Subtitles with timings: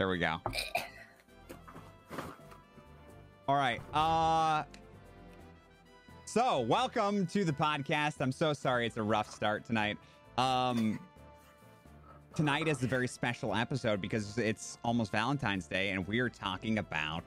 [0.00, 0.38] There we go.
[3.46, 3.82] All right.
[3.92, 4.64] Uh
[6.24, 8.14] so welcome to the podcast.
[8.20, 9.98] I'm so sorry it's a rough start tonight.
[10.38, 10.98] Um
[12.34, 16.78] tonight is a very special episode because it's almost Valentine's Day and we are talking
[16.78, 17.24] about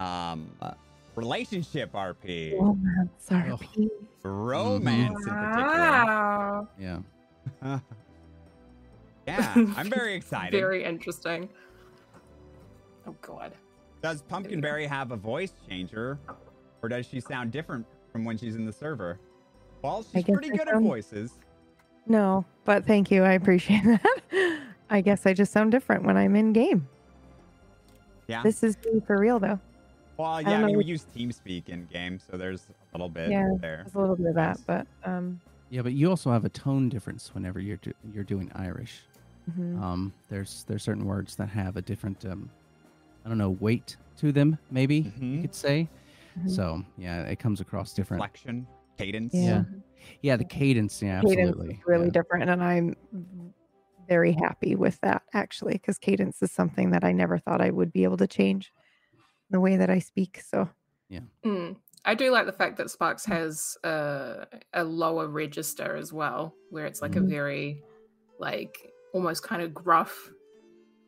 [0.00, 0.72] um uh,
[1.14, 2.58] relationship RP.
[2.58, 3.88] Romance RP.
[4.24, 5.68] Romance in particular.
[5.68, 6.68] Wow.
[6.80, 7.78] Yeah.
[9.28, 10.58] yeah, I'm very excited.
[10.58, 11.48] Very interesting.
[13.06, 13.52] Oh god.
[14.02, 16.18] Does Pumpkinberry have a voice changer,
[16.82, 19.18] or does she sound different from when she's in the server?
[19.82, 21.32] Well, she's pretty I good at sound- voices.
[22.06, 23.22] No, but thank you.
[23.24, 24.60] I appreciate that.
[24.88, 26.88] I guess I just sound different when I'm in game.
[28.28, 28.42] Yeah.
[28.42, 29.58] This is me for real though.
[30.16, 30.60] well, don't yeah.
[30.60, 33.82] know You what- use TeamSpeak in game, so there's a little bit Yeah, there.
[33.84, 35.40] There's a little bit of that, but um
[35.70, 39.02] Yeah, but you also have a tone difference whenever you're do- you're doing Irish.
[39.48, 39.80] Mhm.
[39.80, 42.50] Um, there's there's certain words that have a different um,
[43.24, 44.58] I don't know weight to them.
[44.70, 45.42] Maybe you Mhm.
[45.42, 45.88] could say.
[46.38, 46.50] Mhm.
[46.50, 48.22] So yeah, it comes across different.
[48.22, 49.34] Inflection, cadence.
[49.34, 49.42] Yeah.
[49.42, 49.64] Yeah.
[50.22, 51.02] Yeah, the cadence.
[51.02, 51.74] Yeah, cadence absolutely.
[51.74, 52.12] is really yeah.
[52.12, 52.94] different and i'm
[54.08, 57.92] very happy with that actually because cadence is something that i never thought i would
[57.92, 58.72] be able to change
[59.50, 60.68] the way that i speak so
[61.44, 61.76] Mm.
[62.04, 66.86] I do like the fact that Sparks has uh, a lower register as well, where
[66.86, 67.82] it's like a very,
[68.38, 70.30] like, almost kind of gruff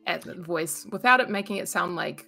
[0.07, 2.25] at the voice without it making it sound like.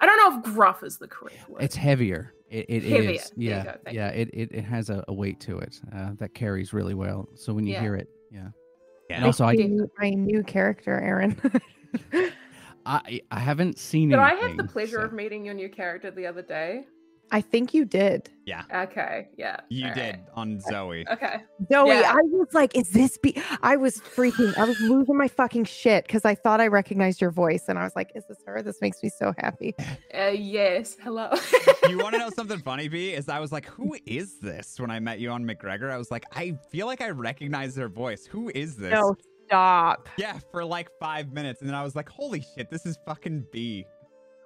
[0.00, 1.62] I don't know if gruff is the correct word.
[1.62, 2.34] It's heavier.
[2.50, 3.10] It, it Heavier.
[3.12, 3.32] is.
[3.36, 3.74] Yeah, go.
[3.84, 4.08] Thank yeah.
[4.08, 7.28] It, it it has a, a weight to it uh, that carries really well.
[7.34, 7.80] So when you Yeah.
[7.80, 8.48] hear it, yeah.
[9.10, 9.16] Yeah.
[9.16, 11.40] And also, I Thank you, my new character aaron
[12.86, 14.10] I I haven't seen.
[14.10, 16.84] Did I have the pleasure so- of meeting your new character the other day?
[17.30, 18.64] I think you did Yeah.
[18.84, 19.56] Okay, yeah.
[19.70, 20.24] You all did right.
[20.34, 21.06] on Zoe.
[21.10, 21.36] Okay.
[21.72, 22.12] Zoe, Yeah.
[22.14, 26.06] I was like, is this be I was freaking, I was losing my fucking shit
[26.06, 28.60] because I thought I recognized your voice and I was like, is this her?
[28.62, 29.74] This makes me so happy.
[30.14, 30.96] Uh, yes.
[31.02, 31.30] Hello.
[31.88, 33.14] you want to know something funny, B?
[33.14, 34.78] Is I was like, who is this?
[34.78, 37.88] When I met you on McGregor, I was like, I feel like I recognize their
[37.88, 38.26] voice.
[38.26, 38.92] Who is this?
[38.92, 40.08] No, stop.
[40.18, 43.46] Yeah, for like five minutes, and then I was like, holy shit, this is fucking
[43.52, 43.86] B.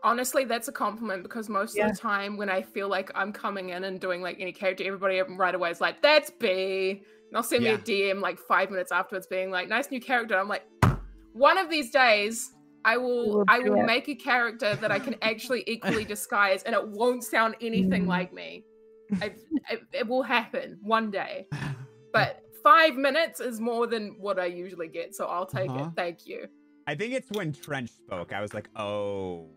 [0.05, 1.87] Honestly, that's a compliment because most Yeah.
[1.87, 4.85] of the time when I feel like I'm coming in and doing like any character,
[4.85, 7.01] everybody right away is like, "That's B," and
[7.33, 10.49] they'll send me a DM like five minutes afterwards, being like, "Nice new character." I'm
[10.49, 10.65] like,
[11.33, 12.53] one of these days,
[12.85, 13.87] I will, will I will it.
[13.87, 18.09] make a character that I can actually equally disguise, and it won't sound anything Mm.
[18.09, 18.65] like me.
[19.21, 19.33] I,
[19.71, 21.47] it, it will happen one day,
[22.13, 25.85] but five minutes is more than what I usually get, so I'll take Uh-huh.
[25.87, 25.91] it.
[25.97, 26.47] Thank you.
[26.87, 28.33] I think it's when Trench spoke.
[28.33, 29.51] I was like, oh.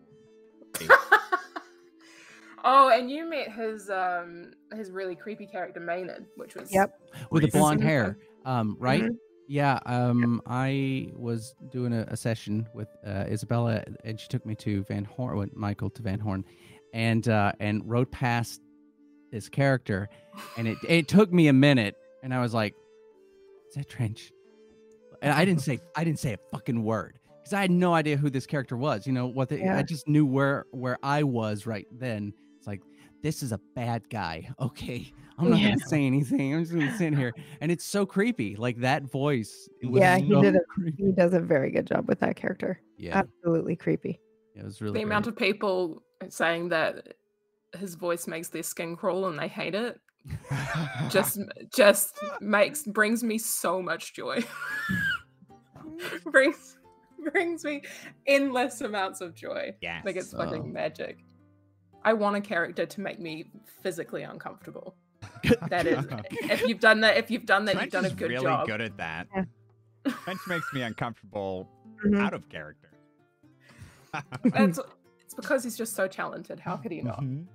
[2.64, 6.98] oh, and you met his um his really creepy character Maynard, which was Yep.
[7.30, 9.02] with the blonde hair, um, right?
[9.04, 9.16] Mhm.
[9.48, 9.80] Yeah.
[9.86, 14.84] Um, I was doing a, a session with uh, Isabella, and she took me to
[14.84, 16.44] Van Horn, with Michael to Van Horn,
[16.94, 18.60] and uh, and rode past
[19.30, 20.08] this character,
[20.56, 22.74] and it it took me a minute, and I was like,
[23.68, 24.32] "Is that Trench?"
[25.20, 27.18] And I didn't say I didn't say a fucking word
[27.52, 29.06] because I had no idea who this character was.
[29.06, 29.48] You know what?
[29.50, 29.76] The, Yeah.
[29.78, 32.32] I just knew where where I was right then.
[32.56, 32.80] It's like
[33.22, 34.48] this is a bad guy.
[34.58, 35.70] Okay, I'm not Yeah.
[35.70, 36.54] gonna say anything.
[36.54, 38.56] I'm just gonna sit here, and it's so creepy.
[38.56, 39.68] Like that voice.
[39.82, 41.04] was Yeah, he so did a- creepy.
[41.06, 42.80] He does a very good job with that character.
[42.96, 44.20] Yeah, Absolutely creepy.
[44.54, 47.14] it was really the amount of people saying that
[47.78, 49.98] his voice makes their skin crawl and they hate it
[51.08, 51.40] just
[51.74, 54.44] just makes brings me so much joy
[56.30, 56.76] brings
[57.32, 57.82] brings me
[58.26, 60.04] endless amounts of joy yes.
[60.04, 60.38] like it's Oh.
[60.38, 61.18] fucking magic
[62.04, 63.44] i want a character to make me
[63.82, 64.94] physically uncomfortable
[65.68, 66.04] that is
[66.50, 68.42] if you've done that if you've done that Trench you've done a is good really
[68.44, 69.26] job good at that.
[69.34, 69.44] Yeah.
[70.24, 71.68] Trench makes me uncomfortable
[72.04, 72.18] Mhm.
[72.18, 72.90] out of character.
[74.44, 74.80] that's
[75.20, 77.46] it's because he's just so talented how could he not Mhm.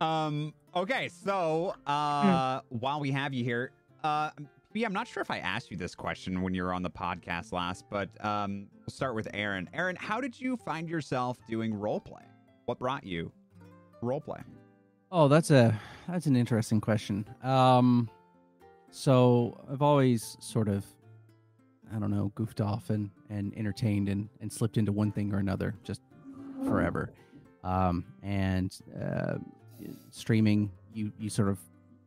[0.00, 0.54] Um.
[0.74, 1.08] Okay.
[1.10, 3.70] So, uh, while we have you here,
[4.02, 4.30] uh,
[4.72, 6.90] B, I'm not sure if I asked you this question when you were on the
[6.90, 9.68] podcast last, but um, we'll start with Aaron.
[9.74, 12.22] Aaron, how did you find yourself doing role play?
[12.66, 13.32] What brought you
[14.00, 14.40] role play?
[15.10, 15.78] Oh, that's a
[16.08, 17.26] that's an interesting question.
[17.42, 18.08] Um,
[18.92, 20.84] so I've always sort of,
[21.92, 25.38] I don't know, goofed off and and entertained and and slipped into one thing or
[25.38, 26.00] another just
[26.64, 27.12] forever.
[27.64, 28.72] Um, and
[29.02, 29.38] uh,
[30.10, 31.58] streaming, you you sort of,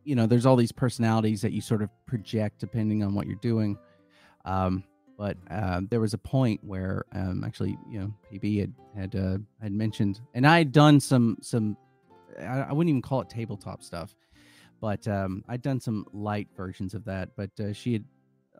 [0.04, 3.36] you know, there's all these personalities that you sort of project depending on what you're
[3.36, 3.76] doing.
[4.44, 4.84] Um,
[5.16, 9.38] but uh, there was a point where um, actually, you know, PB had had uh,
[9.62, 11.76] had mentioned, and I had done some some
[12.40, 14.14] I, I wouldn't even call it tabletop stuff,
[14.80, 17.30] but um, I'd done some light versions of that.
[17.36, 18.04] But uh, she had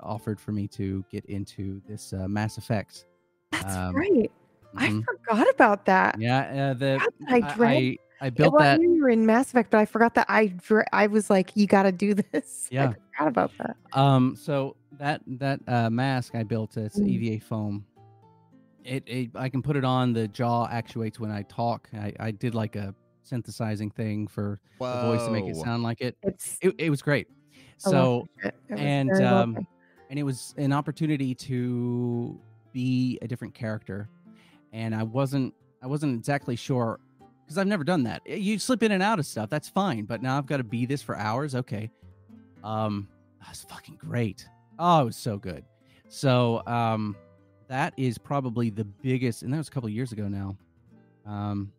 [0.00, 3.06] offered for me to get into this uh, Mass Effect
[3.52, 4.30] That's Um, right.
[4.76, 5.04] I mhm.
[5.04, 6.20] forgot about that.
[6.20, 7.98] Yeah, uh, the I I.
[8.24, 8.80] I, I Yeah, built well, I that.
[8.80, 10.54] knew you were in Mass Effect, but I forgot that I
[10.92, 12.68] I was like, you got to do this.
[12.70, 12.90] Yeah.
[12.90, 13.76] I forgot about that.
[13.92, 17.08] Um, so that that uh, mask I built, it's Mm.
[17.08, 17.84] EVA foam.
[18.84, 20.12] It, it I can put it on.
[20.12, 21.88] The jaw actuates when I talk.
[21.94, 26.00] I, I did like a synthesizing thing for the voice to make it sound like
[26.00, 26.16] it.
[26.22, 27.28] It's It, it was great.
[27.78, 28.54] So that shit.
[28.68, 29.66] It was and, um, done.
[30.10, 32.40] and it was an opportunity to
[32.72, 34.08] be a different character
[34.72, 36.98] and i wasn't i wasn't exactly sure
[37.44, 40.04] because i've never done that Eh, you slip in and out of stuff that's fine
[40.04, 41.90] but now i've got to be this for hours okay
[42.62, 43.08] um
[43.44, 44.46] that's fucking great
[44.78, 45.64] oh it was so good
[46.08, 47.16] so um
[47.68, 50.56] that is probably the biggest and that was a couple years ago now
[51.26, 51.72] um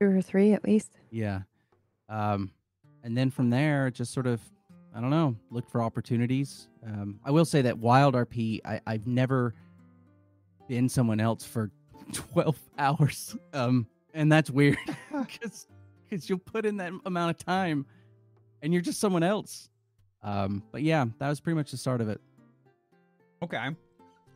[0.00, 0.98] two or three at least.
[1.10, 1.40] yeah.
[2.08, 2.50] Um,
[3.04, 4.40] and then from there, just sort of,
[4.94, 6.68] I don't know, looked for opportunities.
[6.86, 9.54] Um, I will say that Wild RP, I, I've never
[10.68, 11.70] been someone else for
[12.12, 13.36] 12 hours.
[13.52, 14.78] Um, and that's weird
[15.12, 15.66] because
[16.08, 17.86] because you'll put in that amount of time
[18.62, 19.70] and you're just someone else.
[20.22, 22.20] Um, but yeah, that was pretty much the start of it.
[23.42, 23.70] Okay.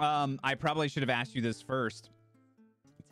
[0.01, 2.11] Um, I probably should have asked you this first.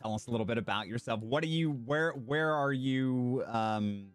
[0.01, 1.21] Tell us a little bit about yourself.
[1.21, 1.71] What are you?
[1.71, 3.43] Where Where are you?
[3.47, 4.07] Um,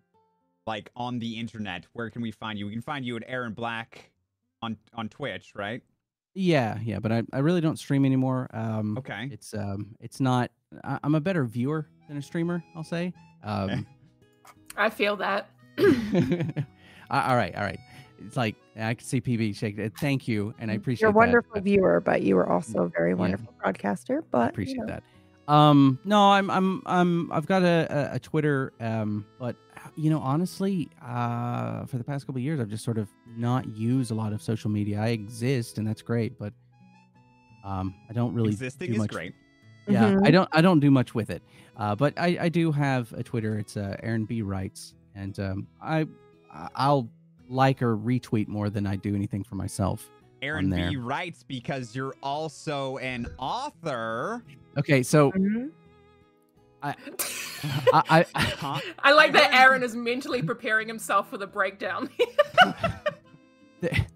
[0.67, 1.87] like on the internet.
[1.95, 2.67] Where can we find you?
[2.67, 4.13] We can find you at Aaron Black
[4.63, 5.83] on on Twitch, right?
[6.35, 8.49] Yeah, yeah, but I, I really don't stream anymore.
[8.53, 9.29] Um, Okay.
[9.33, 10.51] It's um, it's not.
[10.85, 12.63] I, I'm a better viewer than a streamer.
[12.77, 13.13] I'll say.
[13.43, 13.87] Um,
[14.77, 15.51] I feel that.
[17.11, 17.81] All right, all right.
[18.25, 19.93] It's like I can see PB shake it.
[19.99, 22.89] Thank you, and I appreciate You're a wonderful I viewer, but you were also a
[22.89, 24.23] very wonderful broadcaster.
[24.31, 25.03] But you appreciate know, that.
[25.49, 28.73] Um, no, I'm I'm I'm I've got a, a, a Twitter.
[28.79, 29.57] Um, but
[29.97, 33.67] you know, honestly, uh, for the past couple of years, I've just sort of not
[33.69, 35.01] used a lot of social media.
[35.01, 36.53] I exist, and that's great, but
[37.65, 39.11] um, I don't really Existing do is much.
[39.11, 39.35] great.
[39.89, 40.27] Yeah, Mhm.
[40.27, 41.43] I don't I don't do much with it.
[41.77, 43.59] Uh, but I, I do have a Twitter.
[43.59, 46.07] It's uh, Aaron B writes, and um, I
[46.75, 47.09] I'll
[47.49, 50.09] like or retweet more than I do anything for myself.
[50.43, 50.71] Aaron.
[50.71, 54.43] B writes because you're also an author.
[54.79, 55.71] Okay, so Mhm.
[56.83, 56.95] I
[57.93, 58.81] I, I Huh?
[59.01, 62.09] I like that Aaron is mentally preparing himself for the breakdown.
[63.81, 64.07] the-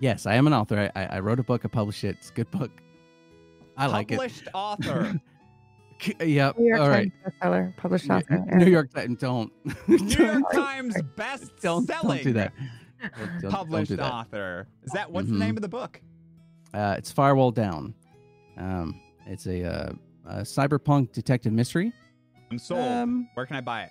[0.00, 0.90] yes, I am an author.
[0.94, 1.62] I, I I wrote a book.
[1.64, 2.16] I published it.
[2.18, 2.70] It's a good book.
[3.76, 4.16] I like it.
[4.16, 5.20] Published author.
[5.98, 6.58] K- Yep.
[6.58, 7.10] New York All right.
[7.22, 8.44] Times bestseller, published New- author.
[8.56, 9.18] New York Times.
[9.18, 9.52] Don't.
[9.88, 12.16] New York Times best don't selling.
[12.18, 12.52] don't do that.
[13.00, 14.12] Don't- don't- don't Published do that.
[14.12, 14.66] author.
[14.82, 15.32] Is that what's Mhm.
[15.32, 16.00] the name of the book?
[16.72, 17.94] Uh, it's Firewall Down.
[18.56, 19.92] Um, it's a, uh,
[20.26, 21.92] a cyberpunk detective mystery.
[22.50, 22.80] I'm sold.
[22.80, 23.90] Um, Where can I buy it?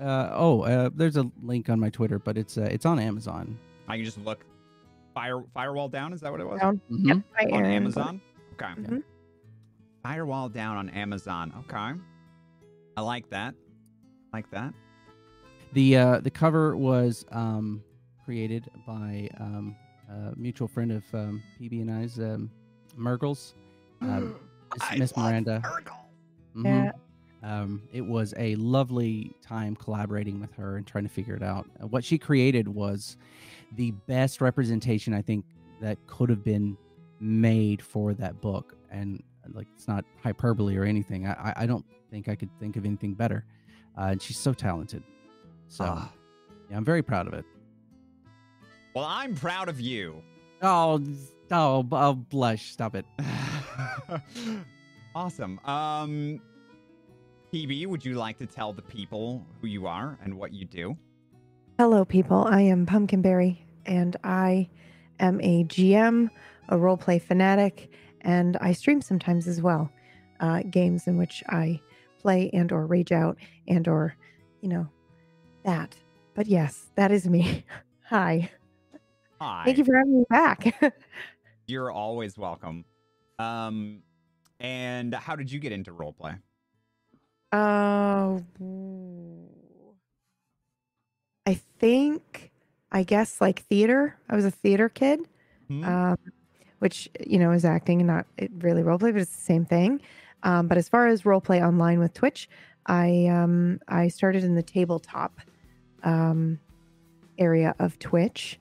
[0.00, 3.58] uh, oh, uh, there's a link on my Twitter, but it's uh, it's on Amazon.
[3.88, 4.44] I can just look.
[5.14, 6.12] Fire Firewall down.
[6.12, 6.60] Is that what it was?
[6.60, 6.80] Down.
[6.90, 7.06] Mhm.
[7.08, 7.72] Yep, by On Aaron.
[7.72, 8.20] Amazon.
[8.54, 8.72] Okay.
[8.82, 9.02] Mhm.
[10.02, 11.52] Firewall down on Amazon.
[11.60, 11.98] Okay.
[12.96, 13.54] I like that.
[14.32, 14.74] Like that.
[15.72, 17.82] The uh, the cover was um,
[18.24, 19.74] created by um,
[20.10, 22.50] a mutual friend of um, PB and I's, um,
[22.96, 23.54] Mergles,
[24.02, 24.36] um,
[24.74, 25.62] Miss- I Miss love Miranda.
[25.64, 25.96] Urkel.
[26.56, 26.64] Mhm.
[26.64, 26.92] Yeah.
[27.42, 31.68] Um, it was a lovely time collaborating with her and trying to figure it out.
[31.80, 33.16] Uh, What she created was
[33.76, 35.44] the best representation I think
[35.80, 36.76] that could have been
[37.20, 41.26] made for that book, and uh, like it's not hyperbole or anything.
[41.26, 43.44] I I, I don't think I could think of anything better.
[43.96, 45.02] Uh, and she's so talented.
[45.68, 46.12] So Ah.
[46.70, 47.44] yeah, I'm very proud of it.
[48.94, 50.22] Well, I'm proud of you.
[50.62, 50.98] Oh,
[51.50, 52.70] oh, I'll blush.
[52.70, 53.04] Stop it.
[55.14, 55.58] awesome.
[55.64, 56.40] Um,
[57.52, 60.96] PB, would you like to tell the people who you are and what you do?
[61.78, 62.44] Hello, people.
[62.44, 64.68] I am Pumpkinberry, and I
[65.20, 66.30] am a GM,
[66.68, 69.90] a roleplay fanatic, and I stream sometimes as well.
[70.40, 71.80] Uh, games in which I
[72.18, 73.38] play and or rage out
[73.68, 74.16] and or,
[74.60, 74.88] you know,
[75.64, 75.96] that.
[76.34, 77.64] But yes, that is me.
[78.08, 78.50] Hi.
[79.40, 79.62] Hi.
[79.64, 80.80] Thank you for having me back.
[81.66, 82.84] You're always welcome.
[83.38, 84.02] Um,
[84.60, 86.38] and how did you get into roleplay?
[87.52, 88.38] Uh,
[91.46, 92.50] I think,
[92.90, 94.16] I guess, like theater.
[94.28, 95.20] I was a theater kid.
[95.68, 95.84] Hmm?
[95.84, 96.18] um,
[96.78, 98.26] which you know is acting and not
[98.58, 100.00] really role play, but it's the same thing.
[100.42, 102.48] Um, but as far as role play online with Twitch,
[102.86, 105.40] I um, I started in the tabletop
[106.02, 106.60] um,
[107.38, 108.58] area of Twitch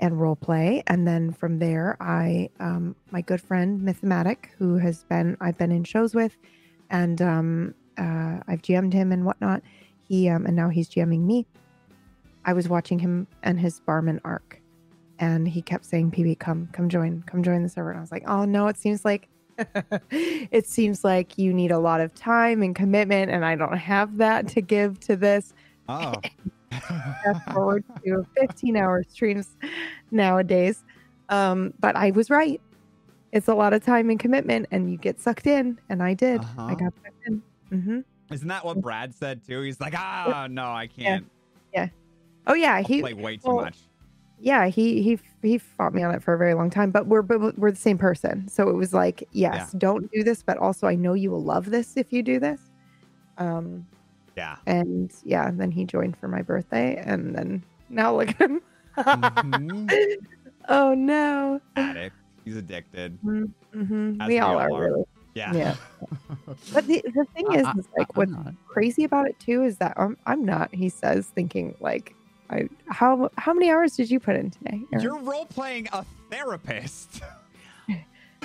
[0.00, 5.04] and role play, and then from there, I um, my good friend Mythematic, who has
[5.04, 6.36] been I've been in shows with,
[6.90, 9.62] and um, uh, I've GM'd him and whatnot.
[10.08, 11.46] He um, and now he's GMing me.
[12.44, 14.60] I was watching him and his barman arc
[15.18, 18.10] and he kept saying pb come come join come join the server and i was
[18.10, 19.28] like oh no it seems like
[20.10, 24.18] it seems like you need a lot of time and commitment, and I don't have
[24.18, 25.54] that to give to this.
[25.88, 26.14] Oh.
[26.70, 29.56] Fast forward to 15 hour streams
[30.10, 30.84] nowadays.
[31.28, 32.60] Um, but I was right.
[33.32, 36.40] It's a lot of time and commitment, and you get sucked in, and I did.
[36.40, 36.64] Uh-huh.
[36.64, 37.42] I got sucked in.
[37.70, 38.00] Mm-hmm.
[38.32, 39.60] Isn't that what Brad said too?
[39.60, 41.24] He's like, ah, no, I can't.
[41.72, 41.88] Yeah.
[42.46, 43.78] Oh yeah, I'll he play way too well, much.
[44.40, 47.22] yeah he he he fought me on it for a very long time but we're
[47.22, 50.86] but we're the same person so it was like yes don't do this but also
[50.86, 52.70] i know you will love this if you do this
[53.38, 53.86] um
[54.36, 54.56] Yeah.
[54.66, 58.60] and yeah then he joined for my birthday and then now look at him
[58.96, 59.90] Mhm.
[60.68, 62.14] oh no Addict.
[62.44, 63.18] He's addicted.
[63.22, 65.52] hmm we all are really Yeah.
[65.54, 65.74] Yeah.
[66.72, 68.32] but the, the thing is, I- is like what's
[68.66, 72.14] crazy about it too is that I'm, I'm not he says thinking like
[72.50, 75.04] I how how many hours did you put in today Aaron?
[75.04, 77.22] You're role playing a therapist.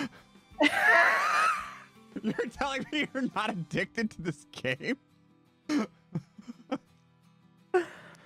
[2.24, 4.98] You're telling me you're not addicted to this game?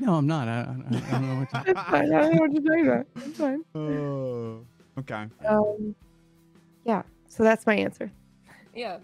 [0.01, 0.47] No, I'm not.
[0.47, 1.63] I, I, I don't know what to.
[1.71, 2.13] It's fine.
[2.13, 3.05] I don't know what to say about.
[3.17, 3.63] It's fine.
[3.75, 4.65] Oh.
[4.97, 5.27] Okay.
[5.45, 5.93] Um,
[6.85, 7.01] yeah.
[7.27, 8.09] So that's my answer.
[8.73, 8.99] Yeah,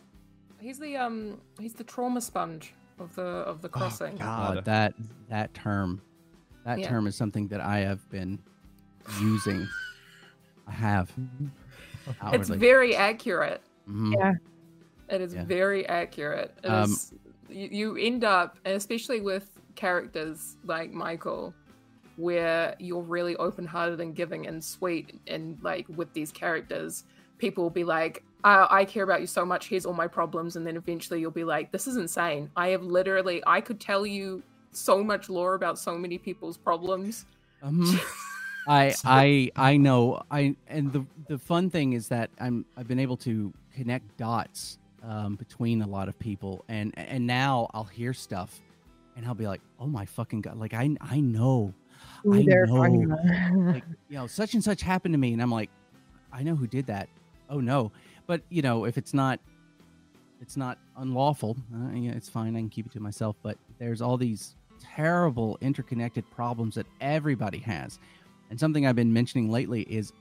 [0.61, 4.15] he's the um he's the trauma sponge of the of the crossing.
[4.15, 4.63] God.
[4.63, 4.93] That
[5.27, 6.01] that term,
[6.63, 6.87] that Yeah.
[6.87, 8.39] term is something that I have been
[9.19, 9.67] using.
[10.65, 11.11] I have.
[12.07, 12.57] it's outwardly.
[12.57, 13.61] very accurate.
[13.89, 14.13] Mhm.
[14.17, 14.33] Yeah.
[15.09, 15.43] It is Yeah.
[15.43, 16.57] very accurate.
[16.63, 17.13] It Um, is-
[17.55, 21.53] you, you end up, especially with characters like Michael,
[22.17, 27.05] where you're really open hearted and giving and sweet, and like with these characters,
[27.37, 30.55] people will be like, I, I care about you so much, here's all my problems.
[30.55, 32.51] And then eventually you'll be like, this is insane.
[32.55, 37.25] I have literally, I could tell you so much lore about so many people's problems.
[37.63, 37.99] Mhm.
[38.67, 42.99] I I I know I and the the fun thing is that I'm I've been
[42.99, 46.65] able to connect dots um, between a lot of people.
[46.67, 48.59] And and now I'll hear stuff
[49.15, 50.57] and I'll be like oh my fucking god.
[50.57, 51.73] Like I I know.
[52.31, 52.63] I know.
[53.73, 55.69] like you know such and such happened to me and I'm like
[56.33, 57.09] I know who did that.
[57.49, 57.91] Oh no.
[58.27, 59.39] But you know if it's not
[60.41, 62.55] it's not unlawful uh, yeah, it's fine.
[62.55, 63.35] I can keep it to myself.
[63.41, 67.99] But there's all these terrible interconnected problems that everybody has.
[68.49, 70.13] And something I've been mentioning lately is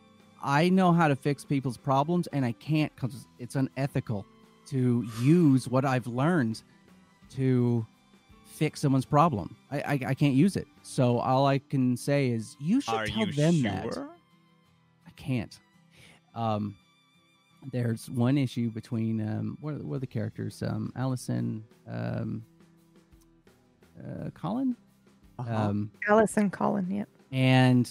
[0.43, 4.27] I know how to fix people's problems and I can't because it's unethical
[4.69, 6.63] to use what I've learned
[7.31, 7.87] to
[8.47, 9.57] fix someone's problem.
[9.71, 10.67] I, I, I can't use it.
[10.83, 13.71] So all I can say is you should Are tell you them sure?
[13.71, 14.09] that.
[15.07, 15.59] I can't.
[16.35, 16.77] Um,
[17.73, 20.63] there's one issue between um, what, are, what are the characters?
[20.63, 22.45] Um, Allison, um,
[23.99, 24.77] uh, Colin,
[25.39, 25.55] Uh-huh.
[25.55, 26.91] um, Alice and Colin.
[26.91, 27.05] Yeah.
[27.33, 27.91] and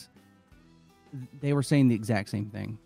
[1.42, 2.78] they were saying the exact same thing,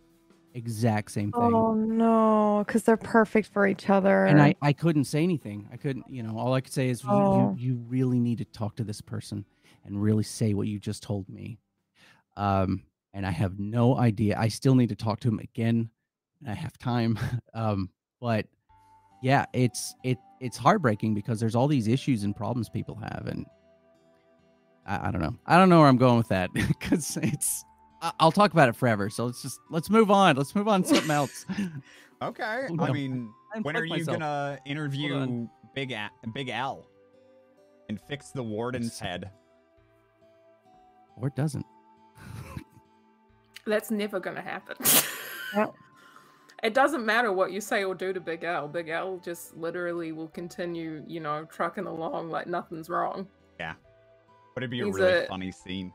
[0.58, 1.54] exact same thing.
[1.54, 4.26] Oh no, because they're perfect for each other.
[4.26, 5.70] and I, I couldn't say anything.
[5.72, 7.56] I couldn't, you know, all I could say is you, Oh.
[7.58, 9.46] you, you really need to talk to this person
[9.86, 11.60] and really say what you just told me.
[12.36, 12.84] Um,
[13.14, 14.38] and I have no idea.
[14.38, 15.90] I still need to talk to him again.
[16.48, 17.18] I have time.
[17.54, 18.46] um, but
[19.24, 23.46] yeah, it's it it's heartbreaking because there's all these issues and problems people have, and
[24.86, 25.36] I, I don't know.
[25.46, 27.64] I don't know where I'm going with that because it's.
[28.02, 29.10] I- I'll talk about it forever.
[29.10, 30.36] So let's just let's move on.
[30.36, 31.46] Let's move on to something else.
[32.22, 32.68] Okay.
[32.70, 34.20] Oh, I mean, I when are you myself.
[34.20, 35.48] gonna interview.
[35.76, 36.88] Big A- Big L
[37.90, 39.00] and fix the warden's Yes.
[39.00, 39.32] head?
[41.20, 41.66] or it doesn't.
[43.66, 44.76] That's never going to happen.
[46.64, 48.68] It doesn't matter what you say or do to Big L.
[48.68, 53.28] Big L just literally will continue, you know, trucking along like nothing's wrong.
[53.60, 53.74] Yeah.
[54.56, 55.94] Would it'd be a really a- funny scene?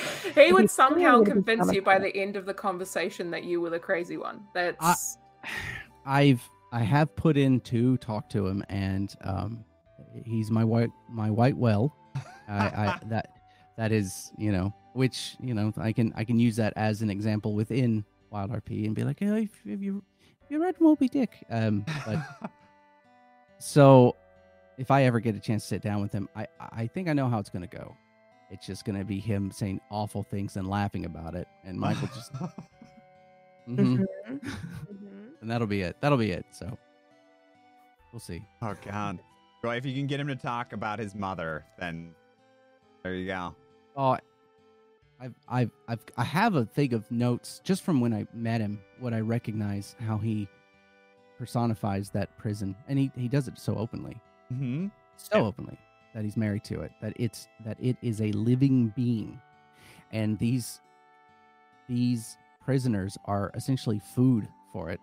[0.34, 3.78] he would somehow convince you by the end of the conversation that you were the
[3.78, 4.42] crazy one.
[4.54, 5.18] That's
[6.06, 9.64] I've I have put in to talk to him, and um,
[10.24, 11.94] he's my white my white well.
[12.48, 13.28] I, I that
[13.76, 17.10] that is you know which you know I can I can use that as an
[17.10, 20.02] example within Wild RP and be like, hey, have you
[20.40, 21.44] have you read Moby Dick?
[21.50, 22.50] Um, but
[23.58, 24.16] so
[24.78, 27.12] if I ever get a chance to sit down with him, I I think I
[27.12, 27.94] know how it's gonna go.
[28.52, 32.32] It's just gonna be him saying awful things and laughing about it, and Michael just
[33.68, 33.76] Mhm.
[33.78, 34.06] Mhm.
[34.28, 34.40] Mhm.
[35.40, 35.96] and that'll be it.
[36.00, 36.44] That'll be it.
[36.52, 36.76] So
[38.12, 38.42] we'll see.
[38.60, 39.18] oh God.
[39.62, 42.14] Well, if you can get him to talk about his mother, then
[43.02, 43.54] there you go.
[43.96, 44.16] Oh,
[45.20, 48.80] I've, I've, I've, I have a thing of notes just from when I met him.
[48.98, 50.48] What I recognize how he
[51.38, 54.20] personifies that prison, and he he does it so openly,
[54.52, 54.88] Mm-hmm.
[55.16, 55.42] so Yeah.
[55.44, 55.78] openly
[56.14, 56.92] that he's married to it.
[57.00, 59.40] That it's that it is a living being,
[60.12, 60.80] and these
[61.88, 65.00] these prisoners are essentially food for it.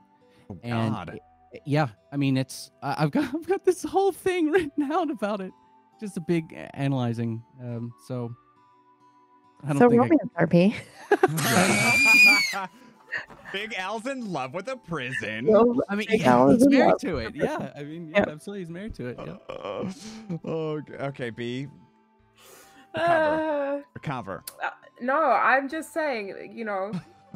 [0.49, 1.09] Oh, And God.
[1.15, 1.21] it-
[1.65, 5.41] yeah, I mean, it's I- I've got I've got this whole thing written out about
[5.41, 5.51] it.
[5.99, 7.43] Just a big analyzing.
[7.61, 8.33] Um, so
[9.63, 10.73] I don't so think I- romance RP.
[13.51, 15.45] Big Al's in love with a prison.
[15.47, 17.35] Well, I mean, Big yeah, he's married to it.
[17.35, 18.27] Yeah, I mean, yeah, Yep.
[18.29, 19.19] absolutely, he's married to it.
[19.25, 19.35] Yeah.
[20.43, 21.67] oh, okay, okay, B.
[22.95, 24.43] Uh, Recover.
[25.01, 26.91] no, I'm just saying, you know,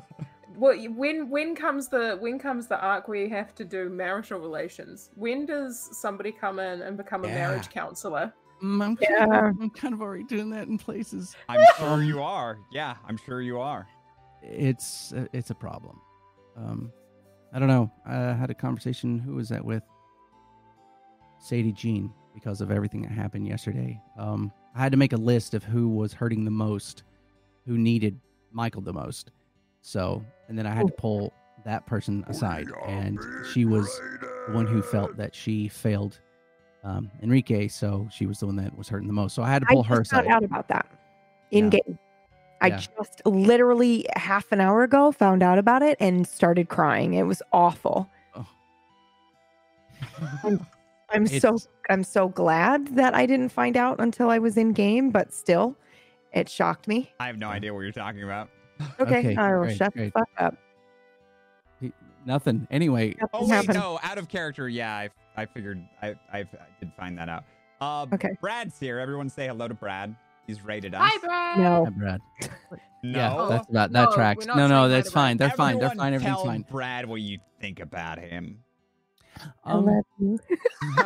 [0.56, 4.40] well, when when comes the when comes the arc where you have to do marital
[4.40, 5.10] relations?
[5.16, 7.36] When does somebody come in and become a Yeah.
[7.36, 8.34] marriage counselor?
[8.64, 9.26] Mm, I'm, Yeah.
[9.26, 11.36] kind of, I'm kind of already doing that in places.
[11.50, 12.58] I'm sure you are.
[12.72, 13.88] Yeah, I'm sure you are.
[14.44, 16.00] It's uh, it's a problem.
[16.56, 16.92] Um,
[17.54, 17.92] I don't know.
[18.06, 19.20] I had a conversation.
[19.20, 19.84] Who was that with?
[21.40, 24.00] Sadie Jean, because of everything that happened yesterday.
[24.18, 27.04] Um, I had to make a list of who was hurting the most,
[27.68, 28.20] who needed
[28.52, 29.32] Michael the most.
[29.82, 31.34] So, and then I had to pull
[31.66, 33.20] that person aside, and
[33.52, 33.86] she was
[34.48, 36.20] the one who felt that she failed
[36.86, 37.68] um, Enrique.
[37.68, 39.36] So she was the one that was hurting the most.
[39.36, 40.36] So I had to I pull her just found aside.
[40.36, 40.86] out about that
[41.52, 41.80] in Yeah.
[41.86, 42.00] game.
[42.64, 47.14] I just literally half an hour ago found out about it and started crying.
[47.14, 48.10] It was awful.
[51.10, 51.58] I'm so
[51.90, 55.76] I'm so glad that I didn't find out until I was in game, but still,
[56.34, 57.12] it shocked me.
[57.20, 58.50] I have no idea what you're talking about.
[59.00, 60.14] Okay, Okay, I will great, shut great.
[60.14, 60.56] the fuck up.
[62.26, 62.66] Nothing.
[62.72, 63.74] Anyway, Nothing Oh wait, happened.
[63.80, 64.70] no, out of character.
[64.70, 66.46] Yeah, I, I figured I, I, I
[66.80, 67.44] did find that out.
[67.82, 68.30] Uh, Okay.
[68.40, 68.98] Brad's here.
[69.00, 70.16] Everyone say hello to Brad.
[70.48, 71.02] He's raided us.
[71.04, 71.60] Hi, Brad.
[71.60, 72.22] No, Hi, Brad.
[73.06, 73.20] No.
[73.20, 74.46] Yeah, that's about that No, tracks.
[74.46, 75.14] No, no, that's Brad.
[75.14, 75.38] fine.
[75.38, 75.78] They're fine.
[75.78, 76.14] They're fine.
[76.14, 76.62] Everything's tell fine.
[76.72, 78.60] Brad what you think about him.
[79.66, 80.40] I Um, love you.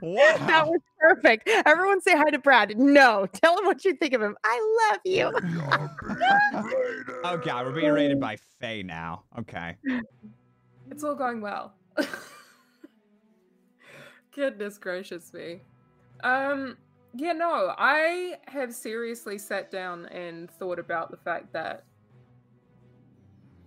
[0.00, 0.36] wow.
[0.46, 1.46] That was perfect.
[1.66, 2.78] Everyone say hi to Brad.
[2.78, 4.34] No, tell him what you think of him.
[4.42, 5.30] I love you.
[7.24, 9.24] oh god, we're being raided by Faye now.
[9.40, 9.76] Okay.
[10.90, 11.74] It's all going well.
[14.34, 15.60] Goodness gracious me.
[16.22, 16.78] Um,
[17.14, 21.84] yeah, no, I have seriously sat down and thought about the fact that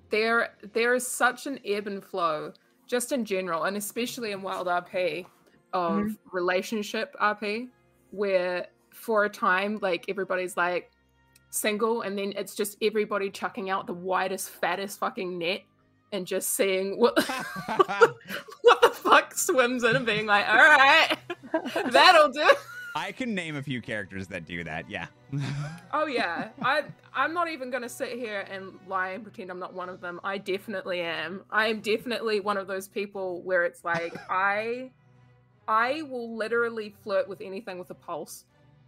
[0.10, 2.54] there there is such an ebb and flow,
[2.88, 5.26] just in general, and especially in Wild RP,
[5.74, 6.14] of mm-hmm.
[6.32, 7.70] relationship RP,
[8.12, 10.92] where for a time, like everybody's like
[11.50, 15.62] single, and then it's just everybody chucking out the widest, fattest fucking net
[16.14, 17.18] and just seeing what
[18.62, 21.18] what the fuck swims in and being like, all right,
[21.92, 22.50] that'll do.
[22.96, 24.90] I can name a few characters that do that.
[24.90, 25.08] Yeah.
[25.96, 29.76] Oh yeah, I I'm not even gonna sit here and lie and pretend I'm not
[29.76, 30.20] one of them.
[30.24, 31.44] I definitely am.
[31.52, 34.90] I am definitely one of those people where it's like I
[35.68, 38.46] I will literally flirt with anything with a pulse,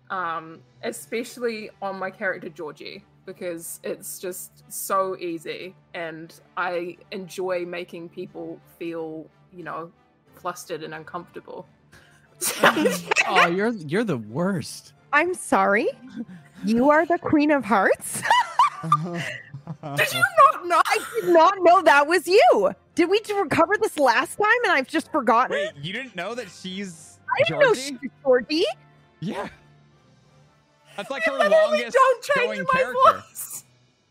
[0.10, 8.10] um, especially on my character Georgie because it's just so easy and I enjoy making
[8.10, 9.92] people feel you know
[10.34, 11.68] flustered and uncomfortable.
[13.28, 14.94] Oh, you're you're the worst.
[15.14, 15.88] I'm sorry.
[16.66, 18.22] You are the Queen of Hearts.
[18.84, 20.82] Did you not know?
[20.86, 22.72] I did not know that was you.
[22.94, 25.52] Did we recover this last time and I've just forgotten?
[25.56, 27.82] Wait, you didn't know that she's I didn't know Georgie?
[27.82, 28.66] she was Georgie.
[29.22, 29.48] Yeah.
[30.98, 33.12] That's like I her longest don't change going my character.
[33.12, 33.64] voice.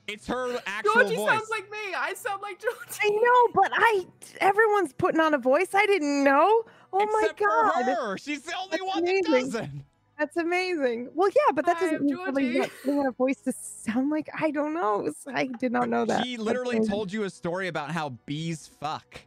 [0.07, 1.29] It's her actual Georgie voice.
[1.31, 1.95] sounds like me.
[1.97, 3.01] I sound like Georgie.
[3.03, 4.07] I know, but I
[4.41, 5.69] everyone's putting on a voice.
[5.75, 6.65] I didn't know.
[6.97, 7.85] Oh Except my god.
[7.85, 8.19] for her.
[8.19, 9.23] She's the only That's one amazing.
[9.33, 9.85] that doesn't.
[10.19, 11.09] That's amazing.
[11.15, 12.71] Well, yeah, but that doesn't I'm mean somebody's Georgie.
[12.87, 15.11] not a voice to sound like I don't know.
[15.27, 16.25] I did not know that.
[16.25, 19.21] She literally told you a story about how bees fuck.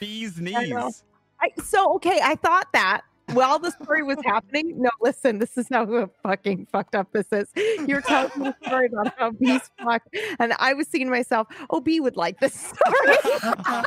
[0.00, 1.04] Bees knees.
[1.40, 4.80] I, so okay, I thought that while the story was happening.
[4.80, 7.48] No, listen, this is how fucking fucked up this is.
[7.86, 10.02] You're telling me a story about how bees fuck,
[10.38, 13.16] and I was thinking to myself, "Oh, B would like this story."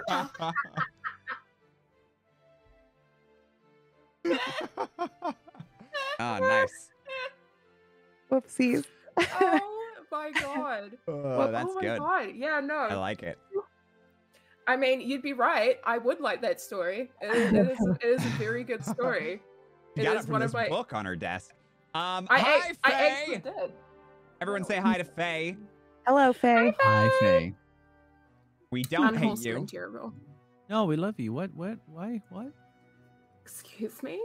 [5.00, 5.34] oh,
[6.20, 6.90] nice.
[8.32, 8.86] Whoopsies.
[9.18, 9.60] Oh
[10.12, 10.92] my god.
[11.08, 12.00] Oh, Well, that's oh my good.
[12.00, 12.28] god.
[12.36, 12.76] Yeah, no.
[12.76, 13.38] I like it.
[14.68, 15.78] I mean, you'd be right.
[15.84, 17.10] I would like that story.
[17.22, 19.42] It is, it is, it is a very good story.
[19.96, 21.52] You It got is it from one this of my- book on her desk.
[21.96, 23.10] Um, I, hi, ac- I Faye.
[23.10, 23.72] actually did.
[24.42, 25.58] Everyone say hi to Faye.
[26.06, 26.76] Hello, Faye.
[26.80, 27.56] Hi, Faye.
[28.72, 29.66] We don't hate you.
[29.66, 30.14] terrible.
[30.70, 31.34] No, we love you.
[31.34, 31.52] What?
[31.56, 31.80] What?
[31.88, 32.22] Why?
[32.30, 32.52] What?
[33.50, 34.22] Excuse me?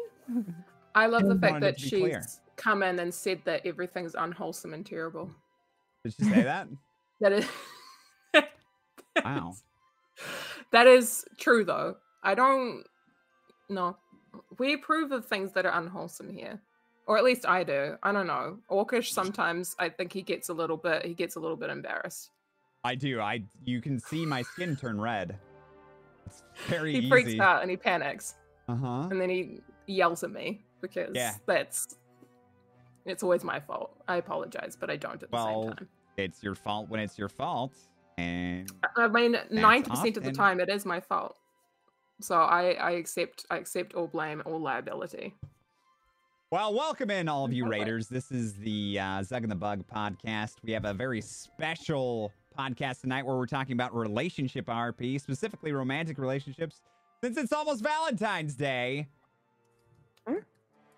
[0.94, 2.22] I love the fact that she's clear.
[2.56, 5.30] come in and said that everything's unwholesome and terrible.
[6.04, 6.68] Did she say that?
[7.20, 7.48] That is
[9.24, 9.54] Wow.
[10.72, 11.96] That is true though.
[12.22, 12.84] I don't
[13.68, 13.96] no.
[14.58, 16.60] We approve of things that are unwholesome here.
[17.06, 17.96] Or at least I do.
[18.02, 18.58] I don't know.
[18.70, 22.30] Orcish sometimes I think he gets a little bit he gets a little bit embarrassed.
[22.82, 23.20] I do.
[23.20, 25.38] I you can see my skin turn red.
[26.26, 27.00] It's very easy.
[27.00, 27.10] he easy.
[27.10, 28.34] freaks out and he panics,
[28.68, 29.08] Uh huh.
[29.10, 31.34] and then he yells at me because Yeah.
[31.46, 31.96] that's
[33.04, 33.96] it's always my fault.
[34.08, 35.88] I apologize, but I don't at the Well, same time.
[36.16, 37.74] It's your fault when it's your fault,
[38.16, 41.36] and I mean, ninety percent of the time, it is my fault.
[42.20, 45.34] So I, I accept, I accept all blame, all liability.
[46.52, 47.66] Well, welcome in all of you.
[47.66, 48.06] Raiders.
[48.06, 50.54] This is the uh, Zug and the Bug podcast.
[50.62, 56.16] We have a very special podcast tonight where we're talking about relationship RP, specifically romantic
[56.16, 56.82] relationships,
[57.24, 59.08] since it's almost Valentine's Day.
[60.28, 60.40] Hmm.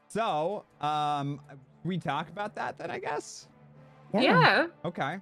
[0.08, 1.40] So, um,
[1.84, 3.46] we talk about that then, I guess.
[4.12, 4.66] Yeah.
[4.84, 5.12] Okay.
[5.12, 5.20] Um,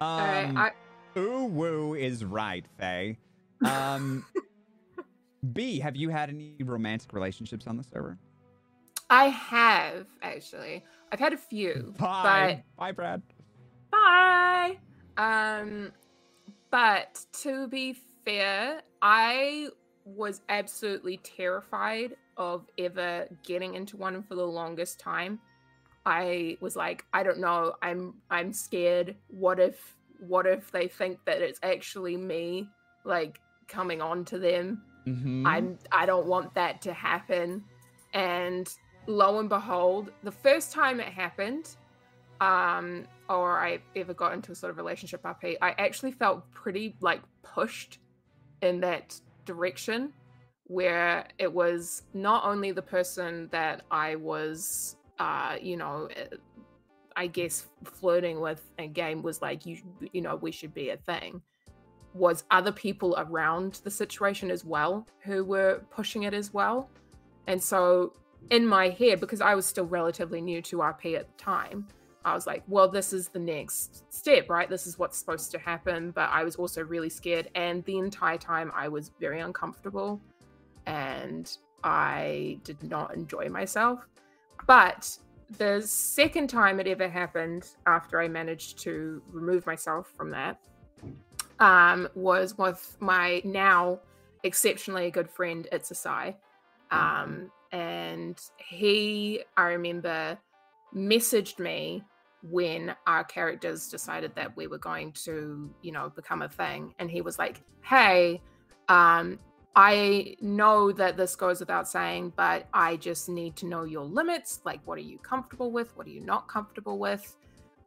[0.00, 3.18] All right, I, ooh woo is right, Faye.
[3.64, 4.24] Um,
[5.52, 8.16] B, have you had any romantic relationships on the server?
[9.10, 10.84] I have actually.
[11.10, 12.62] I've had a few, Bye.
[12.78, 13.22] Bye, Brad.
[13.90, 14.76] bye.
[15.16, 15.90] Um,
[16.70, 19.68] but to be fair, I
[20.06, 25.40] was absolutely terrified of ever getting into one for the longest time.
[26.06, 27.74] I was like, I don't know.
[27.82, 29.16] I'm I'm scared.
[29.26, 32.68] What if what if they think that it's actually me
[33.04, 34.82] like coming on to them?
[35.06, 35.46] Mm-hmm.
[35.46, 37.64] I'm I don't want that to happen.
[38.14, 38.72] And
[39.08, 41.74] lo and behold, the first time it happened,
[42.40, 46.96] um, or I ever got into a sort of relationship RP, I actually felt pretty
[47.00, 47.98] like pushed
[48.62, 50.12] in that direction
[50.64, 56.08] where it was not only the person that I was uh, you know,
[57.16, 59.78] I guess flirting with a game was like you
[60.12, 61.40] you know, we should be a thing
[62.16, 66.90] was other people around the situation as well who were pushing it as well.
[67.46, 68.14] And so
[68.50, 71.86] in my head, because I was still relatively new to RP at the time,
[72.26, 74.68] I was like, well, this is the next step, right?
[74.68, 76.10] This is what's supposed to happen.
[76.10, 77.48] But I was also really scared.
[77.54, 80.20] And the entire time I was very uncomfortable
[80.86, 84.08] and I did not enjoy myself.
[84.66, 85.16] But
[85.56, 90.58] the second time it ever happened after I managed to remove myself from that
[91.60, 94.00] um, was with my now
[94.42, 96.34] exceptionally good friend It's Asai.
[96.90, 100.36] Um, and he, I remember,
[100.92, 102.02] messaged me
[102.50, 106.94] when our characters decided that we were going to, you know, become a thing.
[106.98, 108.40] And he was like, hey,
[108.88, 109.38] um,
[109.74, 114.60] I know that this goes without saying, but I just need to know your limits.
[114.64, 115.96] Like, what are you comfortable with?
[115.96, 117.36] What are you not comfortable with?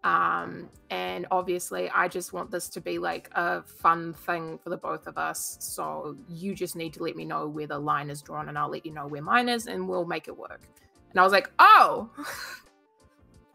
[0.06, 4.78] um and obviously i just want this to be like a fun thing for the
[4.78, 8.22] both of us so you just need to let me know where the line is
[8.22, 10.62] drawn and i'll let you know where mine is and we'll make it work
[11.10, 12.10] and i was like oh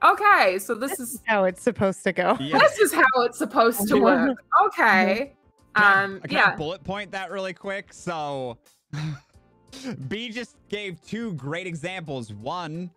[0.05, 2.37] okay so this is How it's supposed to go.
[2.41, 2.59] Yeah.
[2.59, 4.37] this is how it's supposed to work
[4.67, 5.33] okay
[5.77, 7.93] Can I- um can I yeah bullet point that really quick.
[7.93, 8.59] So,
[10.09, 12.33] B just gave two great examples.
[12.33, 12.91] One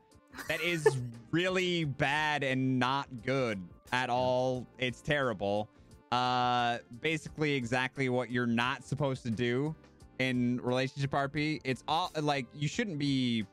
[0.47, 0.87] that is
[1.31, 3.59] really bad and not good
[3.91, 4.67] at all.
[4.77, 5.69] It's terrible.
[6.11, 9.75] Uh, basically, exactly what you're not supposed to do
[10.19, 11.59] in relationship RP.
[11.63, 13.45] It's all like you shouldn't be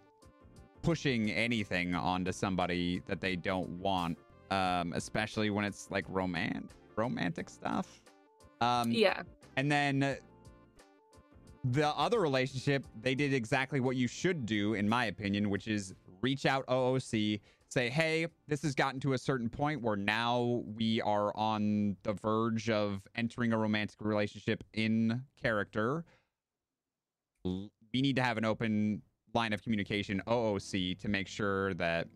[0.84, 4.18] pushing anything onto somebody that they don't want,
[4.50, 8.00] um, especially when it's like roman romantic stuff.
[8.60, 9.22] Um, yeah
[9.56, 10.16] and then
[11.64, 15.94] the other relationship, they did exactly what you should do, in my opinion, which is
[16.20, 21.00] reach out OOC, say, hey, this has gotten to a certain point where now we
[21.02, 26.04] are on the verge of entering a romantic relationship in character.
[27.44, 29.02] We need to have an open
[29.34, 32.08] line of communication, OOC, to make sure that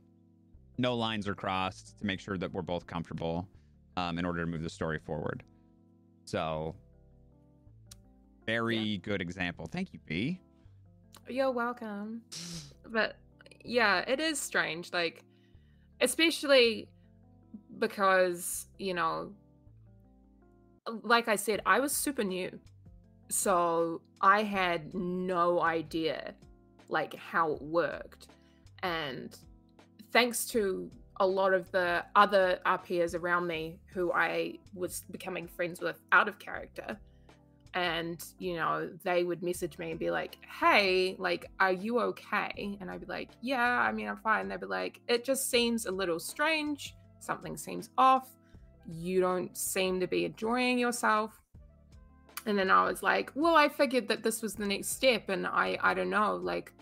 [0.79, 3.49] no lines are crossed, to make sure that we're both comfortable
[3.97, 5.43] um, in order to move the story forward.
[6.25, 6.77] So,
[8.47, 9.67] very good example.
[9.67, 10.41] Thank you, B.
[11.29, 12.23] You're welcome.
[12.87, 13.17] But
[13.65, 14.93] yeah, it is strange.
[14.93, 15.25] Like,
[16.01, 16.89] especially
[17.79, 19.33] because, you know,
[21.03, 22.59] like I said, I was super new.
[23.29, 26.35] So I had no idea
[26.89, 28.29] like how it worked.
[28.83, 29.37] And
[30.13, 35.81] thanks to a lot of the other RPers around me who I was becoming friends
[35.81, 36.97] with out of character,
[37.75, 42.79] and you know they would message me and be like hey like are you okay?
[42.81, 44.49] And i'd be like yeah i mean i'm fine.
[44.49, 46.95] They'd be like it just seems a little strange.
[47.21, 48.29] Something seems off.
[48.91, 51.43] You don't seem to be enjoying yourself
[52.49, 55.47] and then i was like well i figured that this was the next step and
[55.47, 56.73] i i don't know like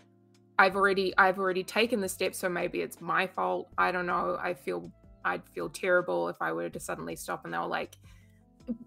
[0.58, 3.68] i've already i've already taken the step so maybe it's my fault.
[3.76, 4.38] I don't know.
[4.40, 4.90] I feel
[5.24, 7.96] i'd feel terrible if i were to suddenly stop and they were like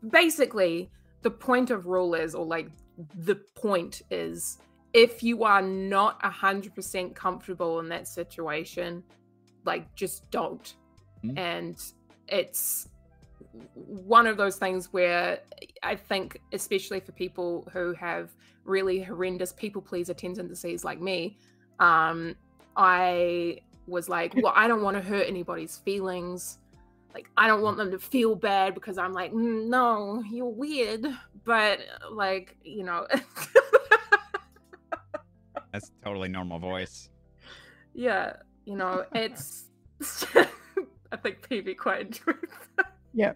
[0.09, 0.89] basically
[1.21, 2.69] the point of rule is or like
[3.13, 4.57] the point is
[4.93, 9.03] if you are not 100% comfortable in that situation
[9.65, 10.75] like just don't.
[11.23, 11.37] Mhm.
[11.37, 11.77] and
[12.29, 12.87] it's
[13.73, 15.39] one of those things where
[15.83, 18.29] i think especially for people who have
[18.63, 21.37] really horrendous people pleaser tendencies like me
[21.79, 22.35] um
[22.77, 23.57] i
[23.87, 26.59] was like well i don't want to hurt anybody's feelings.
[27.15, 31.05] Like i don't want them to feel bad because i'm like "Mm, no you're weird.
[31.43, 31.79] But
[32.11, 33.07] like you know
[35.71, 37.09] That's totally normal voice.
[37.93, 38.33] yeah
[38.65, 39.65] you know it's
[41.11, 43.33] i think pb quite enjoyed that Yeah.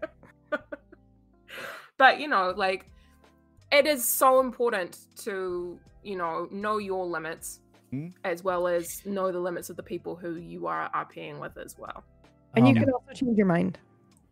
[1.97, 2.89] but you know like
[3.71, 7.59] it is so important to you know know your limits
[7.91, 8.13] Mhm.
[8.23, 11.77] as well as know the limits of the people who you are RPing with as
[11.77, 12.03] well
[12.55, 13.77] And you Um, can also change your mind.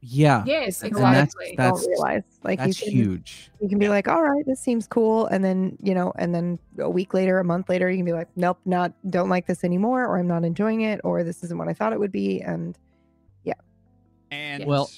[0.02, 3.52] yeah, yes And that's- exactly don't realize like you that's can huge.
[3.62, 3.92] you can be Yeah.
[3.92, 7.38] like, all right, this seems cool, and then you know, and then a week later,
[7.40, 10.28] a month later, you can be like, nope, not don't like this anymore, or I'm
[10.28, 12.78] not enjoying it, or this isn't what I thought it would be, and
[13.44, 13.54] yeah.
[14.32, 14.90] And Well-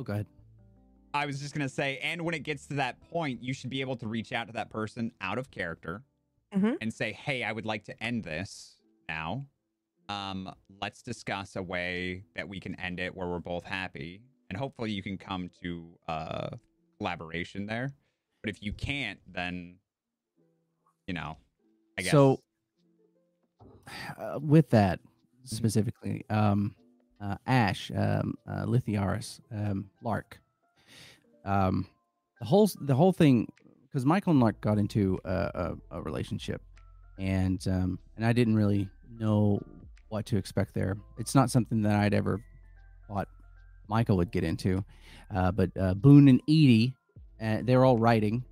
[0.00, 0.26] Oh, go ahead.
[1.12, 3.82] I was just gonna say, and when it gets to that point, you should be
[3.82, 6.02] able to reach out to that person out of character
[6.54, 6.78] Mhm.
[6.80, 9.46] and say, "Hey, I would like to end this now.
[10.08, 14.56] Um, let's discuss a way that we can end it where we're both happy, and
[14.56, 16.56] hopefully you can come to uh
[16.96, 17.92] collaboration there.
[18.42, 19.78] But if you can't, then
[21.06, 21.36] you know,
[21.98, 22.10] I guess.
[22.12, 22.40] So,
[24.16, 25.00] uh, with that
[25.44, 26.74] specifically, um,
[27.20, 30.40] uh, Ash, um, uh, Lithiaris, um, Lark,
[31.44, 31.86] um,
[32.38, 33.48] the whole the whole thing,
[33.82, 35.30] because Michael and Lark got into a,
[35.90, 36.62] a, a relationship,
[37.18, 39.60] and um, and I didn't really know
[40.08, 40.96] what to expect there.
[41.18, 42.42] It's not something that I'd ever
[43.06, 43.28] thought
[43.88, 44.84] Michael would get into,
[45.34, 46.94] uh, but uh, Boone and Edie,
[47.42, 48.44] uh, they're all writing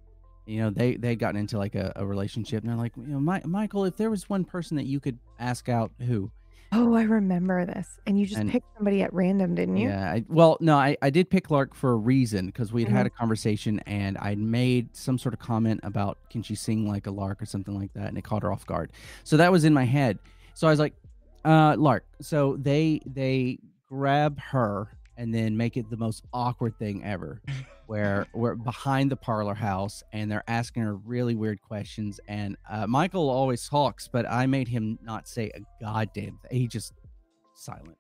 [0.48, 3.20] you know they they gotten into like a, a relationship and they're like you know
[3.20, 6.31] Mi- michael if there was one person that you could ask out who
[6.72, 9.88] oh, I remember this, and you just And- picked somebody at random, didn't you?
[9.88, 12.96] yeah I, well no I, I did pick lark for a reason because we'd Mm-hmm.
[12.96, 17.07] had a conversation and i'd made some sort of comment about can she sing like
[17.07, 17.40] a lark?
[17.42, 18.92] or something like that and it caught her off guard.
[19.24, 20.18] So that was in my head.
[20.54, 20.94] So i was like
[21.44, 22.04] uh lark.
[22.20, 27.42] So they they grab her and then make it the most awkward thing ever
[27.87, 32.87] where we're behind the parlor house and they're asking her really weird questions and uh,
[32.87, 36.92] michael always talks but i made him not say a goddamn thing he just
[37.54, 37.96] silent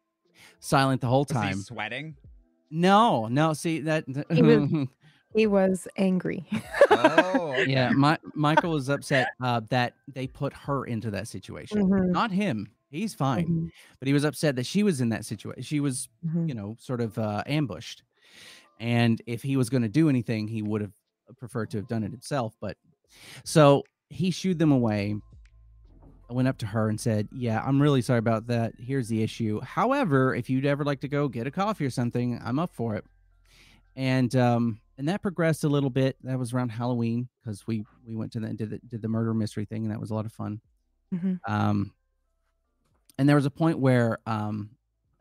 [0.60, 2.14] silent the whole was he time sweating?
[2.70, 4.70] no no see that He was-
[5.34, 6.46] He was angry.
[6.90, 7.70] Oh, okay.
[7.70, 12.30] yeah my, michael was upset uh, that they put her into that situation Mhm, not
[12.30, 15.80] him he's fine mhm, but he was upset that she was in that situation she
[15.80, 16.48] was mhm.
[16.48, 18.02] you know, sort of uh, ambushed.
[18.80, 20.92] And if he was going to do anything, he would have
[21.36, 22.54] preferred to have done it himself.
[22.60, 22.76] But
[23.44, 25.16] so he shooed them away.
[26.30, 28.74] I went up to her and said, Yeah, I'm really sorry about that.
[28.78, 29.60] Here's the issue.
[29.62, 32.94] However, if you'd ever like to go get a coffee or something, I'm up for
[32.96, 33.04] it.
[33.96, 36.16] And um, and that progressed a little bit.
[36.22, 39.34] That was around Halloween because we we went to the did the, did the murder
[39.34, 40.60] mystery thing, and that was a lot of fun.
[41.12, 41.40] Mhm.
[41.48, 41.92] Um,
[43.18, 44.70] and there was a point where um,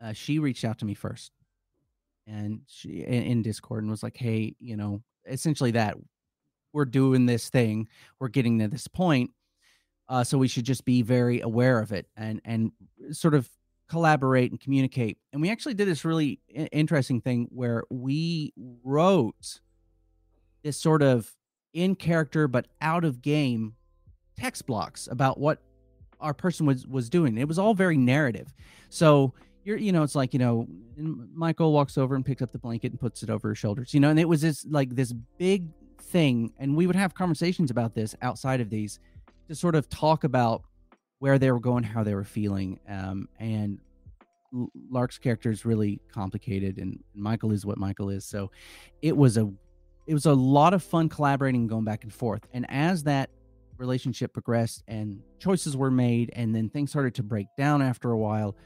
[0.00, 1.32] uh, she reached out to me first,
[2.26, 5.96] and she in, in Discord and was like, "Hey, you know, essentially that
[6.72, 7.88] we're doing this thing,
[8.20, 9.30] we're getting to this point,
[10.08, 12.72] uh, so we should just be very aware of it and and
[13.10, 13.48] sort of
[13.88, 18.52] collaborate and communicate." And we actually did this really interesting thing where we
[18.84, 19.60] wrote
[20.62, 21.34] this sort of
[21.74, 23.74] in character but out of game
[24.36, 25.60] text blocks about what
[26.20, 27.38] our person was was doing.
[27.38, 28.52] It was all very narrative.
[28.88, 29.32] So
[29.64, 32.92] you're you know it's like you know Michael walks over and picks up the blanket
[32.92, 33.94] and puts it over his shoulders.
[33.94, 35.66] You know, and it was this like this big
[36.00, 38.98] thing, and we would have conversations about this outside of these
[39.48, 40.62] to sort of talk about
[41.18, 43.78] where they were going, how they were feeling, um, and
[44.90, 48.24] Lark's character is really complicated, and Michael is what Michael is.
[48.24, 48.50] So
[49.02, 49.50] it was a
[50.06, 52.46] it was a lot of fun collaborating and going back and forth.
[52.54, 53.28] And as that
[53.78, 58.18] relationship progressed and choices were made and then things started to break down after a
[58.18, 58.56] while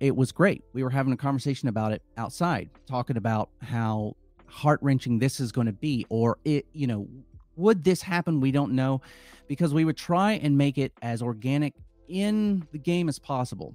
[0.00, 0.62] it was great.
[0.72, 5.66] We were having a conversation about it outside talking about how heart-wrenching this is going
[5.66, 7.08] to be or it you know
[7.56, 8.40] would this happen?
[8.40, 9.00] We don't know
[9.46, 11.72] because we would try and make it as organic
[12.08, 13.74] in the game as possible.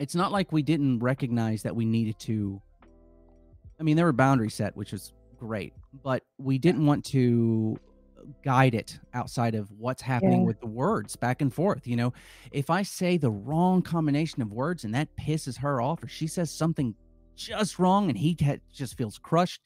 [0.00, 2.60] It's not like we didn't recognize that we needed to
[3.80, 5.72] i mean there were boundaries set which was great
[6.04, 7.76] but we didn't want to
[8.44, 10.46] guide it outside of what's happening Yeah.
[10.46, 12.12] with the words back and forth you know
[12.52, 16.26] if i say the wrong combination of words and that pisses her off or she
[16.26, 16.94] says something
[17.34, 18.36] just wrong and he
[18.72, 19.62] just feels crushed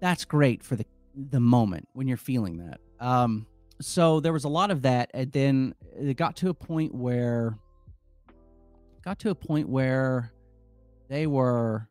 [0.00, 0.86] that's great for the
[1.30, 2.78] the moment when you're feeling that.
[3.00, 3.44] Um,
[3.80, 7.58] so there was a lot of that, and then it got to a point where
[9.04, 10.32] got to a point where
[11.08, 11.88] they were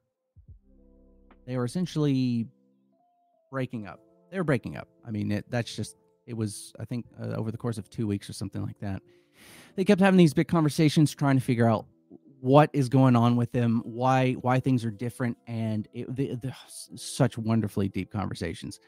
[1.45, 2.47] they were essentially
[3.51, 3.99] breaking up.
[4.31, 4.87] They were breaking up.
[5.05, 6.73] I mean, it, that's just it was.
[6.79, 9.01] I think uh, over the course of two weeks or something like that,
[9.75, 11.85] they kept having these big conversations, trying to figure out
[12.39, 16.53] what is going on with them, why why things are different, and it, the, the,
[16.95, 18.79] such wonderfully deep conversations.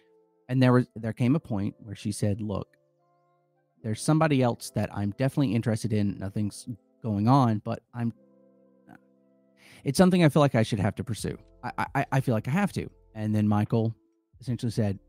[0.50, 2.68] And there was there came a point where she said, "Look,
[3.84, 6.18] there's somebody else that I'm definitely interested in.
[6.20, 6.68] Nothing's
[7.02, 8.14] going on, but I'm.
[9.86, 11.38] It's something I feel like I should have to pursue.
[11.64, 13.96] I I, I feel like I have to." And then Michael
[14.40, 15.00] essentially said,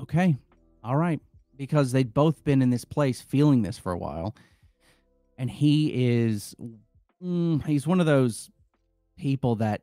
[0.00, 0.36] "Okay,
[0.82, 1.20] all right,"
[1.56, 4.34] because they'd both been in this place feeling this for a while,
[5.38, 6.54] and he is
[7.22, 8.50] mm, he's one of those
[9.16, 9.82] people that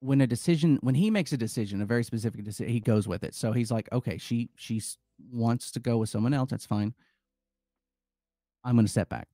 [0.00, 3.22] when a decision when he makes a decision a very specific decision he goes with
[3.22, 3.34] it.
[3.34, 4.80] So he's like okay she she
[5.30, 6.50] wants to go with someone else.
[6.50, 6.94] That's fine.
[8.64, 9.28] I'm going to step back.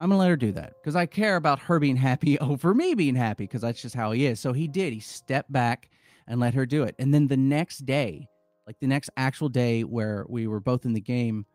[0.00, 0.74] I'm going to let her do that.
[0.80, 4.12] Because i care about her being happy over me being happy because that's just how
[4.12, 4.40] he is.
[4.40, 4.92] So he did.
[4.92, 5.90] He stepped back
[6.26, 6.94] and let her do it.
[6.98, 8.28] And then the next day
[8.66, 11.46] like the next actual day where we were both in the game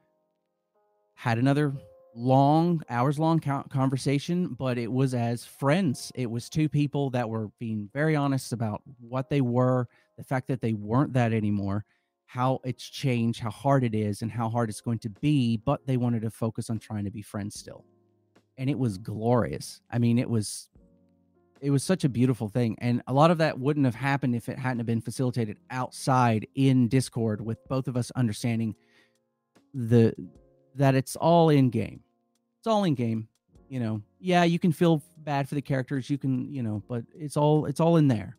[1.16, 1.74] had another
[2.16, 6.12] long hours long conversation but it was as friends.
[6.16, 10.48] It was two people that were being very honest about what they were the fact
[10.48, 11.86] that they weren't that anymore
[12.26, 15.86] how it's changed how hard it is and how hard it's going to be but
[15.86, 17.86] they wanted to focus on trying to be friends still.
[18.58, 19.82] And it was glorious.
[19.92, 20.70] I mean it was
[21.62, 24.50] it was such a beautiful thing and a lot of that wouldn't have happened if
[24.50, 28.76] it hadn't been facilitated outside in discord with both of us understanding
[29.74, 30.14] the
[30.76, 32.02] that it's all in game.
[32.60, 33.28] It's all in game
[33.70, 34.02] you know.
[34.20, 37.66] Yeah you can feel bad for the characters you can you know but it's all
[37.66, 38.38] it's all in there.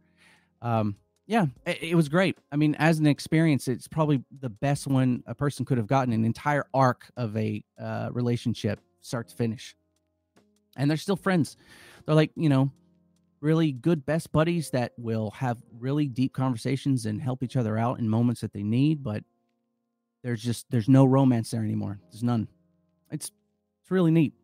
[0.62, 2.38] Um yeah it, it, was great.
[2.50, 6.12] I mean as an experience it's probably the best one a person could have gotten.
[6.12, 9.76] An entire arc of a uh, relationship start to finish.
[10.76, 11.56] And they're still friends.
[12.06, 12.70] They're like you know
[13.40, 17.98] really good best buddies that will have really deep conversations and help each other out
[17.98, 19.22] in moments that they need but
[20.22, 22.48] there's just there's no romance there anymore there's none
[23.10, 23.30] it's
[23.88, 24.34] it's really neat.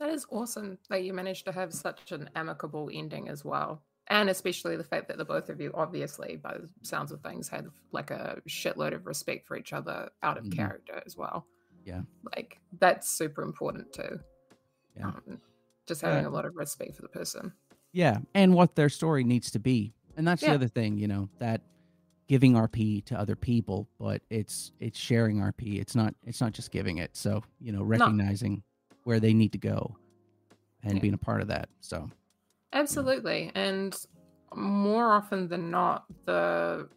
[0.00, 3.84] That is awesome that you managed to have such an amicable ending as well.
[4.08, 7.48] And especially the fact that the both of you, obviously, by the sounds of things,
[7.48, 10.58] had like a shitload of respect for each other out of mm-hmm.
[10.58, 11.46] character as well.
[11.84, 12.00] Yeah.
[12.34, 14.18] Like that's super important too.
[14.96, 15.06] Yeah.
[15.06, 15.40] Um,
[15.86, 17.52] just having uh, a lot of respect for the person.
[17.92, 18.18] Yeah.
[18.34, 19.94] And what their story needs to be.
[20.16, 20.50] And that's yeah.
[20.50, 21.62] the other thing, you know, that
[22.28, 25.80] giving RP to other people, but it's it's sharing RP.
[25.80, 27.16] It's not it's not just giving it.
[27.16, 28.96] So you know, recognizing no.
[29.04, 29.96] where they need to go
[30.82, 31.00] and yeah.
[31.00, 31.68] being a part of that.
[31.80, 32.10] So
[32.72, 33.94] absolutely, and
[34.54, 36.88] more often than not, the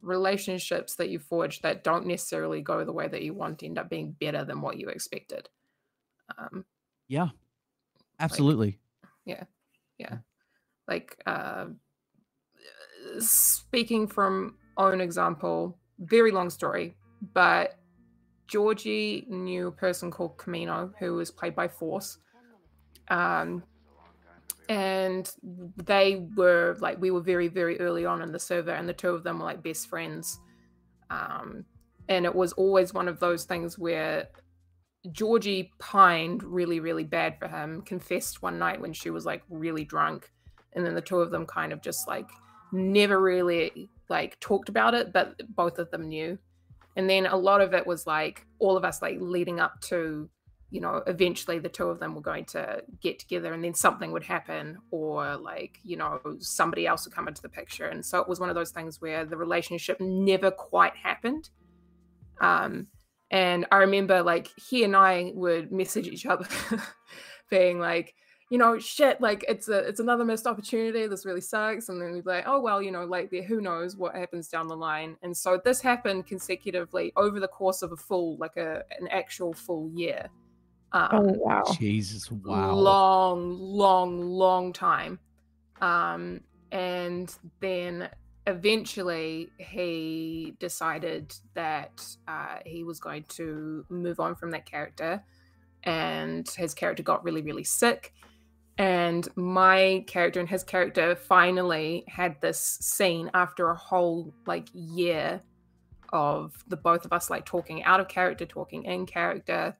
[0.00, 3.90] relationships that you forge that don't necessarily go the way that you want end up
[3.90, 5.48] being better than what you expected.
[6.38, 6.64] Um,
[7.08, 7.28] yeah,
[8.22, 8.78] absolutely.
[9.02, 9.44] Like, yeah,
[9.98, 10.18] yeah,
[10.88, 11.20] like.
[11.26, 11.66] Uh,
[13.18, 16.94] speaking from own example, very long story,
[17.34, 17.78] but
[18.46, 22.18] Georgie knew a person called Camino who was played by Force.
[23.08, 23.62] Um,
[24.68, 25.30] and
[25.84, 29.10] they were like, we were very, very early on in the server, and the two
[29.10, 30.40] of them were like best friends.
[31.10, 31.64] Um,
[32.08, 34.28] and it was always one of those things where
[35.10, 39.84] Georgie pined really, really bad for him, confessed one night when she was like really
[39.84, 40.30] drunk.
[40.74, 42.28] And then the two of them kind of just like
[42.72, 46.38] never really like talked about it, but both of them knew.
[46.96, 50.28] And then a lot of it was like all of us like leading up to,
[50.70, 54.12] you know, eventually the two of them were going to get together and then something
[54.12, 57.86] would happen or like, you know, somebody else would come into the picture.
[57.86, 61.50] And so it was one of those things where the relationship never quite happened.
[62.40, 62.86] Um,
[63.32, 66.46] and I remember like he and I would message each other
[67.50, 68.14] being like,
[68.50, 71.06] you know, shit, like it's a it's another missed opportunity.
[71.06, 71.88] This really sucks.
[71.88, 74.48] And then we'd be like, oh well, you know, like there, who knows what happens
[74.48, 75.16] down the line.
[75.22, 79.54] And so this happened consecutively over the course of a full, like a an actual
[79.54, 80.28] full year.
[80.92, 85.18] Um, oh wow, Jesus, wow, long, long, long time.
[85.80, 88.10] Um, and then
[88.46, 95.22] eventually he decided that uh, he was going to move on from that character
[95.84, 98.12] and his character got really really sick
[98.78, 105.40] and my character and his character finally had this scene after a whole like year
[106.12, 109.76] of the both of us like talking out of character talking in character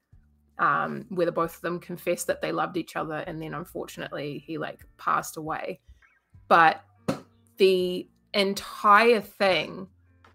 [0.59, 4.43] um where the both of them confessed that they loved each other and then unfortunately
[4.47, 5.81] he like passed away.
[6.49, 6.83] But
[7.57, 9.89] the entire thing,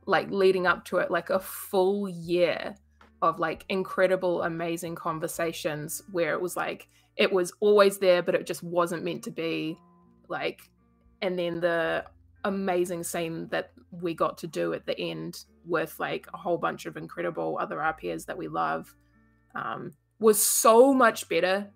[0.06, 2.76] like leading up to it, like a full year
[3.22, 8.46] of like incredible, amazing conversations where it was like it was always there, but it
[8.46, 9.78] just wasn't meant to be.
[10.30, 10.62] Like,
[11.22, 12.06] and then the
[12.44, 16.86] amazing scene that we got to do at the end with like a whole bunch
[16.86, 18.94] of incredible other RPs that we love
[19.56, 21.68] um, was so much better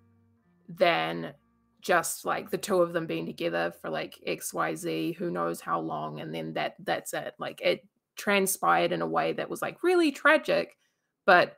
[0.69, 1.33] than
[1.81, 6.19] just like the two of them being together for like xyz who knows how long
[6.19, 7.33] and then that that's it.
[7.39, 10.77] Like it transpired in a way that was like really tragic
[11.25, 11.57] but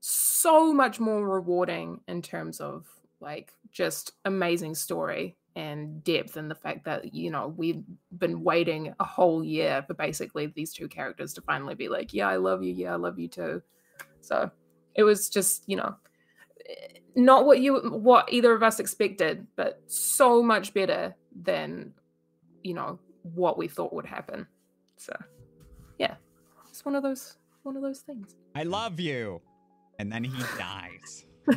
[0.00, 2.86] so much more rewarding in terms of
[3.20, 7.82] like just amazing story and depth and the fact that you know we've
[8.18, 12.28] been waiting a whole year for basically these two characters to finally be like yeah
[12.28, 13.62] i love you yeah i love you too.
[14.20, 14.50] So
[14.94, 15.94] it was just you know
[17.14, 21.92] not what you what either of us expected but so much better than
[22.62, 24.46] you know what we thought would happen
[24.96, 25.14] so
[25.98, 26.14] yeah
[26.68, 29.40] it's one of those one of those things I love you.
[29.98, 31.24] And then he dies.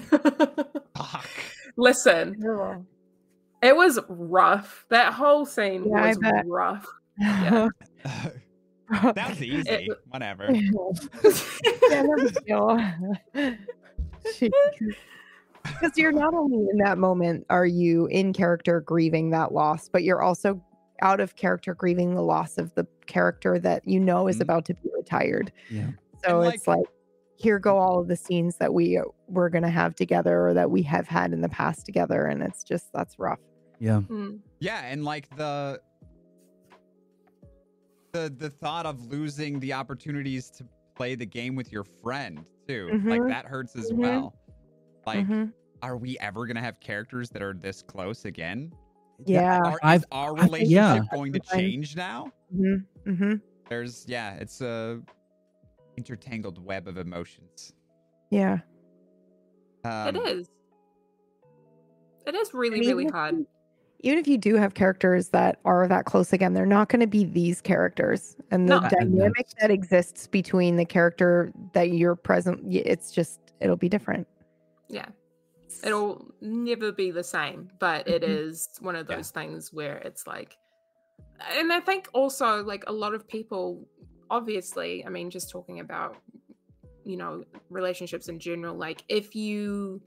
[0.95, 1.29] Fuck.
[1.75, 2.85] listen Cool.
[3.61, 6.85] it was rough that whole scene Yeah, was rough
[7.19, 7.67] Yeah.
[8.89, 9.69] that was easy.
[9.69, 10.49] It- Whatever.
[10.51, 12.93] yeah, no big deal.
[15.63, 20.01] Because you're not only in that moment are you in character grieving that loss, but
[20.03, 20.63] you're also
[21.01, 24.41] out of character grieving the loss of the character that you know is Mhm.
[24.43, 25.51] about to be retired.
[25.69, 25.89] Yeah.
[26.23, 26.85] So And, it's like
[27.35, 30.83] here go all of the scenes that we we're gonna have together or that we
[30.83, 33.39] have had in the past together, and it's just that's rough.
[33.79, 34.01] Yeah.
[34.09, 34.39] Mm.
[34.59, 35.81] Yeah, and like the
[38.13, 40.65] the the thought of losing the opportunities to
[40.95, 42.89] play the game with your friend too.
[43.05, 43.29] Like Mhm.
[43.29, 43.97] that hurts as Mhm.
[43.97, 44.35] well.
[45.05, 45.53] Like Mhm.
[45.81, 48.73] are we ever going to have characters that are this close again?
[49.25, 49.59] Yeah.
[49.59, 51.01] Are, is I've- our I've- relationship yeah.
[51.11, 52.31] going to change now?
[52.51, 53.33] hmm hmm
[53.69, 55.01] There's yeah, it's a
[55.97, 57.73] intertangled web of emotions.
[58.29, 58.59] Yeah.
[59.83, 60.49] Um, it is
[62.25, 63.47] it is really And even really hard you-
[64.01, 67.07] Even if you do have characters that are that close again, they're not going to
[67.07, 68.35] be these characters.
[68.51, 68.87] And the No.
[68.89, 74.27] dynamic that exists between the character that you're present, it's just, it'll be different.
[74.89, 75.07] yeah
[75.83, 78.81] it'll never be the same but it Mhm.
[78.81, 79.17] one of Yeah.
[79.17, 80.57] those things where it's like
[81.51, 83.85] and i think also like a lot of people
[84.29, 86.17] obviously i mean just talking about
[87.03, 90.01] you know relationships in general like if you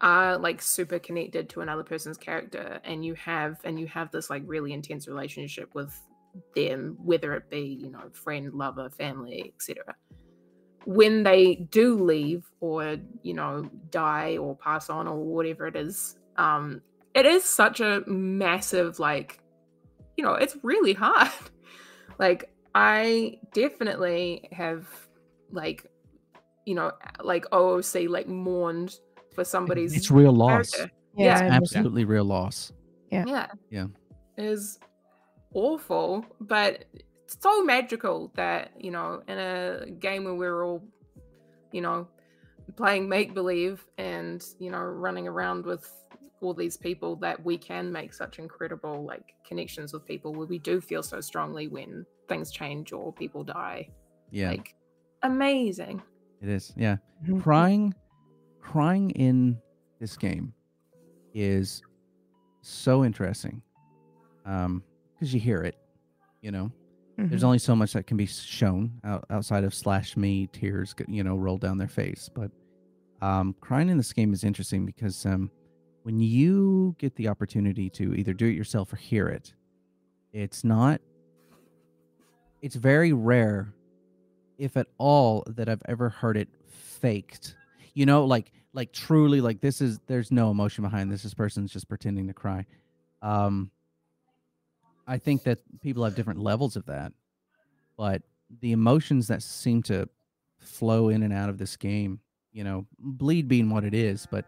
[0.00, 4.30] are like super connected to another person's character and you have and you have this
[4.30, 6.00] like really intense relationship with
[6.56, 9.94] them whether it be you know friend lover family etc
[10.84, 16.16] when they do leave or you know die or pass on or whatever it is
[16.36, 16.80] um
[17.14, 19.40] it is such a massive like
[20.16, 21.30] you know it's really hard.
[22.18, 24.86] Like i definitely have
[25.50, 25.90] like
[26.66, 26.92] you know
[27.24, 28.98] like ooc like mourned
[29.34, 30.70] for somebody's It's real loss.
[30.70, 30.94] character.
[31.16, 31.24] Yeah.
[31.24, 31.30] Yeah.
[31.32, 31.56] I understand.
[31.86, 32.72] Absolutely real loss.
[33.10, 33.46] yeah Yeah.
[33.70, 33.86] yeah
[34.38, 34.78] is
[35.54, 36.84] awful but
[37.24, 40.82] it's so magical that you know in a game where we're all
[41.72, 42.08] you know
[42.76, 45.90] playing make believe and you know running around with
[46.40, 50.58] all these people that we can make such incredible like connections with people where we
[50.58, 53.86] do feel so strongly when things change or people die
[54.30, 54.48] Yeah.
[54.52, 54.74] like
[55.22, 56.02] amazing
[56.40, 56.72] It is.
[56.76, 56.96] Yeah.
[57.22, 57.40] Mm-hmm.
[57.40, 57.94] Crying
[58.62, 59.58] crying in
[60.00, 60.52] this game
[61.34, 61.82] is
[62.62, 63.60] so interesting.
[64.46, 64.82] Um
[65.14, 65.76] because you hear it,
[66.40, 66.70] you know.
[67.16, 67.46] There's Mhm.
[67.46, 71.36] only so much that can be shown out, outside of slash me tears, you know,
[71.36, 72.28] roll down their face.
[72.34, 72.50] But
[73.20, 75.48] um, crying in this game is interesting because um,
[76.02, 79.54] when you get the opportunity to either do it yourself or hear it,
[80.32, 81.00] it's not.
[82.62, 83.72] It's very rare,
[84.58, 87.56] if at all, that I've ever heard it faked.
[87.94, 91.22] You know, like like truly, like this is there's no emotion behind this.
[91.22, 92.66] This person's just pretending to cry.
[93.20, 93.70] Um,
[95.06, 97.12] I think that people have different levels of that,
[97.96, 98.22] but
[98.60, 100.08] the emotions that seem to
[100.58, 102.20] flow in and out of this game,
[102.52, 104.46] you know, bleed being what it is, but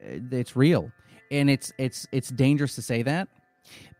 [0.00, 0.90] it's real,
[1.30, 3.28] and it's it's it's dangerous to say that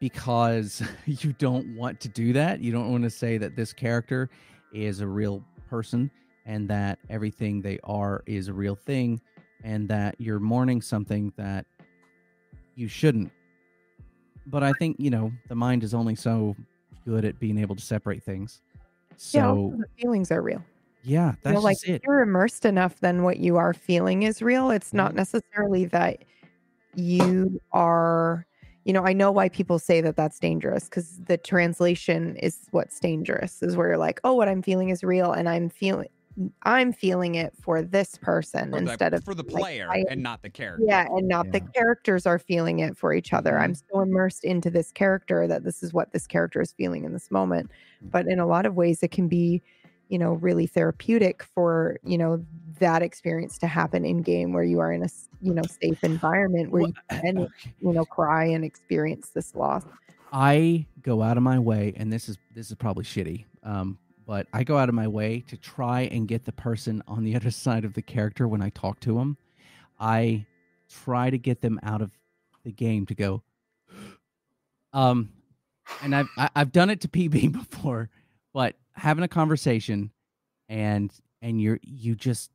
[0.00, 2.60] because you don't want to do that.
[2.60, 4.30] You don't want to say that this character
[4.72, 6.10] is a real person
[6.46, 9.20] and that everything they are is a real thing,
[9.64, 11.66] and that you're mourning something that
[12.74, 13.30] you shouldn't
[14.46, 16.56] but I think you know the mind is only so
[17.06, 18.60] good at being able to separate things.
[19.32, 20.62] yeah, So the feelings are real.
[21.04, 22.02] yeah, You that's know, like it.
[22.04, 24.70] you're immersed enough, then what you are feeling is real.
[24.70, 25.16] It's not Mhm.
[25.16, 26.24] necessarily that
[26.94, 28.46] you are
[28.84, 32.98] you know, I know why people say that that's dangerous because the translation is what's
[32.98, 36.08] dangerous, is where you're like, oh, what I'm feeling is real, and I'm feeling,
[36.62, 40.04] I'm feeling it for this person For the- instead of for the like, player I-
[40.10, 40.84] and not the character.
[40.86, 43.58] yeah, and not the characters are feeling it for each other.
[43.58, 43.96] I'm Mm-hmm.
[43.96, 47.30] so immersed into this character that this is what this character is feeling in this
[47.30, 47.70] moment.
[48.00, 49.62] But in a lot of ways, it can be,
[50.08, 52.44] you know, really therapeutic for you know
[52.78, 55.08] that experience to happen in game where you are in a
[55.40, 57.36] you know safe environment where you Well, can
[57.80, 59.84] you know cry and experience this loss.
[60.32, 64.46] I go out of my way, and this is this is probably shitty, um, but
[64.52, 67.50] I go out of my way to try and get the person on the other
[67.50, 69.36] side of the character when I talk to them.
[69.98, 70.46] I
[71.04, 72.10] try to get them out of
[72.64, 73.42] the game to go.
[74.94, 75.30] Um,
[76.02, 78.10] and I've I've done it to PB before,
[78.52, 80.10] but having a conversation,
[80.68, 81.10] and
[81.40, 82.50] and you're you just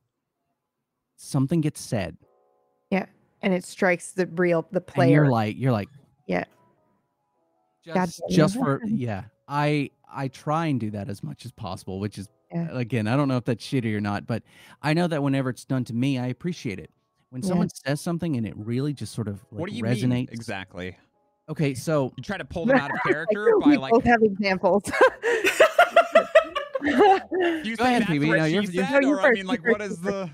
[1.16, 2.16] something gets said,
[2.90, 3.06] Yeah,
[3.42, 5.10] And it strikes the real the and player.
[5.10, 5.88] you're like you're like
[6.26, 6.44] Yeah.
[7.84, 12.00] just God just for yeah i i try and do that as much as possible
[12.00, 12.68] which is Yeah.
[12.72, 14.42] again i don't know if that's shitty or not but
[14.82, 16.90] i know that whenever it's done to me i appreciate it
[17.30, 17.48] when Yeah.
[17.48, 20.28] someone says something and it really just sort of like what do you resonates mean
[20.32, 20.96] exactly?
[21.48, 24.04] okay so You try to pull them out of Like, character by we like both
[24.04, 24.82] have examples.
[26.82, 26.92] you
[27.76, 28.28] Go say ahead, that's PB.
[28.28, 30.30] what No, you're- you're- said, No, you or I mean like first, what the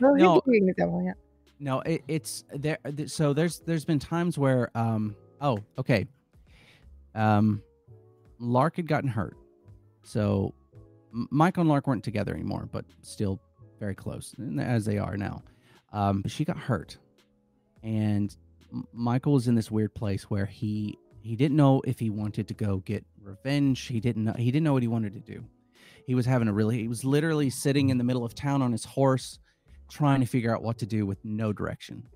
[0.00, 0.40] Well, No.
[0.40, 1.12] can give an example, yeah.
[1.60, 6.06] no it, it's there so there's there's been times where um oh okay
[7.14, 7.62] um
[8.44, 9.36] lark had gotten hurt.
[10.02, 10.54] So
[11.30, 13.40] michael and lark weren't together anymore but still
[13.78, 15.42] very close as they are now.
[15.92, 16.96] Um but she got hurt.
[17.82, 18.34] And
[18.92, 22.54] michael was in this weird place where he he didn't know if he wanted to
[22.54, 23.80] go get revenge.
[23.86, 25.44] He didn't know he didn't know what he wanted to do.
[26.06, 28.72] He was having a really he was literally sitting in the middle of town on
[28.72, 29.38] his horse
[29.90, 32.06] trying to figure out what to do with no direction.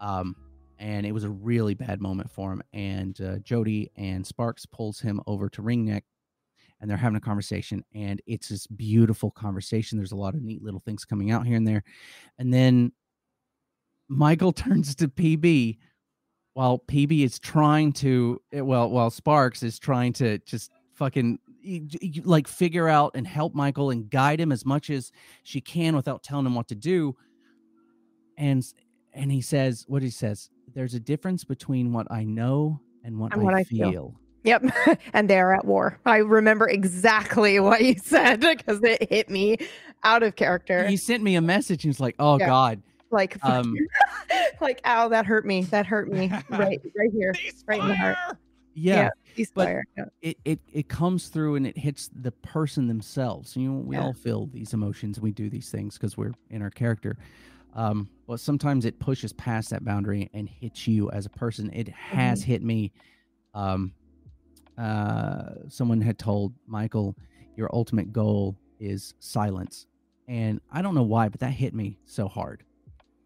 [0.00, 0.34] Um,
[0.78, 2.62] and it was a really bad moment for him.
[2.72, 6.02] And uh, Jody and Sparks pulls him over to Ringneck,
[6.80, 7.84] and they're having a conversation.
[7.94, 9.98] And it's this beautiful conversation.
[9.98, 11.82] There's a lot of neat little things coming out here and there.
[12.38, 12.92] And then
[14.08, 15.78] Michael turns to PB
[16.54, 21.38] while PB is trying to, eh, well, while Sparks is trying to just fucking
[22.24, 25.12] like figure out and help Michael and guide him as much as
[25.42, 27.16] she can without telling him what to do.
[28.36, 28.64] And
[29.12, 30.50] and he says what he says.
[30.78, 33.90] There's a difference between what I know and what, And I, what I feel.
[33.90, 34.14] feel.
[34.44, 34.66] Yep.
[35.12, 35.98] and they're at war.
[36.06, 39.56] I remember exactly what you said because it hit me
[40.04, 40.86] out of character.
[40.86, 42.46] He sent me a message and he's like, "Oh Yeah.
[42.46, 43.74] God, like, um,
[44.60, 45.62] like, ow, that hurt me.
[45.64, 46.28] That hurt me.
[46.48, 47.34] Right, right here.
[47.66, 48.16] Right in the heart.
[48.16, 48.36] Ceasefire!
[48.74, 49.82] yeah." Ceasefire.
[49.96, 50.04] Yeah.
[50.22, 53.56] it, it it comes through and it hits the person themselves.
[53.56, 54.04] You know, we Yeah.
[54.04, 57.16] all feel these emotions and we do these things because we're in our character.
[57.74, 61.70] Um, but sometimes it pushes past that boundary and hits you as a person.
[61.72, 62.92] It has hit me.
[63.54, 63.92] Um,
[64.76, 67.16] uh, someone had told Michael,
[67.56, 69.86] "Your ultimate goal is silence,"
[70.26, 72.64] and I don't know why, but that hit me so hard.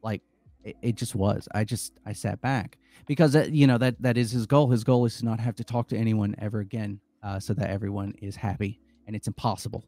[0.03, 0.23] Like
[0.65, 1.49] it, it just was.
[1.55, 4.71] I just I sat back because that, you know that that is his goal.
[4.71, 7.71] His goal is to not have to talk to anyone ever again, uh, so that
[7.71, 8.81] everyone is happy.
[9.07, 9.85] And it's impossible.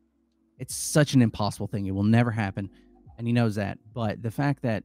[0.58, 1.86] It's such an impossible thing.
[1.86, 2.68] It will never happen,
[3.18, 3.78] and he knows that.
[3.92, 4.84] But the fact that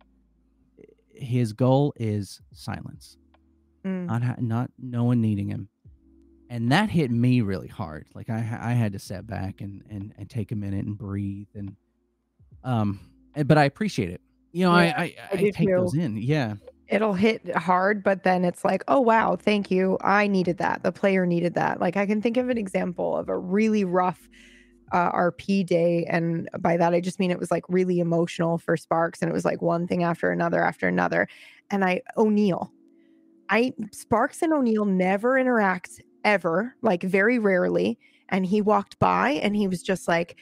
[1.13, 3.17] his goal is silence,
[3.86, 4.05] Mm.
[4.07, 5.69] not ha- not no one needing him,
[6.49, 8.07] and that hit me really hard.
[8.13, 11.47] Like I I had to step back and and and take a minute and breathe
[11.55, 11.75] and
[12.63, 12.99] um.
[13.36, 14.21] and- But I appreciate it.
[14.51, 15.75] You know, Yeah, I I, I I take too.
[15.77, 16.17] those in.
[16.17, 16.55] Yeah.
[16.89, 19.99] It'll hit hard, but then it's like, oh, wow, thank you.
[20.01, 20.82] I needed that.
[20.82, 21.80] The player needed that.
[21.80, 24.27] Like, I can think of an example of a really rough
[24.91, 26.05] uh, RP day.
[26.09, 29.21] And by that, I just mean it was like really emotional for Sparks.
[29.21, 31.27] And it was like one thing after another after another.
[31.71, 32.71] And I, O'Neill,
[33.49, 37.99] I, Sparks and O'Neill never interact ever, like very rarely.
[38.29, 40.37] And he walked by and he was just like,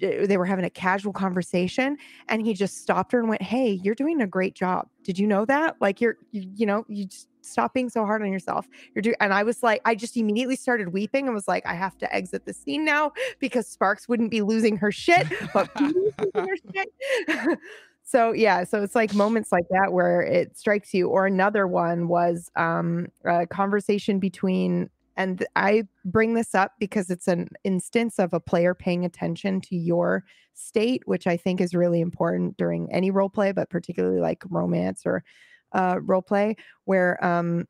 [0.00, 1.96] they were having a casual conversation
[2.28, 4.88] and he just stopped her and went, "Hey, you're doing a great job.
[5.04, 5.76] Did you know that?
[5.80, 8.66] Like you're you, you know, you just stop being so hard on yourself.
[8.94, 11.74] You're doing." And I was like, I just immediately started weeping and was like, I
[11.74, 15.68] have to exit the scene now because Sparks wouldn't be losing her shit, but
[16.34, 16.88] her shit.
[18.02, 21.08] so yeah, so it's like moments like that where it strikes you.
[21.08, 27.28] Or another one was um a conversation between and I bring this up because it's
[27.28, 32.00] an instance of a player paying attention to your state, which I think is really
[32.00, 35.24] important during any role play, but particularly like romance or
[35.72, 37.66] uh, role play, where um,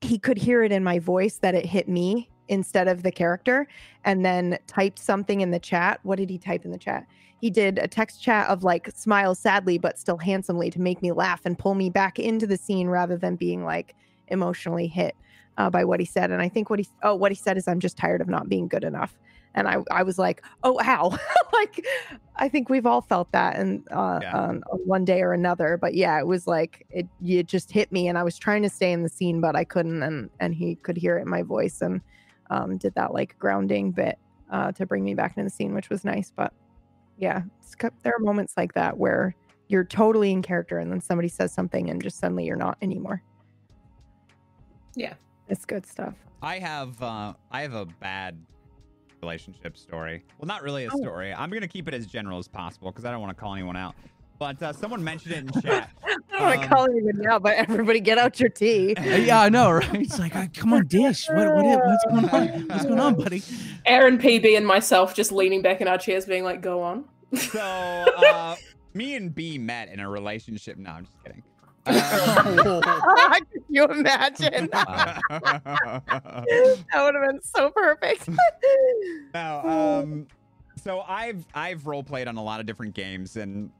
[0.00, 3.68] he could hear it in my voice that it hit me instead of the character,
[4.04, 6.00] and then typed something in the chat.
[6.02, 7.06] What did he type in the chat?
[7.40, 11.12] He did a text chat of like smile sadly but still handsomely to make me
[11.12, 13.94] laugh and pull me back into the scene rather than being like
[14.28, 15.14] emotionally hit
[15.60, 16.30] uh, by what he said.
[16.30, 18.48] And I think what he oh what he said is I'm just tired of not
[18.48, 19.12] being good enough.
[19.54, 21.10] And I I was like, oh how
[21.52, 21.84] like
[22.36, 24.36] I think we've all felt that and uh, Yeah.
[24.38, 25.76] on, on one day or another.
[25.76, 28.70] But yeah, it was like it it just hit me, and I was trying to
[28.70, 30.02] stay in the scene, but I couldn't.
[30.02, 32.00] And and he could hear it in my voice and
[32.48, 34.18] um, did that like grounding bit
[34.50, 36.32] uh, to bring me back into the scene, which was nice.
[36.34, 36.52] But
[37.18, 39.34] yeah, it's, there are moments like that where
[39.68, 43.22] you're totally in character, and then somebody says something, and just suddenly you're not anymore.
[44.96, 45.14] Yeah.
[45.50, 46.14] It's good stuff.
[46.42, 48.40] I have uh I have a bad
[49.20, 50.24] relationship story.
[50.38, 50.96] Well, not really a Oh.
[50.96, 51.34] story.
[51.34, 53.76] I'm gonna keep it as general as possible because I don't want to call anyone
[53.76, 53.94] out.
[54.38, 55.90] But uh, someone mentioned it in chat.
[56.02, 58.94] I don't want Um, to call anyone out, but everybody get out your tea.
[58.98, 59.94] Uh, yeah, I know, right?
[59.96, 61.28] It's like, uh, come on, dish.
[61.28, 62.68] What, what, what's going on?
[62.68, 63.42] What's going on, buddy?
[63.84, 67.04] Aaron PB and myself just leaning back in our chairs, being like, "Go on."
[67.36, 68.56] So uh,
[68.94, 70.78] me and B met in a relationship.
[70.78, 71.42] No, I'm just kidding.
[71.86, 72.80] Uh,
[73.52, 74.68] Can you imagine?
[74.72, 75.22] that
[76.94, 78.28] would have been so perfect.
[79.34, 80.26] no, um,
[80.82, 83.70] so I've I've role played on a lot of different games, and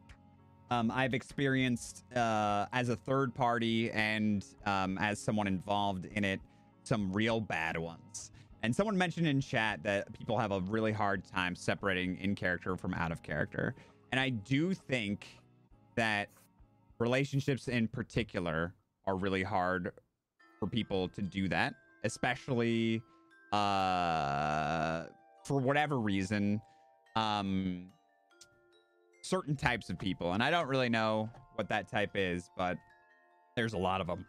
[0.71, 6.41] um, I've experienced uh, as a third party and um, as someone involved in it
[6.85, 8.31] some real bad ones.
[8.63, 12.77] And someone mentioned in chat that people have a really hard time separating in character
[12.77, 13.75] from out of character,
[14.13, 15.27] and I do think
[15.95, 16.29] that
[17.01, 18.75] relationships in particular
[19.07, 19.93] are really hard
[20.61, 21.75] for people to do that,
[22.05, 23.03] especially
[23.53, 25.07] uh
[25.45, 26.61] for whatever reason
[27.17, 27.89] um
[29.23, 32.79] certain types of people and i don't really know what that type is but
[33.57, 34.25] there's a lot of them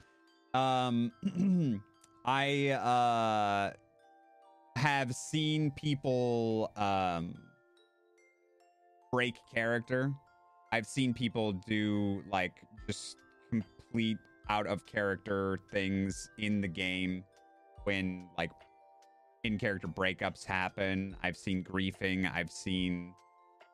[0.56, 1.82] um
[2.26, 3.72] i uh
[4.76, 7.36] have seen people um
[9.12, 10.12] break character
[10.72, 13.18] i've seen people do like just
[13.50, 14.18] complete
[14.50, 17.24] out of character things in the game
[17.84, 18.52] when like
[19.44, 21.16] in character breakups happen.
[21.24, 22.32] I've seen griefing.
[22.32, 23.14] I've seen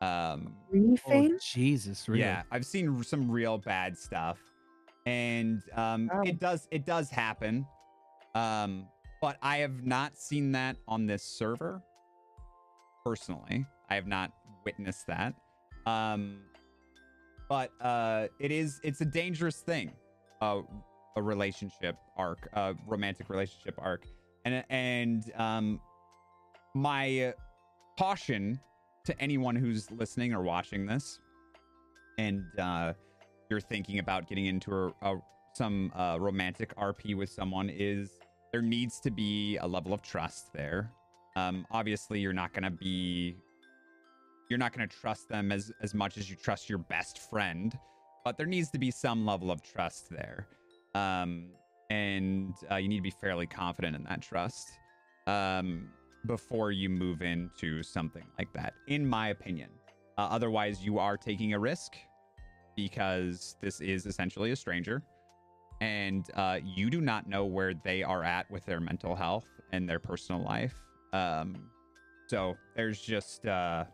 [0.00, 1.30] um Griefing?
[1.34, 2.20] Oh, Jesus, really?
[2.20, 4.38] yeah, I've seen r- some real bad stuff.
[5.04, 6.22] And um Wow.
[6.24, 7.66] it does it does happen.
[8.34, 8.86] Um
[9.20, 11.82] but I have not seen that on this server
[13.04, 13.66] personally.
[13.90, 14.32] I have not
[14.64, 15.34] witnessed that.
[15.86, 16.42] Um
[17.48, 19.92] but uh it is it's a dangerous thing.
[20.40, 20.62] Uh
[21.16, 24.04] a relationship arc, a romantic relationship arc.
[24.44, 25.80] And and um
[26.74, 27.34] my
[27.98, 28.60] caution
[29.04, 31.18] to anyone who's listening or watching this
[32.18, 32.92] and uh
[33.50, 35.18] you're thinking about getting into a, a
[35.54, 38.10] some uh, romantic RP with someone is
[38.52, 40.92] there needs to be a level of trust there.
[41.36, 43.36] Um, obviously, you're not gonna be
[44.48, 47.78] you're not gonna trust them as as much as you trust your best friend,
[48.24, 50.46] but there needs to be some level of trust there,
[50.94, 51.50] um,
[51.90, 54.70] and uh, you need to be fairly confident in that trust
[55.26, 55.88] um,
[56.26, 58.74] before you move into something like that.
[58.86, 59.70] In my opinion,
[60.16, 61.96] uh, otherwise you are taking a risk
[62.76, 65.02] because this is essentially a stranger
[65.80, 69.88] and uh, you do not know where they are at with their mental health and
[69.88, 70.74] their personal life.
[71.12, 71.56] Um,
[72.26, 73.86] so there's just a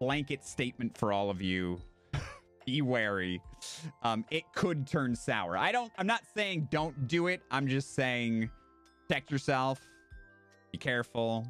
[0.00, 1.80] blanket statement for all of you.
[2.66, 3.40] Be wary.
[4.02, 5.56] Um, it could turn sour.
[5.56, 5.90] I don't.
[5.96, 7.40] I'm not saying don't do it.
[7.50, 8.50] I'm just saying
[9.06, 9.80] protect yourself.
[10.72, 11.46] Be careful.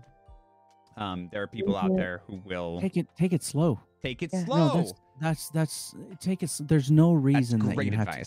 [0.96, 3.80] Um, there are people out there who will Take it, take it slow.
[4.02, 4.44] take it Yeah.
[4.44, 4.68] slow.
[4.68, 6.52] No, that's that's that's take it.
[6.60, 8.24] There's no That's reason that great you have to,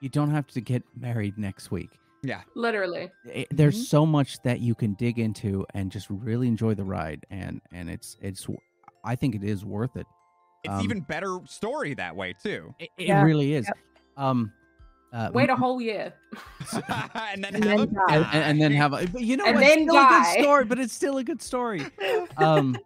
[0.00, 1.90] you don't have to get married next week.
[2.22, 3.10] Yeah, literally.
[3.24, 3.86] It- there's Mhm.
[3.88, 7.88] so much that you can dig into and just really enjoy the ride, and and
[7.88, 8.46] it's it's.
[9.06, 10.06] W- I think it is worth it.
[10.64, 12.74] It's Um, even better story that way too.
[12.78, 13.68] It, it Yeah, really is.
[14.16, 14.52] Um,
[15.12, 16.12] uh, Wait a whole year.
[17.14, 18.02] and then And have then a die.
[18.10, 19.60] and, and- and then have a, but you know And what?
[19.60, 21.86] then still a good story, but it's still a good story.
[22.38, 22.76] Um,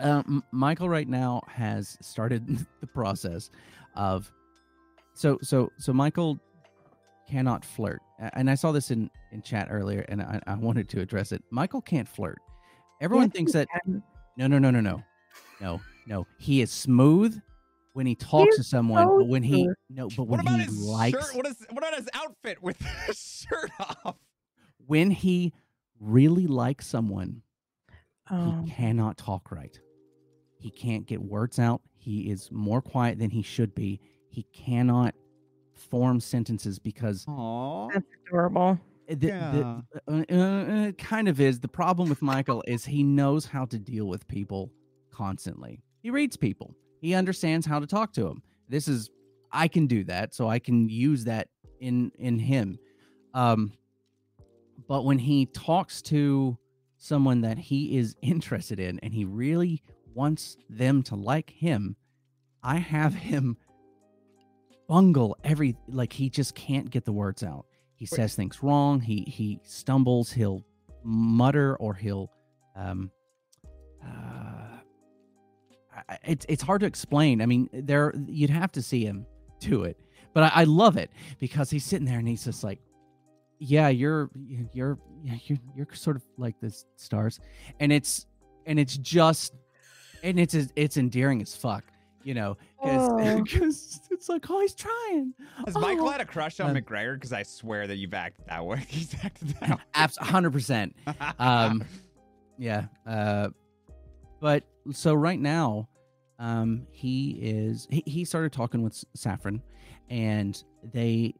[0.00, 3.50] uh, M- Michael right now has started the process
[3.96, 4.30] of
[5.14, 6.38] so so so Michael
[7.28, 8.00] cannot flirt,
[8.34, 11.42] and I saw this in in chat earlier, and I, I wanted to address it.
[11.50, 12.38] Michael can't flirt.
[13.00, 14.02] Everyone Yes, thinks that can.
[14.38, 15.02] No no no no no
[15.60, 17.38] no no he is smooth
[17.92, 19.76] when he talks to someone, so but when he smooth.
[19.90, 21.36] no but when he his likes shirt?
[21.36, 23.18] What is what about his outfit with his
[23.50, 23.70] shirt
[24.04, 24.16] off?
[24.86, 25.52] when he
[26.00, 27.42] really likes someone
[28.30, 28.36] Oh.
[28.36, 28.66] he um.
[28.68, 29.78] cannot talk right.
[30.58, 31.80] He can't get words out.
[31.94, 34.00] He is more quiet than he should be.
[34.28, 35.14] He cannot
[35.74, 37.90] form sentences because Aww.
[37.94, 38.78] That's adorable.
[39.08, 39.80] The, the- Yeah.
[40.06, 41.60] uh, uh, uh, it kind of is.
[41.60, 44.70] The problem with Michael is he knows how to deal with people
[45.12, 45.82] constantly.
[46.02, 46.74] He reads people.
[47.00, 48.42] He understands how to talk to them.
[48.68, 49.10] This is
[49.50, 51.48] I can do that, so I can use that
[51.80, 52.78] in in him.
[53.34, 53.72] Um,
[54.88, 56.58] but when he talks to
[56.98, 59.82] someone that he is interested in and he really
[60.14, 61.96] wants them to like him,
[62.62, 63.56] I have him
[64.88, 67.66] bungle every like he just can't get the words out.
[67.98, 68.16] He Wait.
[68.16, 69.00] says things wrong.
[69.00, 70.32] He he stumbles.
[70.32, 70.64] He'll
[71.02, 72.30] mutter or he'll
[72.76, 73.10] um
[74.04, 74.78] uh
[76.22, 77.42] it's it's hard to explain.
[77.42, 79.26] I mean, there you'd have to see him
[79.60, 79.98] do it,
[80.32, 82.78] but I, I love it because he's sitting there and he's just like,
[83.58, 84.30] "Yeah, you're
[84.72, 87.40] you're yeah, you're you're sort of like the stars,"
[87.80, 88.26] and it's
[88.66, 89.54] and it's just
[90.22, 91.84] and it's it's endearing as fuck,
[92.28, 93.42] you know, Oh.
[93.42, 95.32] because it's like, oh, he's trying.
[95.64, 96.10] Has Michael Oh.
[96.10, 97.14] had a crush on Um, McGregor?
[97.14, 98.84] Because I swear that you've acted that way.
[98.88, 100.94] He's acted that Abs- hundred percent.
[101.06, 101.14] way.
[101.38, 101.82] Um,
[102.58, 102.84] yeah.
[103.06, 103.48] Uh,
[104.40, 105.88] but so right now,
[106.38, 109.62] um, he is he, he started talking with Saffron,
[110.10, 110.62] and
[110.92, 111.34] they,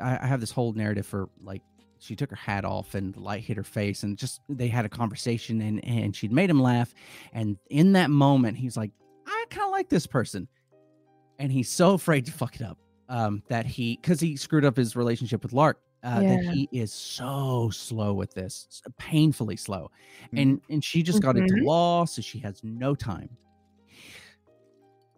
[0.00, 1.62] I, I have this whole narrative for like
[1.98, 4.84] she took her hat off and the light hit her face, and just they had
[4.84, 6.92] a conversation, and and she'd made him laugh,
[7.32, 9.05] and in that moment, he's like, I
[9.50, 10.48] kind of like this person,
[11.38, 12.78] and he's so afraid to fuck it up,
[13.08, 15.80] um, that he because he screwed up his relationship with Lark.
[16.02, 19.90] Uh, that he is so slow with this, painfully slow.
[20.36, 21.64] And and she just got into Mhm.
[21.64, 23.28] law so she has no time.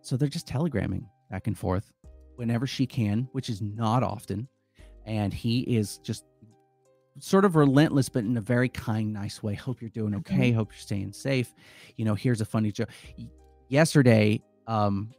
[0.01, 1.93] So they're just telegramming back and forth
[2.37, 4.49] whenever she can which is not often.
[5.05, 6.25] And he is just
[7.19, 9.55] sort of relentless but in a very kind nice way.
[9.55, 10.53] Hope you're doing okay.
[10.53, 11.55] Hope you're staying safe.
[11.97, 12.89] You know here's a funny joke
[13.69, 15.11] yesterday um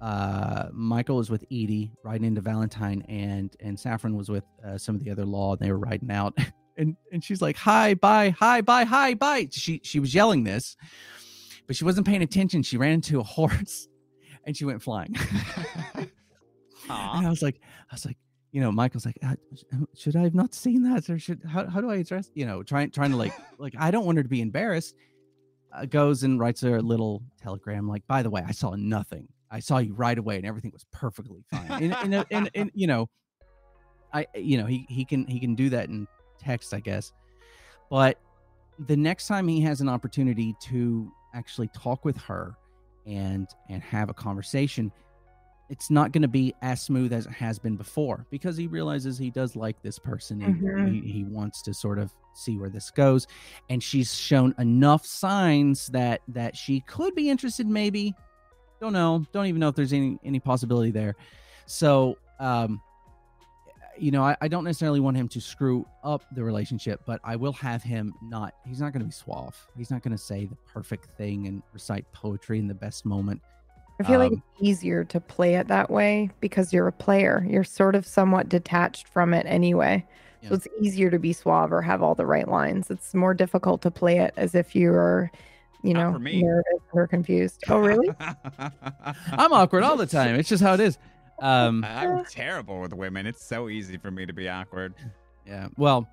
[0.00, 4.94] uh michael was with edie riding into valentine and and saffron was with uh, some
[4.94, 6.36] of the other law and they were riding out.
[6.76, 9.48] And and she's like hi bye hi bye hi bye.
[9.50, 10.76] She she was yelling this
[11.66, 12.62] but she wasn't paying attention.
[12.62, 13.86] She ran into a horse
[14.46, 15.14] and she went flying.
[16.88, 17.60] And i was like
[17.90, 18.16] i was like
[18.52, 19.36] you know michael's like uh,
[19.94, 21.08] should i have not seen that?
[21.08, 23.90] Or should how, how do i address you know trying trying to like like i
[23.90, 24.94] don't want her to be embarrassed
[25.72, 29.28] uh, goes and writes a little telegram like by the way i saw nothing.
[29.52, 31.68] I saw you right away and everything was perfectly fine.
[31.70, 33.08] And, and, and, and you know
[34.12, 36.06] i you know he, he can he can do that in
[36.38, 37.12] text i guess.
[37.90, 38.18] But
[38.86, 42.54] the next time he has an opportunity to actually talk with her
[43.06, 44.92] and and have a conversation
[45.70, 49.16] it's not going to be as smooth as it has been before because he realizes
[49.16, 50.92] he does like this person and Mhm.
[50.92, 53.26] he, he wants to sort of see where this goes.
[53.68, 58.14] And she's shown enough signs that that she could be interested maybe.
[58.80, 59.24] Don't know.
[59.32, 61.14] Don't even know if there's any any possibility there.
[61.66, 62.80] So um
[63.98, 67.36] you know I, I don't necessarily want him to screw up the relationship but i
[67.36, 69.54] will have him not he's not going to be suave.
[69.76, 73.42] He's not going to say the perfect thing and recite poetry in the best moment
[74.00, 77.44] I feel like Um, it's easier to play it that way because you're a player.
[77.48, 80.06] You're sort of somewhat detached from it anyway.
[80.42, 80.48] Yeah.
[80.48, 82.90] So it's easier to be suave or have all the right lines.
[82.90, 85.30] It's more difficult to play it as if you're,
[85.82, 86.42] you know, for me.
[86.42, 87.62] nervous or confused.
[87.68, 88.08] Oh, really?
[89.32, 90.98] i'm awkward all the time it's just how it is
[91.40, 93.26] um I'm terrible with women.
[93.26, 94.94] It's so easy for me to be awkward.
[95.46, 95.68] Yeah.
[95.78, 96.06] Well,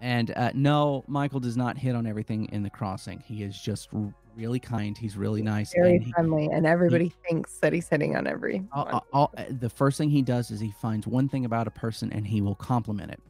[0.00, 3.20] and uh, no, Michael does not hit on everything in the crossing.
[3.20, 4.96] He is just r- really kind.
[4.96, 5.72] He's really nice.
[5.74, 6.46] Very and he- friendly.
[6.46, 8.64] And everybody thinks that he's hitting on every.
[8.72, 11.66] all- all- all- uh, the first thing he does is he finds one thing about
[11.66, 13.20] a person and he will compliment it.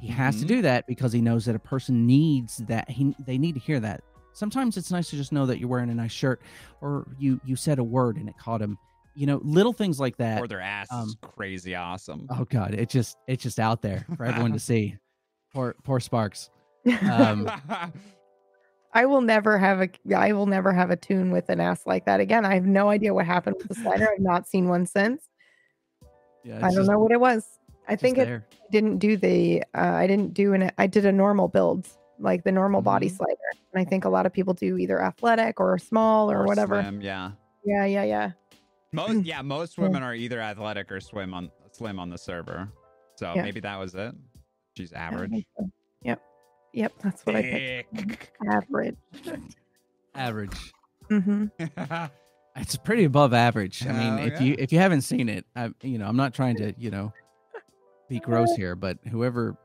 [0.00, 0.48] He has to Mhm.
[0.48, 2.90] do that because he knows that a person needs that.
[2.90, 4.02] He they need to hear that.
[4.32, 6.42] Sometimes it's nice to just know that you're wearing a nice shirt,
[6.80, 8.76] or you you said a word and it caught him.
[9.14, 10.40] You know, little things like that.
[10.42, 12.26] or their ass um, is crazy awesome.
[12.30, 14.96] Oh God, it just it's just out there for everyone to see.
[15.54, 16.50] Poor poor Sparks.
[17.08, 17.48] Um,
[18.92, 19.88] I will never have a.
[20.14, 22.44] I will never have a toon with an ass like that again.
[22.44, 24.04] I have no idea what happened with the slider.
[24.12, 25.28] I've not seen one since.
[26.44, 27.46] Yeah, I don't just- know what it was.
[27.86, 28.46] I think it there.
[28.72, 31.86] didn't do the uh, I didn't do an I did a normal build
[32.18, 33.16] like the normal body Mhm.
[33.18, 33.36] slider
[33.74, 37.02] and I think a lot of people do either athletic or small or, whatever Slim,
[37.02, 37.32] yeah.
[37.66, 38.30] yeah yeah yeah
[38.92, 42.68] Most yeah, most women are either athletic or swim on slim on the server.
[43.16, 43.42] So Yeah.
[43.42, 44.14] maybe that was it.
[44.76, 45.44] She's average.
[46.02, 46.20] yep
[46.72, 48.32] yep that's what I picked Thick.
[48.50, 48.96] average
[50.14, 50.72] average.
[51.08, 51.46] hmm
[52.56, 53.84] It's pretty above average.
[53.84, 54.42] I mean, Oh, if yeah.
[54.42, 57.12] you if you haven't seen it, I, you know, I'm not trying to you know
[58.08, 59.63] be gross here, but whoever Hey,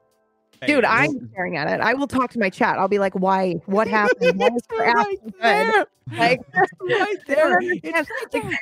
[0.67, 3.53] dude I'm staring at it I will talk to my chat I'll be like why
[3.65, 5.85] what happened why was her right there,
[6.17, 6.39] like
[6.81, 7.59] right there.
[7.61, 8.53] It's right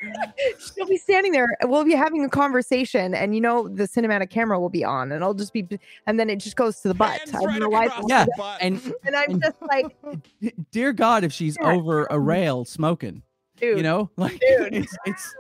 [0.76, 4.60] she'll be standing there we'll be having a conversation and you know the cinematic camera
[4.60, 5.68] will be on and i'll just be
[6.06, 8.06] and then it just goes to the butt hands i don't right know why across
[8.08, 8.58] Yeah, butt.
[8.62, 9.96] and and i'm and- just like
[10.72, 11.72] dear God, if she's Yeah.
[11.74, 13.22] over a rail smoking,
[13.60, 14.74] dude you know, like Dude.
[14.76, 15.36] it's it's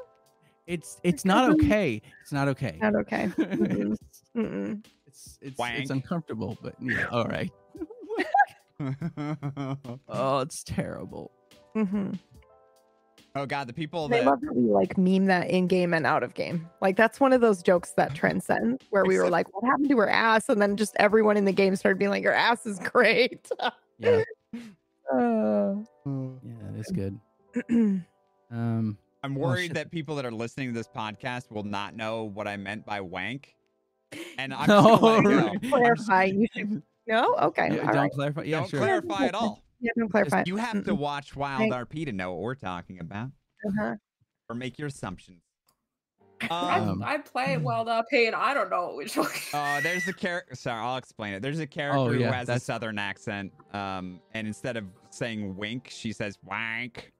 [0.65, 2.01] it's it's not okay.
[2.21, 2.77] It's not okay.
[2.81, 3.95] not okay Mhm.
[4.35, 4.85] Mm-mm.
[5.27, 5.75] It's it's Wank.
[5.79, 7.51] it's uncomfortable, but yeah, all right.
[10.09, 11.31] Oh, it's terrible.
[11.73, 12.11] hmm
[13.35, 16.05] oh god, the people I that love that we like meme that in game and
[16.05, 16.69] out of game.
[16.81, 19.97] Like that's one of those jokes that transcend where we were like, "What happened to
[19.97, 22.79] her ass?" And then just everyone in the game started being like, "Her ass is
[22.79, 23.49] great."
[23.99, 24.21] Yeah,
[25.11, 25.73] Uh,
[26.05, 27.19] yeah, it's good.
[27.71, 28.03] mm,
[28.51, 29.73] Um, I'm Oh, worried shit.
[29.73, 33.01] that people that are listening to this podcast will not know what I meant by
[33.01, 33.55] wank.
[34.37, 35.29] And I'm No, just gonna let it go.
[35.37, 35.47] right.
[35.55, 38.11] I'm just- Clarify, you should- no, okay, yeah, all don't right.
[38.11, 38.41] clarify.
[38.43, 38.79] Yeah, Don't sure.
[38.79, 39.63] clarify at all.
[39.79, 40.43] Yeah, don't clarify.
[40.47, 43.27] You have to watch Wild Thank- RP to know what we're talking about
[43.67, 43.95] Uh-huh.
[44.49, 45.41] or make your assumptions.
[46.41, 49.41] I, Um, Um, I play Wild RP and I don't know what we're talking.
[49.53, 50.55] uh, there's a character.
[50.55, 51.41] Sorry, I'll explain it.
[51.41, 55.89] There's a character who yeah, has a southern accent, um, and instead of saying wink,
[55.91, 57.11] she says wank.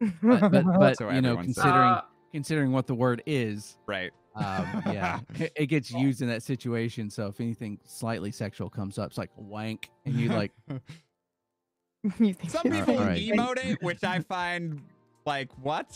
[0.22, 4.10] But but, but So you know, considering Uh, considering what the word is, Right.
[4.34, 7.10] Um, yeah, it, it gets used in that situation.
[7.10, 10.52] So if anything slightly sexual comes up, it's like wank, and you like,
[12.18, 13.20] you think Some people Alright.
[13.20, 14.80] emote it, which I find
[15.24, 15.86] like what?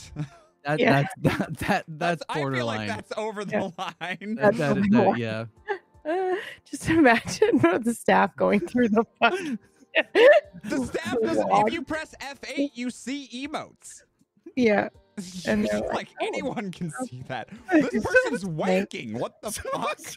[0.64, 1.04] that, Yeah.
[1.18, 4.34] that's that, that that's I feel like that's over the line.
[4.36, 5.12] That's that is- borderline.
[5.12, 5.44] that- yeah.
[6.08, 9.58] Uh, just imagine the staff going through the fucking
[10.62, 11.48] The staff doesn't.
[11.50, 14.02] If you press F8, you see emotes.
[14.54, 14.88] yeah.
[15.46, 17.48] And they're like, like, "Oh, anyone can see that.
[17.72, 19.18] This person's wanking.
[19.18, 19.98] What the fuck?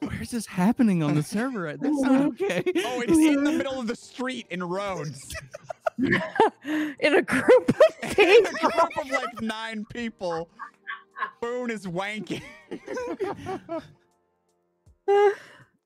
[0.00, 1.76] Where's this happening on the server?
[1.76, 2.62] That's not okay.
[2.66, 5.34] Oh, it's in the middle of the street in Rhodes.
[5.98, 6.14] in
[7.14, 10.48] a group of in a group of like nine people.
[11.40, 12.42] Boone is wanking.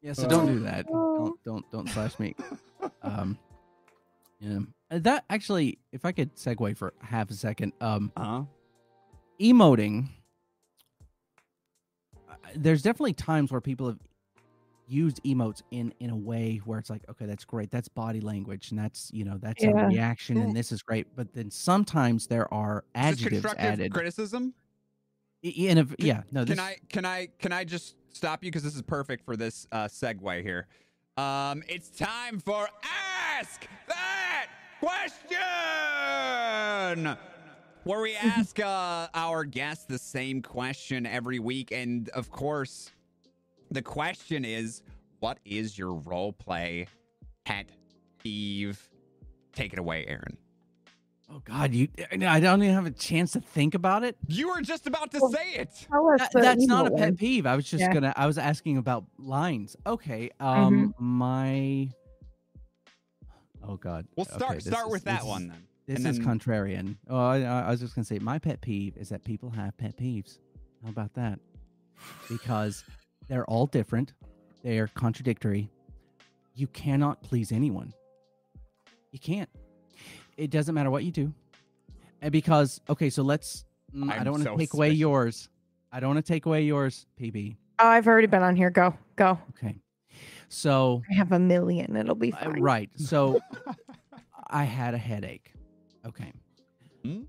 [0.03, 0.87] Yeah, so don't do that.
[0.93, 1.37] Oh.
[1.45, 2.35] Don't don't don't slash me.
[3.03, 3.39] Um,
[4.41, 4.61] yeah, Uh,
[5.01, 8.45] that actually, if I could segue for half a second, um, Uh-huh.
[9.41, 10.09] emoting.
[12.29, 13.99] uh, There's definitely times where people have
[14.87, 18.71] used emotes in in a way where it's like, okay, that's great, that's body language,
[18.71, 19.71] and that's you know that's Yeah.
[19.71, 21.07] a reaction, and this is great.
[21.17, 23.93] But then sometimes there are Is this adjectives constructive added.
[23.93, 24.55] criticism?
[25.45, 28.51] I- in a, yeah, no, this, Can I can I can I just stop you
[28.51, 30.67] because this is perfect for this uh, segue here.
[31.17, 32.69] Um, it's time for
[33.39, 34.47] ask that
[34.83, 35.39] question,
[37.85, 42.91] where we ask uh, our guests the same question every week, and of course,
[43.71, 44.83] the question is,
[45.21, 46.87] what is your role play
[47.45, 47.67] pet
[48.23, 48.89] peeve?
[49.53, 50.37] Take it away, Aaron.
[51.31, 51.89] Oh God, you!
[52.11, 54.17] I don't even have a chance to think about it.
[54.27, 55.71] You were just about to Well, say it.
[55.91, 57.47] Tell That- that's not a pet peeve.
[57.47, 57.93] I was just Yeah.
[57.95, 58.13] gonna.
[58.17, 59.77] I was asking about lines.
[59.87, 60.31] Okay.
[60.41, 60.93] Um.
[60.99, 61.05] Mm-hmm.
[61.05, 61.89] My.
[63.67, 64.07] Oh God.
[64.17, 65.67] We'll Okay, start this start is- with that one is- then.
[65.87, 66.97] This and is then- contrarian.
[67.09, 69.97] Oh, I, I was just gonna say my pet peeve is that people have pet
[69.97, 70.39] peeves.
[70.85, 71.39] How about that?
[72.29, 72.85] Because
[73.29, 74.13] they're all different.
[74.63, 75.71] They're contradictory.
[76.55, 77.93] You cannot please anyone.
[79.11, 79.49] You can't.
[80.37, 81.33] It doesn't matter what you do.
[82.21, 83.65] And because okay, so let's.
[83.95, 85.49] mm, I I'm don't want to so take away yours.
[85.91, 87.57] I don't want to take away yours, PB.
[87.79, 88.71] Oh, I've already been on here.
[88.71, 89.39] Go, go.
[89.51, 89.82] Okay.
[90.53, 91.97] So I have a million.
[91.97, 92.61] It'll be fine.
[92.61, 92.91] right.
[92.97, 93.41] So
[94.51, 95.55] I had a headache.
[96.07, 96.31] Okay.
[97.03, 97.23] Hmm?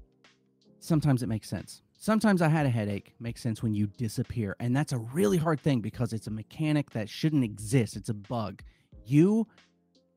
[0.81, 1.83] Sometimes it makes sense.
[1.97, 4.57] Sometimes I had a headache makes sense when you disappear.
[4.59, 7.95] And that's a really hard thing because it's a mechanic that shouldn't exist.
[7.95, 8.61] It's a bug.
[9.05, 9.47] You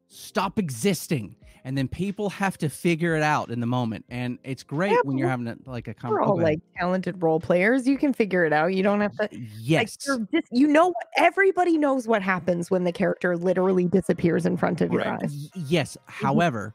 [0.08, 1.36] stop existing.
[1.64, 4.04] And then people have to figure it out in the moment.
[4.08, 6.30] And it's great Yeah, when you're having a, like a We're conversation.
[6.30, 7.88] all like talented role players.
[7.88, 8.72] You can figure it out.
[8.72, 9.28] You don't have to.
[9.32, 9.98] yes.
[10.08, 14.80] Like, you're you know, everybody knows what happens when the character literally disappears in front
[14.80, 15.20] of your Right.
[15.24, 15.50] eyes.
[15.56, 15.96] Y- yes.
[16.06, 16.72] However,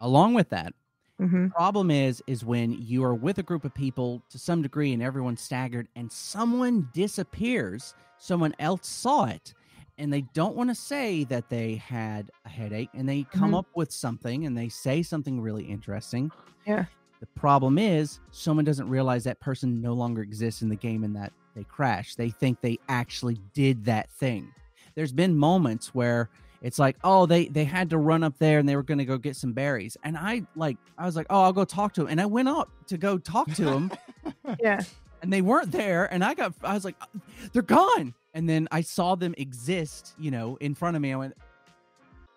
[0.00, 0.72] along with that,
[1.20, 4.92] hmm problem is is when you are with a group of people to some degree
[4.92, 9.54] and everyone's staggered and someone disappears someone else saw it
[9.98, 13.58] and they don't want to say that they had a headache and they come Mhm.
[13.58, 16.30] up with something and they say something really interesting.
[16.66, 16.86] Yeah.
[17.20, 21.16] the problem is someone doesn't realize that person no longer exists in the game and
[21.16, 24.52] that they crash they think they actually did that thing.
[24.94, 26.28] There's been moments where
[26.60, 29.04] it's like oh they they had to run up there and they were going to
[29.06, 29.96] go get some berries.
[30.04, 32.48] And i like i was like oh i'll go talk to him and i went
[32.48, 33.90] up to go talk to him
[34.60, 34.82] Yeah.
[35.22, 37.06] and they weren't there and i got i was like "Uh,
[37.52, 41.16] they're gone and then i saw them exist you know in front of me i
[41.16, 41.34] went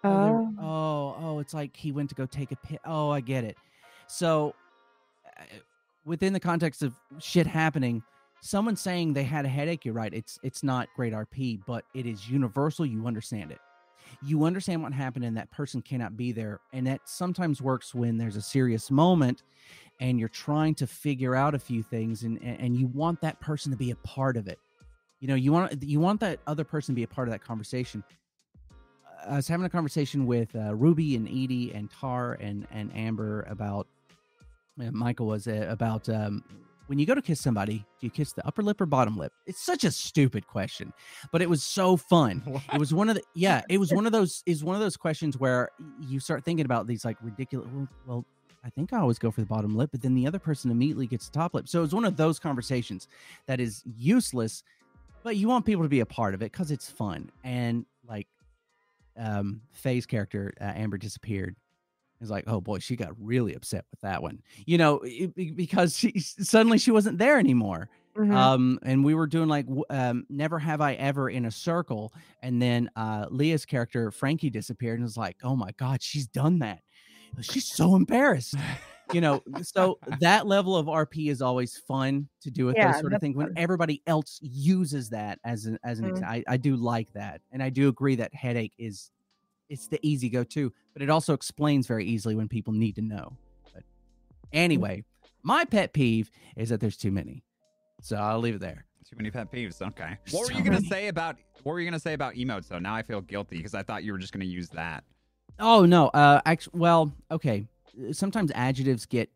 [0.04, 0.56] oh, Oh.
[0.62, 3.58] oh oh it's like he went to go take a pit oh i get it.
[4.08, 4.54] So
[5.38, 5.44] uh,
[6.06, 8.02] within the context of shit happening
[8.40, 12.06] someone saying they had a headache you're right it's it's not great rp but it
[12.06, 13.60] is universal you understand it.
[14.24, 18.18] You understand what happened and that person cannot be there and that sometimes works when
[18.18, 19.44] there's a serious moment
[20.00, 23.40] and you're trying to figure out a few things and and and you want that
[23.42, 24.60] person to be a part of it
[25.20, 27.44] you know you want you want that other person to be a part of that
[27.44, 28.04] conversation.
[29.28, 33.46] I was having a conversation with uh, ruby and edie and tar and and amber
[33.50, 33.88] about
[34.80, 36.44] uh, michael was uh, about um,
[36.86, 39.34] when you go to kiss somebody do you kiss the upper lip or bottom lip?
[39.46, 40.94] It's such a stupid question
[41.32, 42.44] but it was so fun.
[42.74, 44.98] It was one of the yeah it was one of those is one of those
[44.98, 48.26] questions where you start thinking about these like ridiculous well, well
[48.64, 51.08] I think I always go for the bottom lip, but then the other person immediately
[51.08, 51.70] gets the top lip.
[51.70, 53.08] So it's one of those conversations
[53.46, 54.62] that is useless,
[55.28, 57.30] but you want people to be a part of it because it's fun.
[57.44, 58.28] And like,
[59.18, 61.58] um, Faye's character uh, Amber disappeared.
[62.22, 65.98] It's like, oh boy, she got really upset with that one, you know, it, because
[65.98, 67.90] she suddenly she wasn't there anymore.
[68.16, 68.34] Mhm.
[68.34, 72.62] Um, and we were doing like um, never have I ever in a circle, and
[72.62, 76.80] then uh, Leah's character Frankie disappeared, and was like, oh my god, she's done that.
[77.42, 78.56] She's so embarrassed,
[79.12, 79.44] you know.
[79.62, 83.12] So that level of RP is always fun to do with Yeah, those sort of
[83.14, 86.10] that's things when everybody else uses that as an as an.
[86.10, 86.28] ex- Mhm.
[86.28, 89.12] I, I do like that, and I do agree that headache is
[89.70, 93.02] it's the easy go to, but it also explains very easily when people need to
[93.02, 93.38] know.
[93.74, 93.84] But
[94.54, 95.04] anyway,
[95.44, 97.44] my pet peeve is that there's too many.
[98.02, 98.86] So I'll leave it there.
[99.10, 99.82] Too many pet peeves.
[99.82, 100.18] Okay.
[100.32, 100.88] What were So you gonna many.
[100.88, 102.80] say about what were you gonna say about emotes though?
[102.80, 105.04] Now I feel guilty because I thought you were just gonna use that.
[105.60, 106.08] Oh no.
[106.10, 107.66] Uh, actually, well, okay.
[108.12, 109.30] Sometimes adjectives get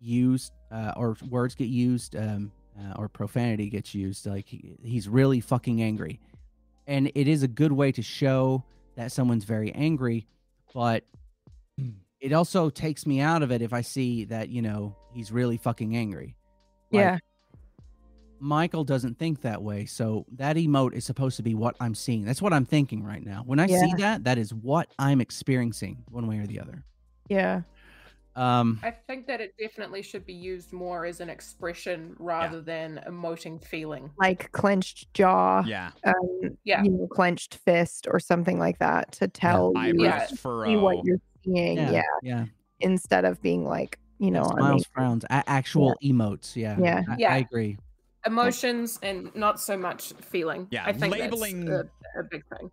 [0.00, 4.26] used, uh, or words get used, um, uh, or profanity gets used.
[4.26, 6.20] Like he, he's really fucking angry,
[6.86, 8.64] and it is a good way to show
[8.96, 10.26] that someone's very angry.
[10.74, 11.04] But
[12.20, 15.56] it also takes me out of it if I see that you know he's really
[15.56, 16.36] fucking angry.
[16.92, 17.18] Like, yeah.
[18.38, 19.86] Michael doesn't think that way.
[19.86, 22.24] So that emote is supposed to be what I'm seeing.
[22.24, 23.42] That's what I'm thinking right now.
[23.46, 26.84] When I see that, that is what I'm experiencing one way or the other.
[27.28, 27.62] Yeah.
[28.36, 33.00] Um I think that it definitely should be used more as an expression rather than
[33.08, 34.10] emoting feeling.
[34.18, 35.64] Like clenched jaw.
[35.66, 35.90] Yeah.
[36.04, 36.14] Um,
[36.64, 36.82] Yeah.
[36.82, 40.26] You know, clenched fist or something like that to tell you Yeah.
[40.26, 41.78] see what you're seeing.
[41.78, 42.02] yeah, Yeah.
[42.22, 42.44] yeah.
[42.80, 46.54] Instead of being like, you know, on Smiles, the- frowns, a- actual emotes.
[46.56, 46.76] Yeah.
[46.78, 47.02] Yeah.
[47.08, 47.32] I, Yeah.
[47.34, 47.78] I agree.
[48.26, 50.66] Emotions and not so much feeling.
[50.70, 52.70] Yeah, I think labeling- that's a, a big thing.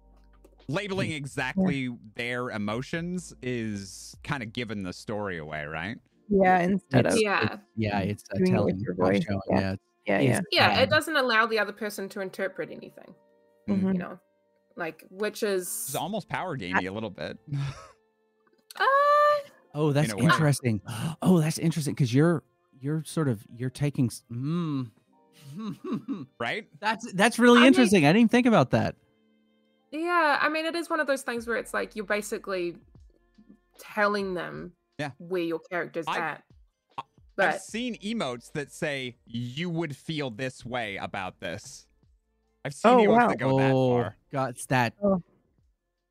[0.68, 5.98] Labeling exactly their emotions is kind of giving the story away, right?
[6.30, 7.58] yeah, instead It's- of Yeah.
[7.76, 9.60] Yeah, it's a Doing it telling, your voice, showing, yeah.
[9.60, 9.76] Yeah.
[10.06, 10.70] yeah, it's- yeah.
[10.70, 13.14] Yeah, um, it doesn't allow the other person to interpret anything,
[13.70, 13.94] Mhm.
[13.94, 14.20] you know,
[14.76, 17.38] like which It's is almost power gamey a little bit.
[18.78, 18.86] uh,
[19.76, 20.24] Oh, that's a way.
[20.24, 20.82] interesting.
[21.22, 22.44] Oh, that's interesting because you're
[22.80, 24.10] you're sort of you're taking.
[24.32, 24.90] Mm.
[26.40, 26.68] right?
[26.80, 28.06] that's that's really I mean- interesting.
[28.06, 28.96] I didn't even think about that.
[29.94, 30.40] Yeah.
[30.42, 32.76] I mean, it is one of those things where it's like you're basically
[33.80, 35.12] telling them Yeah.
[35.20, 36.44] where your character's I- at.
[36.98, 41.88] I've But seen emotes that say you would feel this way about this.
[42.66, 43.28] I've seen Oh, emotes wow.
[43.30, 44.16] that go that oh, far.
[44.32, 44.94] God, it's that.
[45.04, 45.22] Oh.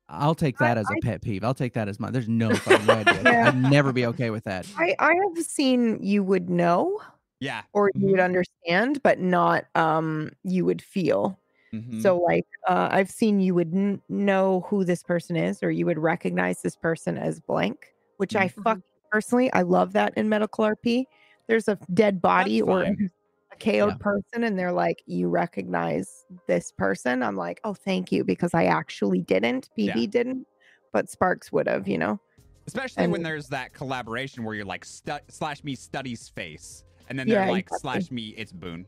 [0.09, 1.43] I'll take I- that as a pet peeve.
[1.43, 2.11] I'll take that as my.
[2.11, 3.03] There's no fucking way.
[3.07, 3.47] I'd, Yeah.
[3.47, 4.67] I'd never be okay with that.
[4.77, 6.99] I, I have seen you would know
[7.39, 7.61] Yeah.
[7.73, 8.25] or you would Mhm.
[8.25, 11.39] understand, but not um you would feel.
[11.73, 12.01] Mhm.
[12.01, 13.73] So like uh, I've seen you would
[14.09, 18.47] know who this person is, or you would recognize this person as blank, which I
[18.49, 18.63] Mhm.
[18.63, 18.79] fuck
[19.11, 21.05] personally I love that in medical RP.
[21.47, 22.83] There's a dead body or
[23.51, 23.97] a KO'd Yeah.
[23.99, 27.21] person, and they're like, you recognize this person.
[27.23, 29.69] I'm like, oh, thank you, because I actually didn't.
[29.77, 30.05] PB Yeah.
[30.07, 30.47] didn't,
[30.91, 32.19] but Sparks would have, you know.
[32.67, 37.27] Especially when there's that collaboration where you're like stu- slash me studies face, and then
[37.27, 37.79] they're like exactly.
[37.81, 38.85] slash me it's Boone.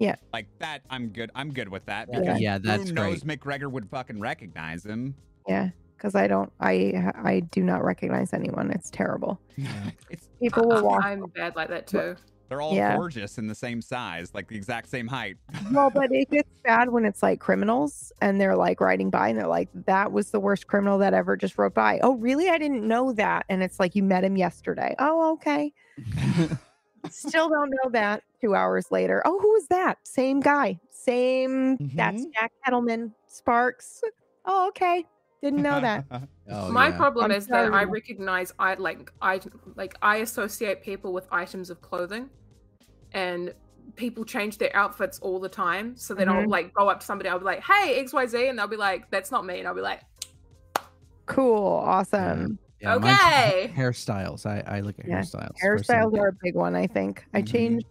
[0.00, 0.16] Yeah.
[0.32, 1.30] Like that, I'm good.
[1.36, 3.10] I'm good with that Yeah, because yeah, that's Boone great.
[3.10, 5.14] knows McGregor would fucking recognize him.
[5.46, 8.70] Yeah, because I don't, I I do not recognize anyone.
[8.72, 9.40] It's terrible.
[10.10, 11.04] It's People will walk.
[11.04, 12.16] I'm bad like that too.
[12.48, 12.96] they're all Yeah.
[12.96, 15.36] gorgeous and the same size, like the exact same height.
[15.72, 19.38] well, but it gets bad when it's like criminals and they're like riding by and
[19.38, 22.00] they're like, that was the worst criminal that ever just rode by.
[22.02, 22.48] Oh, really?
[22.48, 23.44] I didn't know that.
[23.50, 24.94] And it's like you met him yesterday.
[24.98, 25.72] Oh, okay.
[27.08, 28.22] Still don't know that.
[28.40, 29.22] Two hours later.
[29.24, 29.98] Oh, who is that?
[30.04, 30.78] Same guy.
[30.90, 31.76] Same.
[31.94, 32.32] That's Mhm.
[32.34, 33.12] Jack Kettleman.
[33.26, 34.02] Sparks.
[34.44, 35.06] Oh, okay.
[35.42, 36.04] Didn't know that.
[36.52, 36.96] Oh, My yeah.
[36.96, 39.40] problem I'm is that I recognize I like I
[39.76, 42.28] like I associate people with items of clothing,
[43.12, 43.54] and
[43.94, 45.96] people change their outfits all the time.
[45.96, 46.48] So then I'll Mhm.
[46.48, 48.76] like go up to somebody, I'll be like, "Hey, X Y Z," and they'll be
[48.76, 50.00] like, "That's not me," and I'll be like,
[51.26, 51.66] Cool.
[51.86, 52.58] Awesome.
[52.80, 54.46] Yeah, "Okay." hairstyles.
[54.46, 55.52] I, I look at Yeah, hairstyles.
[55.62, 57.24] Hairstyles are a big one, I think.
[57.34, 57.46] I Mhm.
[57.52, 57.86] changed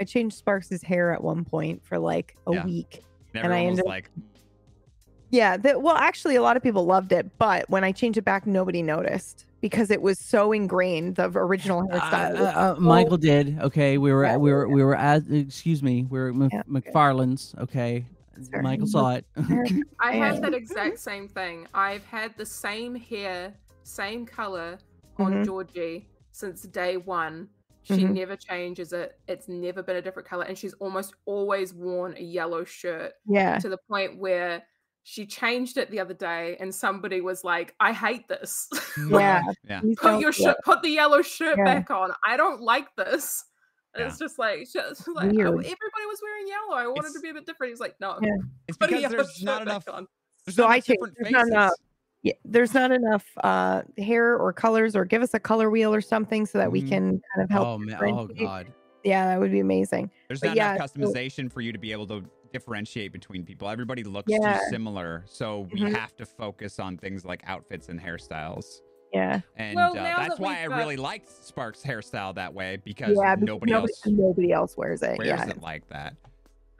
[0.00, 2.64] I changed Sparks's hair at one point for like a Yeah.
[2.64, 3.04] week.
[3.34, 4.10] And And I everyone was ended- like,
[5.30, 8.24] Yeah, that well, actually, a lot of people loved it, but when I changed it
[8.24, 11.16] back, nobody noticed because it was so ingrained.
[11.16, 12.32] The original Uh, hairstyle.
[12.32, 13.58] was uh, uh, so- Michael did.
[13.60, 16.52] Okay, we were Yeah, we were we were at excuse me, we were at Mc-
[16.52, 16.62] Yeah.
[16.68, 17.54] McFarland's.
[17.60, 18.04] Okay,
[18.62, 19.24] Michael saw it.
[20.00, 20.26] I Yeah.
[20.26, 21.66] have that exact same thing.
[21.74, 23.52] I've had the same hair,
[23.92, 24.78] same color
[25.18, 25.44] on Mhm.
[25.44, 27.48] Georgie since day one.
[27.82, 28.14] She Mhm.
[28.14, 29.18] never changes it.
[29.26, 33.58] It's never been a different color, and she's almost always worn a yellow shirt Yeah.
[33.58, 34.62] to the point where
[35.04, 38.68] she changed it the other day, and somebody was like, "I hate this.
[39.10, 39.42] Yeah.
[39.64, 39.80] Yeah.
[39.96, 41.64] Put your shirt, put the yellow shirt Yeah.
[41.64, 42.12] back on.
[42.24, 43.44] I don't like this."
[43.94, 44.08] And Yeah.
[44.08, 46.74] It's just like, just like I- everybody was wearing yellow.
[46.76, 47.72] I wanted It's- to be a bit different.
[47.72, 48.30] He's like, "No, Yeah.
[48.68, 49.88] It's because there's not enough.
[49.88, 50.06] on."
[50.46, 51.72] There's So not I enough changed- different there's not enough-
[52.22, 56.00] Yeah, there's not enough uh, hair or colors, or give us a color wheel or
[56.00, 56.88] something so that we Mhm.
[56.88, 57.02] can
[57.34, 57.66] kind of help.
[57.66, 57.98] oh man!
[58.00, 58.68] Oh god!
[59.02, 60.08] Yeah, that would be amazing.
[60.28, 63.44] There's But not yeah, enough so- customization for you to be able to differentiate between
[63.44, 63.68] people.
[63.68, 64.58] Everybody looks Yeah.
[64.58, 65.96] too similar, so we Mhm.
[65.96, 68.82] have to focus on things like outfits and hairstyles.
[69.12, 73.16] Yeah, And Well, uh, that's that why I really liked Sparks' hairstyle that way because
[73.20, 73.34] yeah.
[73.34, 75.18] because nobody, nobody, else nobody else wears it.
[75.18, 75.48] wears yeah.
[75.50, 76.14] it like that.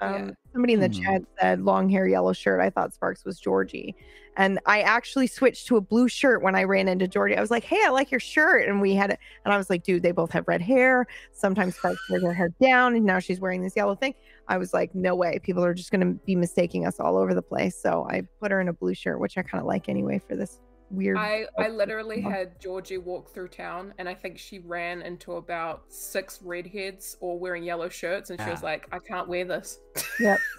[0.01, 0.30] Um, Yeah.
[0.53, 1.03] Somebody in the Hmm.
[1.03, 2.61] chat said long hair, yellow shirt.
[2.61, 3.95] I thought Sparks was Georgie.
[4.37, 7.37] And I actually switched to a blue shirt when I ran into Georgie.
[7.37, 8.66] I was like, hey, I like your shirt.
[8.68, 9.18] And we had it.
[9.45, 11.07] And I was like, dude, they both have red hair.
[11.33, 12.95] Sometimes Sparks wears her hair down.
[12.97, 14.14] And now she's wearing this yellow thing.
[14.49, 15.39] I was like, no way.
[15.43, 17.76] People are just going to be mistaking us all over the place.
[17.80, 20.35] So I put her in a blue shirt, which I kind of like anyway for
[20.35, 20.61] this
[20.93, 21.16] weird.
[21.16, 22.30] I, I literally Yeah.
[22.30, 27.38] had Georgie walk through town, and I think she ran into about six redheads all
[27.38, 29.78] wearing yellow shirts, and she was like, "I can't wear this."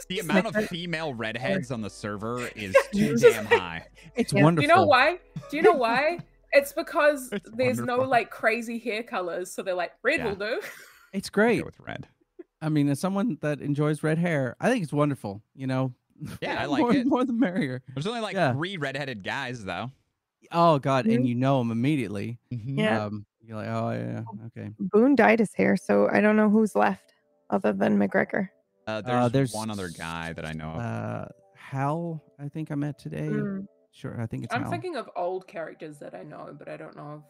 [0.10, 3.88] The amount of female redheads on the server is too Just- damn high.
[4.16, 4.40] It's Yeah.
[4.40, 4.70] Do wonderful.
[4.70, 5.20] you know why?
[5.50, 6.20] Do you know why?
[6.52, 10.30] It's because It's there's no like crazy hair colors, so they're like red Yeah.
[10.30, 10.62] will do.
[11.14, 11.66] It's Go great.
[11.66, 12.08] with red.
[12.62, 15.42] I mean, as someone that enjoys red hair, I think it's wonderful.
[15.56, 15.94] You know.
[16.42, 17.08] Yeah, I like more, it.
[17.08, 17.82] More the merrier.
[17.94, 18.54] There's only like Yeah.
[18.54, 19.92] three redheaded guys though.
[20.54, 21.06] Oh god!
[21.08, 21.28] And Mhm.
[21.28, 22.40] you know him immediately.
[22.50, 23.06] Yeah.
[23.06, 24.72] Um, you're like, oh yeah, okay.
[24.80, 25.76] Boone dyed his hair.
[25.76, 27.14] So I don't know who's left
[27.50, 28.50] other than McGregor.
[28.88, 30.80] Uh, there's, there's one other guy that I know of.
[30.82, 31.26] Uh,
[31.56, 33.30] Hal, I think I met today.
[33.30, 34.72] Mm, Sure, I think it's I'm Hal.
[34.72, 37.24] thinking of old characters that I know, but I don't know of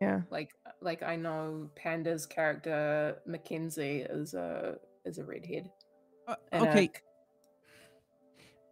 [0.00, 0.20] yeah.
[0.30, 0.50] like
[0.80, 5.70] like I know Panda's character Mackenzie is a is a redhead.
[6.28, 6.90] Uh, and a- okay,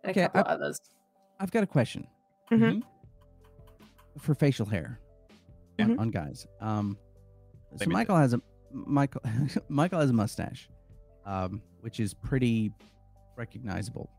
[0.03, 0.80] and Okay, a couple I- others.
[1.40, 2.07] I've got a question
[2.53, 2.82] Mhm.
[4.19, 4.99] For facial hair
[5.79, 5.87] Yeah.
[5.87, 5.99] Mhm.
[6.01, 6.47] on guys.
[6.61, 6.97] Um,
[7.73, 8.41] so Same as Michael has a
[8.73, 9.21] Michael
[9.69, 10.69] Michael has a mustache,
[11.25, 12.73] um, which is pretty
[13.37, 14.11] recognizable.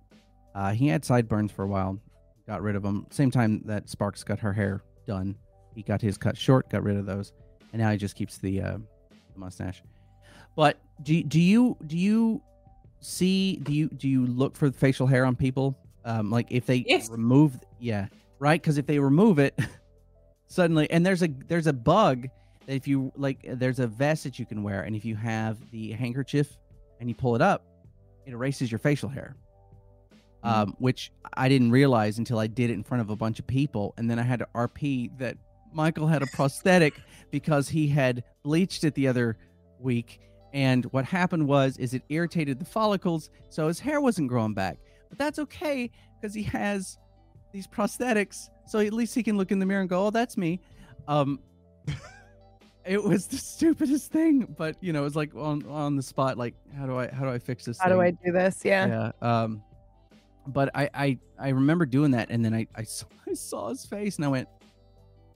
[0.53, 1.99] Uh, he had sideburns for a while,
[2.47, 3.05] got rid of them.
[3.09, 5.35] Same time that Sparks got her hair done,
[5.73, 7.33] he got his cut short, got rid of those,
[7.73, 8.77] and now he just keeps the, uh,
[9.33, 9.83] the mustache.
[10.55, 12.41] But do do you do you
[13.01, 15.77] see do you do you look for facial hair on people?
[16.05, 17.09] Um, like if they Yes.
[17.09, 18.07] remove, yeah,
[18.39, 18.61] right?
[18.61, 19.57] Because if they remove it,
[20.47, 22.27] suddenly, and there's a there's a bug
[22.65, 25.57] that if you like, there's a vest that you can wear, and if you have
[25.71, 26.57] the handkerchief
[26.99, 27.65] and you pull it up,
[28.25, 29.35] it erases your facial hair.
[30.43, 33.47] Um, which I didn't realize until I did it in front of a bunch of
[33.47, 35.37] people, and then I had to RP that
[35.73, 36.93] Michael had a prosthetic
[37.31, 39.37] because he had bleached it the other
[39.79, 40.19] week,
[40.53, 44.77] and what happened was is it irritated the follicles, so his hair wasn't growing back.
[45.09, 46.97] But that's okay because he has
[47.51, 50.37] these prosthetics, so at least he can look in the mirror and go, "Oh, that's
[50.37, 50.59] me."
[51.07, 51.39] Um,
[52.85, 56.37] it was the stupidest thing, but you know, it was like on on the spot,
[56.37, 57.79] like, how do I how do I fix this?
[57.79, 58.61] How do I do this?
[58.63, 59.11] Yeah.
[59.21, 59.61] yeah um
[60.47, 63.83] but I, I i remember doing that and then i i saw, I saw his
[63.83, 64.47] face and i went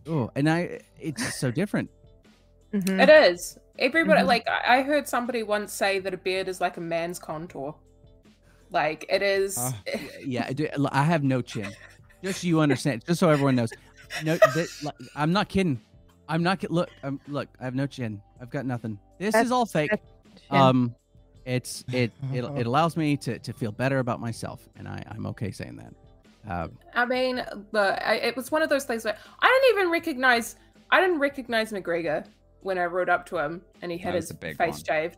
[0.06, 1.90] oh and i it's so different
[2.72, 3.02] Mhm.
[3.02, 3.58] It is.
[3.80, 4.28] Everybody Mhm.
[4.28, 7.74] like I I heard somebody once say that a beard is like a man's contour.
[8.70, 9.74] Like it is Ah.
[10.24, 11.72] yeah I, do, I have no chin
[12.24, 13.72] just so you understand just so everyone knows
[14.24, 15.80] no that, like, i'm not kidding
[16.28, 19.46] i'm not kid- look um, look i have no chin i've got nothing this That's-
[19.48, 19.92] is all fake
[20.52, 20.96] um
[21.46, 25.26] it's it it, it allows me to to feel better about myself and i i'm
[25.28, 25.94] okay saying that
[26.52, 29.92] um I mean, the I, it was one of those things where I didn't even
[29.92, 30.56] recognize.
[30.90, 32.26] I didn't recognize McGregor
[32.62, 34.84] when I rode up to him and he had his big face one.
[34.86, 35.18] shaved.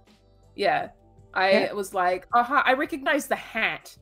[0.55, 0.89] Yeah,
[1.35, 1.73] I Yeah.
[1.73, 2.63] was like, oh, hi.
[2.65, 3.95] I recognized the hat,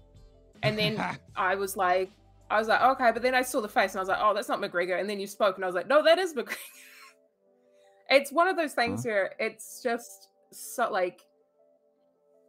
[0.63, 0.99] and then
[1.35, 2.09] I was like,
[2.49, 4.33] I was like, okay, but then I saw the face and I was like, oh,
[4.33, 4.99] that's not McGregor.
[4.99, 6.55] And then you spoke and I was like, no, that is McGregor.
[8.09, 11.21] it's one of those things where it's just so like,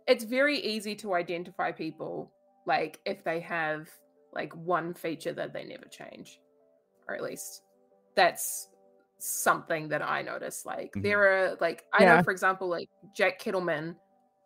[0.07, 2.33] it's very easy to identify people
[2.67, 3.89] like if they have
[4.33, 6.41] like one feature that they never change,
[7.09, 7.63] or at least
[8.17, 8.69] that's
[9.19, 10.65] something that I notice.
[10.65, 11.03] Like Mhm.
[11.03, 12.17] there are like I Yeah.
[12.17, 13.97] know for example like Jack Kettleman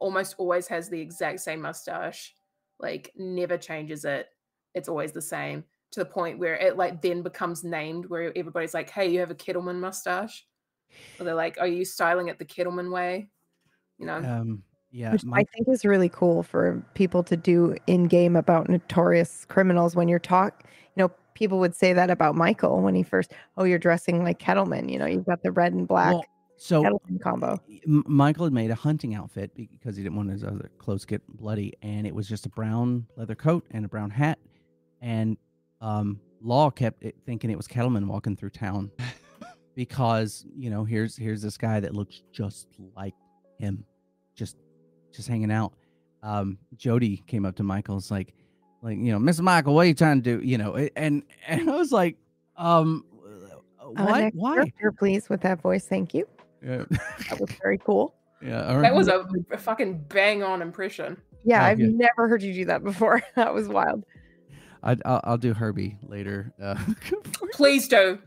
[0.00, 2.34] almost always has the exact same mustache,
[2.78, 4.33] like never changes it.
[4.74, 8.74] It's always the same to the point where it like then becomes named where everybody's
[8.74, 10.46] like, "Hey, you have a Kettleman mustache,"
[11.18, 13.28] or they're like, "Are you styling it the Kettleman way?"
[13.98, 17.76] You know, Um, Yeah, Which my, I think is really cool for people to do
[17.88, 20.64] in game about notorious criminals when you're talk
[20.96, 24.38] you know, people would say that about Michael when he first, oh, you're dressing like
[24.38, 26.24] Kettleman, you know, you've got the red and black well,
[26.56, 27.60] so Kettleman combo.
[27.86, 31.74] Michael had made a hunting outfit because he didn't want his other clothes get bloody,
[31.82, 34.38] and it was just a brown leather coat and a brown hat.
[35.04, 35.36] And
[35.82, 38.90] um, Law kept it, thinking it was Kettleman walking through town
[39.74, 43.12] because you know here's here's this guy that looks just like
[43.58, 43.84] him,
[44.34, 44.56] just
[45.12, 45.74] just hanging out.
[46.22, 48.32] Um, Jody came up to Michael's like,
[48.80, 50.44] like you know, Miss Michael, what are you trying to do?
[50.46, 52.16] You know, and and I was like,
[52.56, 53.04] um,
[53.78, 54.54] why next why?
[54.54, 55.86] character, please, with that voice.
[55.86, 56.26] Thank you.
[56.64, 56.84] Yeah,
[57.28, 58.14] That was very cool.
[58.42, 58.66] yeah.
[58.74, 61.20] all That was a, a fucking bang on impression.
[61.44, 61.92] Yeah, Oh, I've good.
[61.92, 63.22] never heard you do that before.
[63.36, 64.02] that was wild.
[64.84, 66.52] I, I'll, I'll do Herbie later.
[66.62, 66.76] Uh,
[67.52, 68.18] Please do.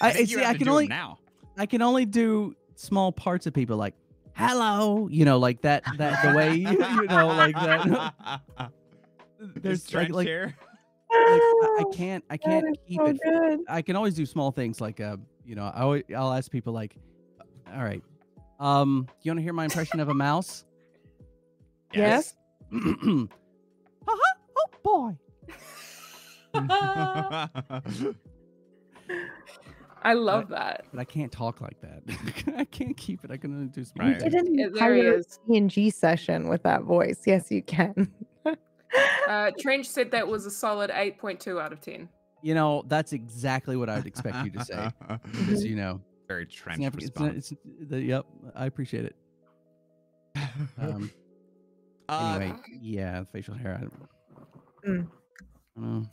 [0.00, 0.44] I, think see.
[0.44, 1.18] I can only now.
[1.56, 3.94] I can only do small parts of people like
[4.34, 8.42] hello, you know, like that that the way you, you know like that.
[9.38, 10.54] There's There's like, like, here.
[11.10, 13.18] like I, I can't I can't is keep so it.
[13.22, 13.60] good.
[13.68, 16.72] I can always do small things like uh you know I always, I'll ask people
[16.72, 16.96] like,
[17.72, 18.02] all right,
[18.60, 20.64] um, you want to hear my impression of a mouse?
[21.92, 22.34] Yes.
[22.72, 23.26] uh-huh.
[24.86, 25.18] Boy.
[30.02, 30.84] I love that.
[30.92, 32.02] But I can't talk like that.
[32.56, 33.30] I can't keep it.
[33.32, 34.22] I can only do small Right.
[34.22, 35.22] You did an Yeah, there he entire.
[35.48, 37.20] PNG session with that voice.
[37.26, 38.12] Yes, you can.
[39.28, 42.08] Uh, Trench said that was a solid 8.2 out of 10.
[42.42, 44.88] You know, that's exactly what I would expect you to say.
[45.32, 47.52] Because you know, Very trench never, it's, not- response.
[47.52, 49.16] it's the, yep, I appreciate it.
[50.80, 51.10] Um,
[52.08, 53.74] Uh, anyway, yeah, facial hair.
[53.74, 53.92] I don't,
[54.86, 55.06] Mm.
[55.76, 56.06] I don't know.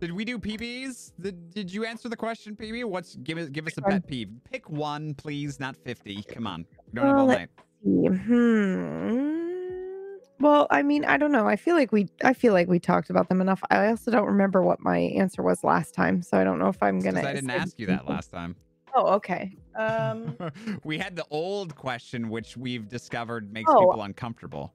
[0.00, 1.12] Did we do PBs?
[1.20, 2.84] Did, did you answer the question, PB?
[2.84, 4.30] What's give us give us a pet peeve?
[4.50, 6.22] Pick one, please, not fifty.
[6.24, 7.48] Come on, we don't have Well, all night.
[7.84, 9.38] Hmm.
[10.40, 11.48] Well, I mean, I don't know.
[11.48, 13.60] I feel like we I feel like we talked about them enough.
[13.70, 16.82] I also don't remember what my answer was last time, so I don't know if
[16.82, 18.56] I'm gonna I didn't ask you that last time.
[18.94, 19.56] Oh, okay.
[19.76, 20.36] Um
[20.84, 23.78] we had the old question, which we've discovered makes Oh.
[23.80, 24.72] people uncomfortable.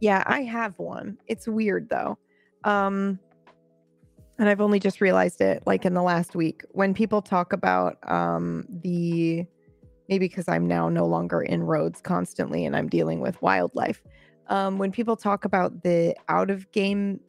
[0.00, 1.18] Yeah, I have one.
[1.26, 2.18] It's weird though.
[2.64, 3.18] Um
[4.38, 7.98] and I've only just realized it like in the last week when people talk about
[8.10, 9.44] um the
[10.08, 14.02] maybe because I'm now no longer in Rhodes constantly and I'm dealing with wildlife.
[14.48, 17.20] Um when people talk about the out of game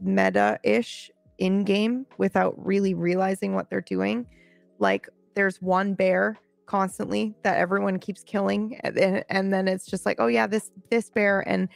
[0.00, 4.26] meta-ish in game without really realizing what they're doing.
[4.78, 10.16] Like there's one bear constantly that everyone keeps killing and, and then it's just like
[10.20, 11.68] oh yeah this this bear and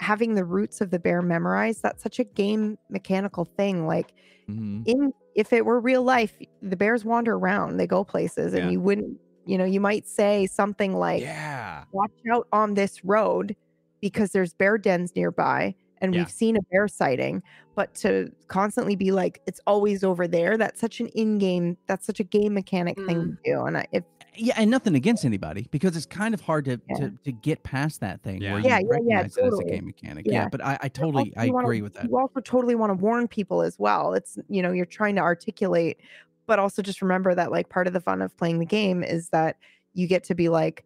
[0.00, 4.12] having the routes of the bear memorized that's such a game mechanical thing like
[4.48, 4.82] Mhm.
[4.86, 8.70] in if it were real life the bears wander around they go places and Yeah.
[8.70, 13.54] you wouldn't you know you might say something like yeah, watch out on this road
[14.00, 16.22] because there's bear dens nearby and Yeah.
[16.22, 17.42] we've seen a bear sighting
[17.76, 22.18] but to constantly be like it's always over there that's such an in-game that's such
[22.20, 24.04] a game mechanic thing to do and I, if
[24.36, 26.96] Yeah, and nothing against anybody because it's kind of hard to Yeah.
[26.96, 28.52] to, to get past that thing Yeah.
[28.52, 30.26] where Yeah, you yeah, yeah, recognize it as a game mechanic.
[30.26, 30.48] Yeah, Yeah.
[30.48, 32.04] but I, I also totally I you wanna- agree with that.
[32.04, 35.20] you also totally want to warn people as well it's you know you're trying to
[35.20, 35.98] articulate
[36.46, 39.28] but also just remember that like part of the fun of playing the game is
[39.30, 39.56] that
[39.94, 40.84] you get to be like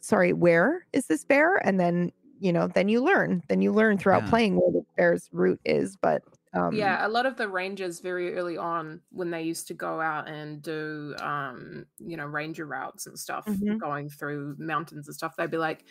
[0.00, 3.96] sorry where is this bear and then you know then you learn then you learn
[3.98, 4.30] throughout Yeah.
[4.30, 6.22] playing where the bear's route is but
[6.54, 10.00] um yeah, a lot of the rangers very early on when they used to go
[10.00, 13.80] out and do um, you know, ranger routes and stuff Mhm.
[13.80, 15.84] going through mountains and stuff, they'd be like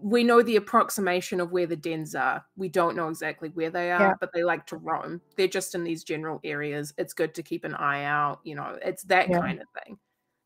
[0.00, 2.44] we know the approximation of where the dens are.
[2.56, 4.14] We don't know exactly where they are, Yeah.
[4.20, 5.20] but they like to roam.
[5.36, 6.94] They're just in these general areas.
[6.98, 9.42] It's good to keep an eye out, you know, it's that Yeah.
[9.42, 9.98] kind of thing.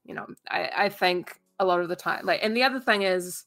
[0.04, 3.02] You know, I, I think a lot of the time like and the other thing
[3.02, 3.44] is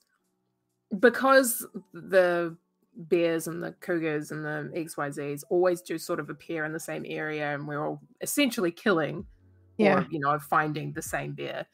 [0.99, 2.57] because the
[2.99, 7.05] bears and the cougars and the XYZs always do sort of appear in the same
[7.07, 9.25] area and we're all essentially killing
[9.77, 9.99] Yeah.
[10.01, 11.65] or, you know, finding the same bear.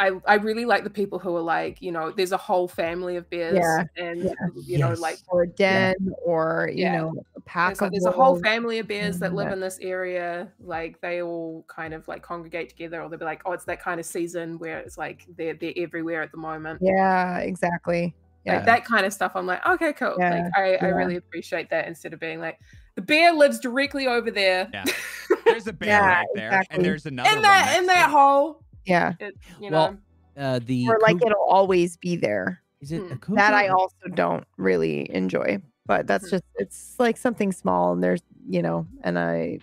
[0.00, 3.14] I, I really like the people who are like, you know, there's a whole family
[3.14, 4.32] of bears Yeah, and yeah.
[4.66, 4.98] you know, Yes.
[4.98, 5.94] like or a den
[6.24, 6.96] or you Yeah.
[7.02, 9.60] know a pack there's, a- of there's a whole family of bears that live in
[9.60, 10.50] this area.
[10.58, 13.80] Like they all kind of like congregate together, or they'll be like, "Oh, it's that
[13.80, 18.12] kind of season where it's like they're they're everywhere at the moment." yeah exactly
[18.54, 21.68] like that kind of stuff i'm like okay cool Yeah, like I, I really appreciate
[21.70, 22.58] that instead of being like
[22.94, 24.84] the bear lives directly over there Yeah.
[25.46, 26.76] There's a bear Yeah, right there, exactly.
[26.76, 28.10] and there's another in that next in that it.
[28.12, 29.98] hole yeah it, you know Well,
[30.36, 33.12] Uh, the or like it'll always be there is it Hmm.
[33.12, 35.58] a that I also don't really enjoy.
[35.86, 36.30] But that's Mhm.
[36.30, 39.60] just it's like something small and there's you know, and I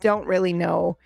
[0.00, 0.96] don't really know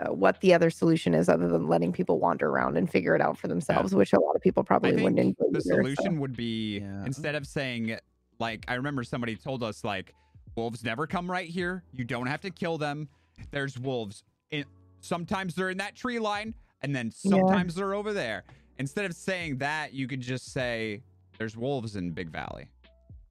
[0.00, 3.20] Uh, what the other solution is other than letting people wander around and figure it
[3.20, 5.74] out for themselves, which a lot of people probably I think wouldn't the either, so-
[5.76, 7.04] solution would be Yeah.
[7.04, 7.96] instead of saying
[8.38, 10.14] like I remember somebody told us like
[10.56, 11.82] wolves never come right here.
[11.92, 13.08] You don't have to kill them.
[13.50, 14.24] There's wolves.
[14.50, 14.64] In,
[15.00, 17.30] sometimes they're in that tree line, and then Yeah.
[17.32, 18.44] sometimes they're over there.
[18.78, 21.02] Instead of saying that, you could just say
[21.38, 22.68] there's wolves in Big Valley.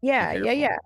[0.01, 0.77] Yeah, yeah, yeah.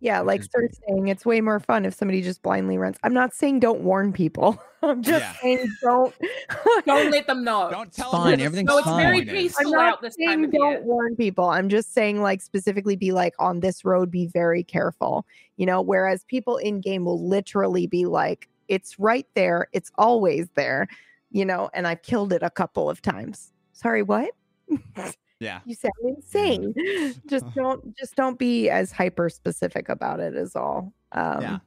[0.00, 2.96] Yeah, like is start saying it's way more fun if somebody just blindly runs.
[3.02, 4.60] I'm not saying don't warn people.
[4.82, 5.34] I'm just Yeah.
[5.42, 6.14] saying don't
[6.86, 7.68] Don't let them know.
[7.70, 8.46] Don't tell fine, them.
[8.46, 9.24] everything's no, it's fine.
[9.24, 10.82] very peaceful I'm not out this time saying of don't year.
[10.82, 11.48] warn people.
[11.50, 15.26] I'm just saying like specifically be like on this road be very careful.
[15.56, 20.48] You know, whereas people in game will literally be like it's right there, it's always
[20.54, 20.86] there,
[21.32, 23.52] you know, and I've killed it a couple of times.
[23.72, 24.30] Sorry, what?
[25.40, 25.60] Yeah.
[25.64, 26.74] You sound insane.
[27.26, 30.92] just don't just don't be as hyper specific about it is all.
[31.12, 31.58] Um Yeah.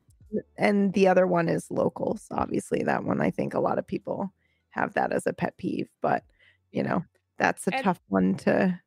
[0.58, 2.28] and the other one is locals.
[2.32, 4.32] Obviously, that one I think a lot of people
[4.72, 6.24] have that as a pet peeve, but
[6.72, 7.04] you know,
[7.38, 8.80] that's a And- tough one to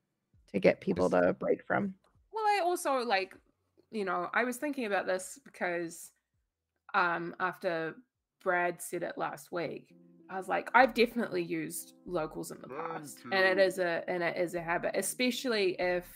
[0.52, 1.94] to get people to break from.
[2.32, 3.34] Well, I also like,
[3.90, 6.12] you know, I was thinking about this because
[6.94, 7.94] um after
[8.42, 9.94] Brad said it last week,
[10.30, 13.18] I was like, I've definitely used locals in the mm, past.
[13.24, 16.06] And it is a and it is a habit, especially if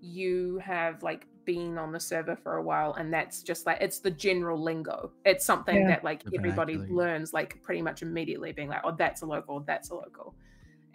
[0.00, 4.00] you have like been on the server for a while and that's just like it's
[4.00, 5.12] the general lingo.
[5.24, 5.88] It's something Yeah.
[5.88, 9.60] that like The everybody learns like pretty much immediately, being like, oh, that's a local,
[9.60, 10.34] that's a local.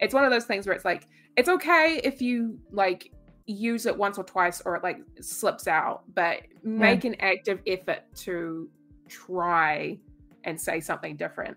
[0.00, 3.10] It's one of those things where it's like, it's okay if you like
[3.46, 8.02] use it once or twice or it like slips out, but make an active effort
[8.14, 8.68] to
[9.08, 9.98] try
[10.44, 11.56] and say something different.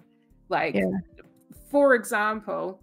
[0.50, 0.90] Like, Yeah.
[1.70, 2.82] for example,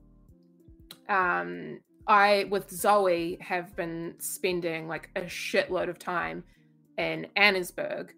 [1.09, 6.45] um, I with Zoe have been spending like a shitload of time
[6.99, 8.11] in Annesburg.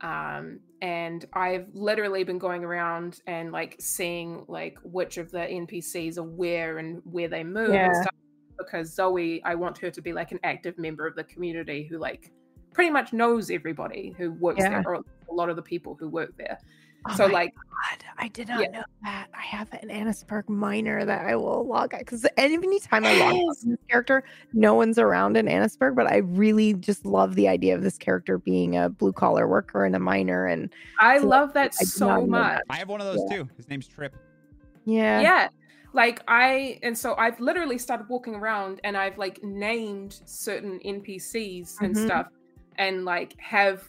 [0.00, 6.18] Um, and I've literally been going around and like seeing like which of the NPCs
[6.18, 7.92] are where and where they move and Yeah.
[8.02, 8.14] stuff
[8.58, 11.98] because Zoe, I want her to be like an active member of the community who
[11.98, 12.32] like
[12.74, 14.82] pretty much knows everybody who works Yeah.
[14.82, 16.58] there or a lot of the people who work there.
[17.06, 18.78] Oh so my like God, I did not Yeah.
[18.80, 19.28] know that.
[19.32, 23.54] I have an Annesburg miner that I will log at because anytime I log on
[23.70, 27.82] this character, no one's around in Annesburg, but I really just love the idea of
[27.82, 30.46] this character being a blue collar worker and a miner.
[30.46, 32.52] And I So, love that I so much.
[32.52, 32.64] that.
[32.68, 33.48] I have one of those too.
[33.56, 34.14] His name's Trip.
[34.84, 35.48] yeah, yeah
[35.94, 41.80] like i and so i've literally started walking around and i've like named certain npcs
[41.80, 42.04] and Mhm.
[42.04, 42.26] stuff
[42.76, 43.88] and like have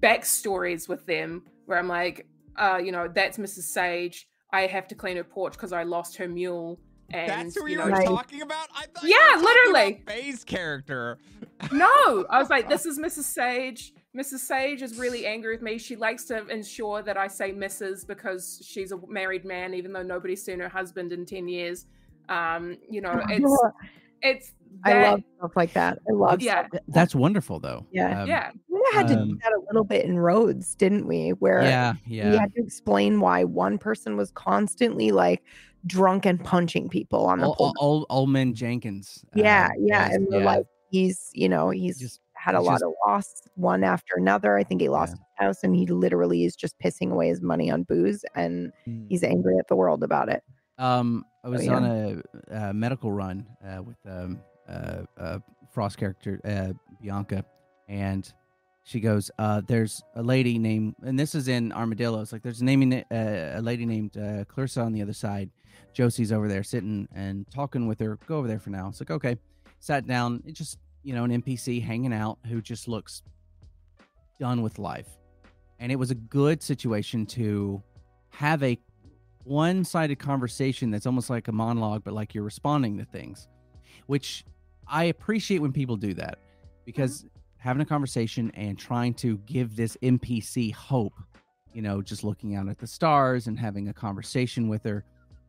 [0.00, 2.26] backstories with them where i'm like
[2.56, 6.16] uh you know that's mrs sage i have to clean her porch because i lost
[6.16, 6.78] her mule
[7.12, 8.06] and That's who you you know were Right.
[8.06, 8.66] talking about?
[8.74, 10.00] I thought Yeah, you were literally.
[10.02, 11.18] about Faye's character.
[11.72, 15.78] no i was like this is mrs sage mrs sage is really angry with me
[15.78, 20.02] she likes to ensure that i say mrs because she's a married man even though
[20.02, 21.86] nobody's seen her husband in 10 years
[22.28, 23.62] um you know it's
[24.22, 24.52] it's
[24.84, 25.98] I love stuff like that.
[26.08, 26.80] I love yeah stuff.
[26.88, 27.86] That's wonderful, though.
[27.92, 28.22] Yeah.
[28.22, 28.50] Um, yeah
[28.92, 31.30] We had to do Um, that a little bit in Rhodes, didn't we?
[31.30, 31.94] Where Yeah.
[32.08, 32.38] we Yeah.
[32.40, 35.42] had to explain why one person was constantly like
[35.86, 37.72] drunk and punching people on the Ol- pole.
[37.80, 39.24] Ol- Ol- Olman Jenkins.
[39.34, 40.10] yeah, um, yeah.
[40.12, 43.84] And yeah, like, he's, you know, he's just had a lot just- of loss one
[43.84, 44.56] after another.
[44.58, 45.46] I think he lost Yeah.
[45.46, 49.06] his house and he literally is just pissing away his money on booze and Hmm.
[49.08, 50.42] he's angry at the world about it.
[50.78, 51.74] Um, I was yeah.
[51.74, 55.38] on a, uh medical run uh, with um, uh, uh,
[55.70, 57.44] Frost character uh, Bianca,
[57.88, 58.32] and
[58.84, 62.20] she goes, uh, "There's a lady named, and this is in Armadillo.
[62.20, 65.50] It's like there's a naming uh, a lady named uh, Clarissa on the other side.
[65.94, 68.18] Josie's over there sitting and talking with her.
[68.26, 68.88] Go over there for now.
[68.88, 69.36] It's like okay.
[69.80, 70.42] Sat down.
[70.46, 73.22] It just you know an NPC hanging out who just looks
[74.38, 75.08] done with life,
[75.80, 77.82] and it was a good situation to
[78.28, 78.78] have a
[79.44, 83.46] one-sided conversation that's almost like a monologue but like you're responding to things
[84.06, 84.42] which
[84.88, 86.38] i appreciate when people do that
[86.86, 87.26] because
[87.64, 91.14] having a conversation and trying to give this npc hope
[91.72, 95.02] you know just looking out at the stars and having a conversation with her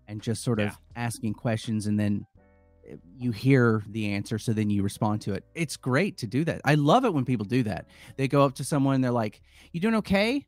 [0.07, 2.25] and just sort of asking questions and then
[2.89, 5.43] eh, you hear the answer so then you respond to it.
[5.55, 6.61] It's great to do that.
[6.63, 7.87] I love it when people do that.
[8.15, 9.41] They go up to someone and they're like
[9.73, 10.45] you doing okay?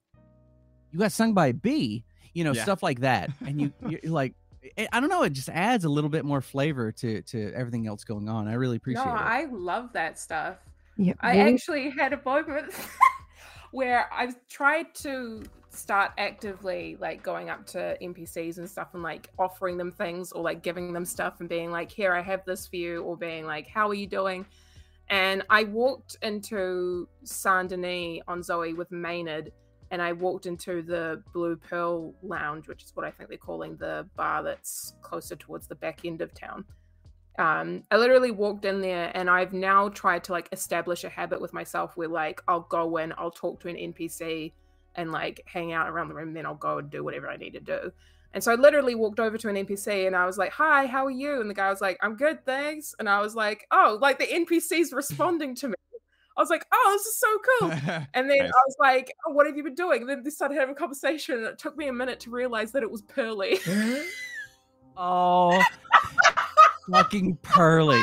[0.92, 2.06] You got sung by a bee?
[2.34, 2.64] You know Yeah.
[2.64, 3.30] stuff like that.
[3.46, 4.34] And you you're like
[4.78, 7.88] I- i don't know it just adds a little bit more flavor to to everything
[7.88, 8.48] else going on.
[8.48, 9.22] I really appreciate no it.
[9.22, 10.58] I love that stuff
[10.98, 11.14] Yeah.
[11.20, 12.74] I actually had a moment
[13.72, 19.30] where I've tried to start actively like going up to NPCs and stuff and like
[19.38, 22.68] offering them things or like giving them stuff and being like, here, I have this
[22.68, 24.46] for you, or being like, how are you doing?
[25.10, 29.52] And I walked into Saint Denis on Zoe with Maynard
[29.92, 33.78] and I walked into the Blue Pearl Lounge, which is what I think they're calling
[33.78, 36.66] the bar that's closer towards the back end of town.
[37.38, 41.40] Um, I literally walked in there, and I've now tried to like establish a habit
[41.40, 44.54] with myself where like I'll go in, I'll talk to an NPC,
[44.96, 47.54] and like hang out around the room, then I'll go and do whatever I need
[47.54, 47.92] to do.
[48.34, 51.06] And so I literally walked over to an NPC and I was like, "Hi, how
[51.06, 53.98] are you?" And the guy was like, "I'm good, thanks." And I was like, "Oh,
[54.02, 55.76] like the NPC's responding to me."
[56.36, 57.72] I was like, "Oh, this is so cool."
[58.14, 58.50] And then Nice.
[58.50, 60.78] I was like, oh, "What have you been doing?" And then they started having a
[60.78, 63.60] conversation, and it took me a minute to realize that it was Pearly.
[65.00, 65.64] Oh,
[66.92, 68.02] fucking Pearly.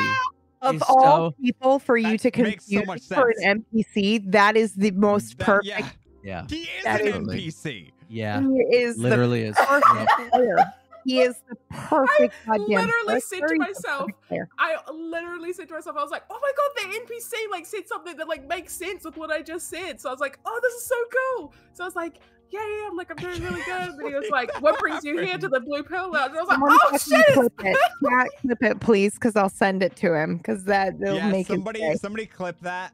[0.61, 4.31] Of He's all so- people, for you to makes so confuse much for an NPC,
[4.31, 5.67] that is the most That- perfect.
[5.67, 5.89] Yeah,
[6.23, 7.91] Yeah, he is That an is- NPC.
[8.09, 9.55] yeah, He is literally is.
[9.55, 9.81] the Yep.
[10.07, 10.57] perfect player.
[11.05, 14.09] He is the perfect goddamn literally said to myself.
[14.57, 17.87] I literally said to myself, I was like, "Oh my god, the NPC like said
[17.87, 20.59] something that like makes sense with what I just said." So I was like, "Oh,
[20.63, 20.95] this is so
[21.37, 22.21] cool." So I was like,
[22.51, 25.17] "Yeah, yeah, I'm like, I'm doing really good." And he was like, "What brings you
[25.19, 27.77] here to the Blue Pearl Lounge?" And I was like, Someone "Oh shit!" clip it.
[28.01, 30.37] Yeah, clip it, please, because I'll send it to him.
[30.37, 31.99] Because that will yeah, make somebody, it.
[31.99, 32.93] somebody clip that.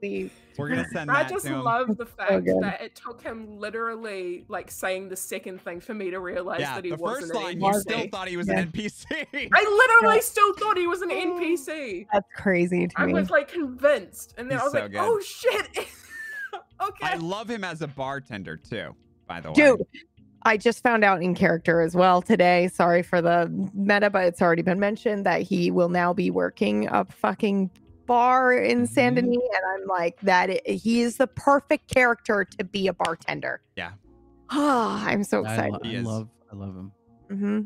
[0.00, 0.30] Please.
[0.56, 1.62] We're gonna send I just to him.
[1.62, 2.62] love the fact good.
[2.62, 6.74] that it took him literally like saying the second thing for me to realize yeah,
[6.74, 8.60] that he the wasn't first line, you still thought he was Yeah.
[8.60, 9.48] an NPC.
[9.52, 12.06] I literally still thought he was an NPC.
[12.06, 12.08] Oh.
[12.12, 13.12] That's crazy to I me.
[13.14, 15.00] was like convinced, and then He's I was so like, good.
[15.00, 15.68] "Oh shit!"
[16.80, 17.06] Okay.
[17.06, 18.94] I love him as a bartender too.
[19.26, 19.82] By the way, Dude,
[20.42, 22.68] I just found out in character as well today.
[22.68, 26.88] Sorry for the meta, but it's already been mentioned that he will now be working
[26.88, 27.70] a fucking
[28.06, 28.88] bar in Mhm.
[28.88, 32.92] Saint Denis, and I'm like, that i- he is the perfect character to be a
[32.94, 33.60] bartender.
[33.76, 33.92] Yeah.
[34.50, 35.72] Ah, I'm so I, excited.
[35.72, 36.06] lo- I is.
[36.06, 36.92] love, I love him.
[37.28, 37.60] hmm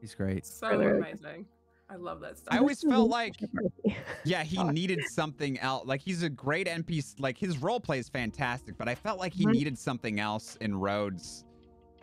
[0.00, 0.46] He's great.
[0.46, 0.86] so Really?
[0.98, 1.46] amazing.
[1.92, 2.54] I love that stuff.
[2.54, 5.86] I always felt like like yeah, he needed something else.
[5.86, 7.20] Like he's a great NPC.
[7.20, 10.74] Like his role play is fantastic, but I felt like he needed something else in
[10.74, 11.44] Rhodes,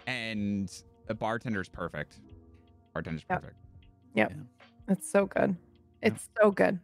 [0.06, 0.72] and
[1.08, 2.20] a bartender's perfect.
[2.94, 3.56] Bartender's perfect.
[4.14, 4.30] Yep.
[4.30, 4.48] perfect.
[4.90, 5.56] It's so good.
[6.04, 6.80] It's so good.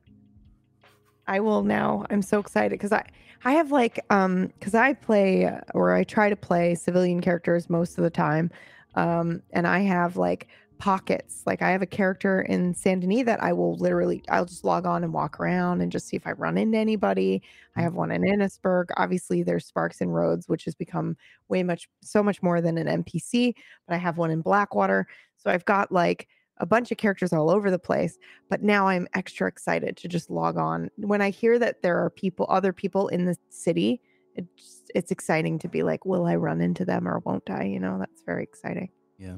[1.27, 2.05] I will now.
[2.09, 3.07] I'm so excited because I
[3.43, 7.69] I have like um because I play uh, or I try to play civilian characters
[7.69, 8.49] most of the time,
[8.95, 11.43] um and I have like pockets.
[11.45, 14.85] Like I have a character in Saint Denis that I will literally I'll just log
[14.85, 17.41] on and walk around and just see if I run into anybody.
[17.75, 17.83] I mm.
[17.83, 18.85] have one in Annesburg.
[18.97, 21.17] Obviously, there's Sparks and Rhodes, which has become
[21.49, 23.53] way much so much more than an NPC.
[23.87, 25.07] But I have one in Blackwater,
[25.37, 26.27] so I've got like
[26.57, 28.17] a bunch of characters all over the place
[28.49, 32.09] but now i'm extra excited to just log on when i hear that there are
[32.09, 33.99] people other people in the city
[34.35, 37.77] it's it's exciting to be like will i run into them or won't i you
[37.77, 39.37] know that's very exciting Yeah.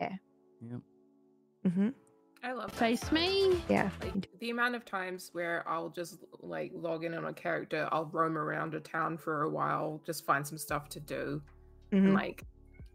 [0.00, 0.16] Yeah.
[0.70, 0.80] Yep.
[1.66, 1.88] Mm-hmm.
[2.44, 3.60] I love that Face me.
[3.68, 7.88] yeah Like the amount of times where I'll just like log in on a character,
[7.92, 11.40] I'll roam around a town for a while, just find some stuff to do,
[11.92, 12.44] and Mhm, like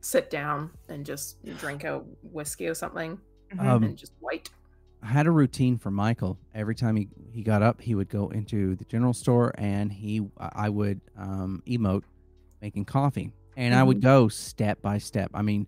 [0.02, 3.20] sit down and just drink a whiskey or something
[3.54, 3.60] mhm.
[3.66, 4.50] Um, and just wait.
[5.02, 6.38] I had a routine for Michael.
[6.56, 10.28] Every time he, he got up, he would go into the general store and he
[10.40, 12.04] I would um, emote
[12.62, 15.32] making coffee, and I would go step by step.
[15.34, 15.68] I mean,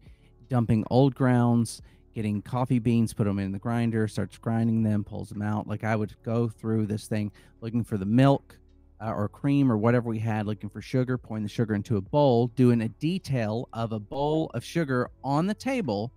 [0.50, 1.82] dumping old grounds,
[2.14, 5.68] getting coffee beans, put them in the grinder, starts grinding them, pulls them out.
[5.68, 7.32] Like I would go through this thing,
[7.62, 8.58] looking for the milk
[9.02, 12.02] uh, or cream or whatever we had, looking for sugar, pouring the sugar into a
[12.02, 16.12] bowl, doing a detail of a bowl of sugar on the table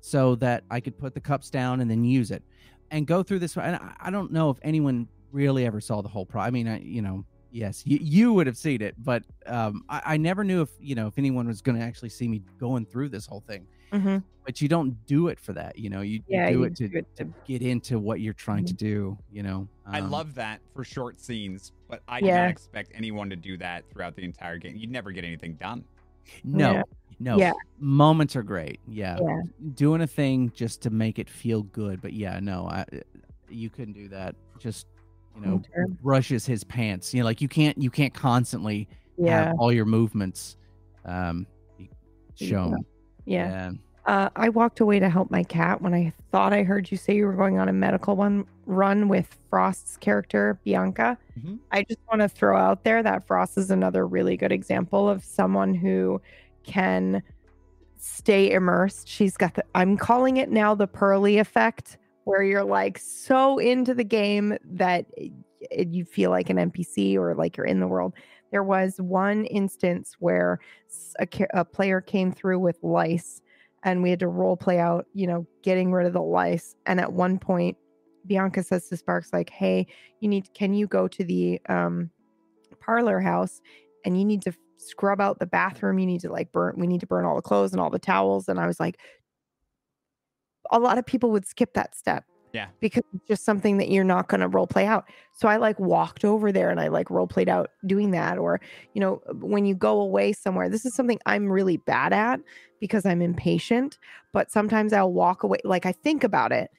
[0.00, 2.42] so that I could put the cups down and then use it
[2.90, 3.56] and go through this.
[3.56, 6.42] And I, don't know if anyone really ever saw the whole pro.
[6.42, 10.02] I mean, I, you know, yes, you, you would have seen it, but um, I,
[10.06, 12.84] I never knew if, you know, if anyone was going to actually see me going
[12.86, 13.66] through this whole thing.
[13.92, 14.22] Mhm.
[14.44, 16.74] But you don't do it for that, you know, you, you yeah do you it
[16.76, 19.68] to, do it to to- get into what you're trying to do, you know.
[19.86, 23.56] I Um, love that for short scenes, but I did not expect anyone to do
[23.58, 24.76] that throughout the entire game.
[24.76, 25.84] You'd never get anything done.
[26.42, 26.82] No, Yeah.
[27.20, 27.36] no.
[27.36, 27.52] Yeah.
[27.78, 28.80] Moments are great.
[28.88, 29.18] Yeah.
[29.20, 29.42] Yeah.
[29.74, 32.00] Doing a thing just to make it feel good.
[32.00, 32.84] But yeah, no, I,
[33.50, 34.34] you couldn't do that.
[34.58, 34.86] Just,
[35.34, 35.86] you know, Sure.
[36.02, 37.12] brushes his pants.
[37.14, 38.88] You know, like you can't, you can't constantly
[39.18, 40.56] yeah have all your movements
[41.04, 41.46] um
[41.76, 41.90] be
[42.38, 42.48] Yeah.
[42.48, 42.76] shown.
[43.26, 43.72] yeah
[44.06, 47.14] Uh, I walked away to help my cat when I thought I heard you say
[47.14, 51.16] you were going on a medical one run with Frost's character Bianca.
[51.38, 51.58] Mhm.
[51.70, 55.22] I just want to throw out there that Frost is another really good example of
[55.24, 56.20] someone who
[56.64, 57.22] can
[57.96, 59.06] stay immersed.
[59.08, 63.94] She's got the I'm calling it now the pearly effect, where you're like so into
[63.94, 65.06] the game that
[65.76, 68.14] you feel like an NPC or like you're in the world.
[68.50, 70.58] There was one instance where
[71.18, 73.40] a, a player came through with lice
[73.82, 76.76] and we had to role play out, you know, getting rid of the lice.
[76.86, 77.76] And at one point,
[78.26, 79.86] Bianca says to Sparks, like, hey,
[80.20, 82.10] you need, can you go to the um,
[82.80, 83.60] parlor house
[84.04, 85.98] and you need to scrub out the bathroom.
[85.98, 86.74] You need to like burn.
[86.76, 88.48] We need to burn all the clothes and all the towels.
[88.48, 88.98] And I was like,
[90.72, 92.24] a lot of people would skip that step.
[92.52, 92.68] Yeah.
[92.80, 95.08] Because it's just something that you're not going to role play out.
[95.32, 98.36] So I like walked over there and I like role played out doing that.
[98.38, 98.60] Or,
[98.92, 102.40] you know, when you go away somewhere, this is something I'm really bad at
[102.78, 103.98] because I'm impatient.
[104.32, 105.58] But sometimes I'll walk away.
[105.64, 106.70] Like I think about it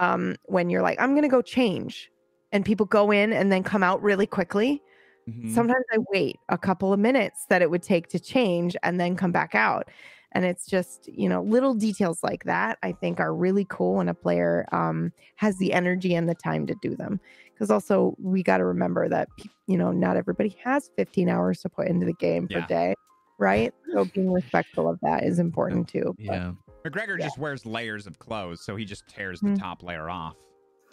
[0.00, 2.10] um, when you're like, I'm going to go change.
[2.52, 4.82] And people go in and then come out really quickly.
[5.30, 5.50] Mhm.
[5.54, 9.16] Sometimes I wait a couple of minutes that it would take to change and then
[9.16, 9.88] come back out.
[10.32, 14.08] And it's just, you know, little details like that I think are really cool when
[14.08, 17.20] a player um, has the energy and the time to do them.
[17.52, 19.28] Because also, we got to remember that,
[19.66, 22.66] you know, not everybody has 15 hours to put into the game per Yeah.
[22.66, 22.94] day,
[23.38, 23.72] right?
[23.92, 26.14] So being respectful of that is important too.
[26.18, 26.52] but- Yeah.
[26.84, 27.26] McGregor Yeah.
[27.26, 29.58] just wears layers of clothes, so he just tears the Mhm.
[29.58, 30.34] top layer off.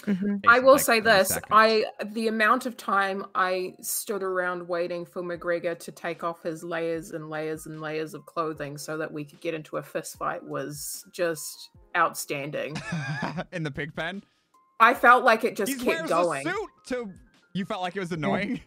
[0.04, 0.42] Mhm.
[0.48, 1.48] I will like, say this: seconds.
[1.52, 6.64] I the amount of time I stood around waiting for McGregor to take off his
[6.64, 10.18] layers and layers and layers of clothing so that we could get into a fist
[10.18, 12.78] fight was just outstanding.
[13.52, 14.24] in the pig pen.
[14.80, 16.48] I felt like it just he kept wears going.
[16.48, 17.14] a suit to.
[17.54, 18.62] You felt like it was annoying.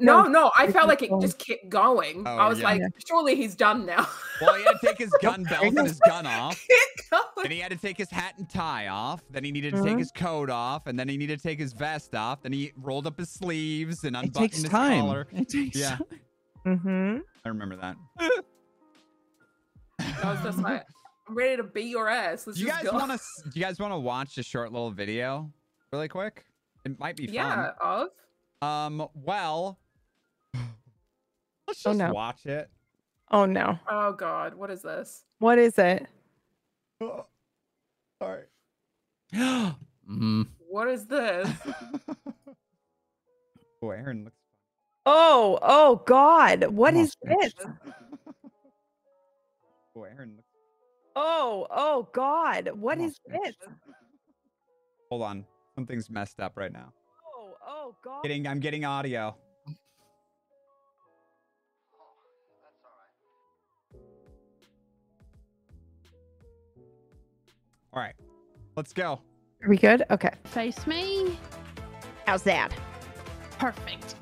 [0.00, 2.24] No, No, no, I felt like it just kept going.
[2.26, 2.64] Oh, I was yeah.
[2.64, 4.06] like, surely he's done now.
[4.40, 6.66] Well, he had to take his gun belt and his gun off.
[7.10, 7.20] Keep.
[7.42, 9.20] Then he had to take his hat and tie off.
[9.28, 9.98] Then he needed to take Mhm.
[9.98, 10.86] his coat off.
[10.86, 12.40] And then he needed to take his vest off.
[12.40, 15.00] Then he rolled up his sleeves and It unbuttoned takes his time.
[15.02, 15.26] collar.
[15.32, 15.96] It takes Yeah.
[15.96, 16.06] time.
[16.66, 17.20] Mhm.
[17.44, 17.96] I remember that.
[20.22, 20.84] I was just like,
[21.28, 22.46] I'm ready to beat your ass.
[22.46, 23.50] Let's Do you just guys want to?
[23.50, 25.50] Do you guys want to watch a short little video,
[25.92, 26.44] really quick?
[26.84, 27.34] It might be fun.
[27.34, 28.08] Yeah, of.
[28.62, 29.06] Um.
[29.14, 29.78] Well,
[31.70, 32.12] let's Oh, no.
[32.12, 32.68] watch it.
[33.30, 33.78] Oh no.
[33.88, 35.24] Oh god, what is this?
[35.38, 36.06] What is it?
[37.00, 37.26] Oh,
[38.20, 38.44] sorry.
[39.34, 40.46] mm.
[40.68, 41.48] What is this?
[43.82, 44.36] oh, Aaron looks.
[45.06, 46.66] Oh, oh God.
[46.68, 47.66] What is Almost this?
[49.96, 50.48] Oh, Aaron looks.
[51.16, 52.70] Oh, oh God.
[52.74, 53.54] What is almost this?
[55.10, 55.44] Hold on.
[55.74, 56.92] Something's messed up right now.
[57.36, 58.22] Oh, oh God.
[58.22, 58.46] Getting.
[58.46, 59.34] I'm getting audio.
[67.92, 68.14] All right.
[68.76, 69.20] Let's go.
[69.62, 70.04] Are we good?
[70.10, 70.30] Okay.
[70.44, 71.38] Face me.
[72.26, 72.72] How's that?
[73.58, 74.14] Perfect.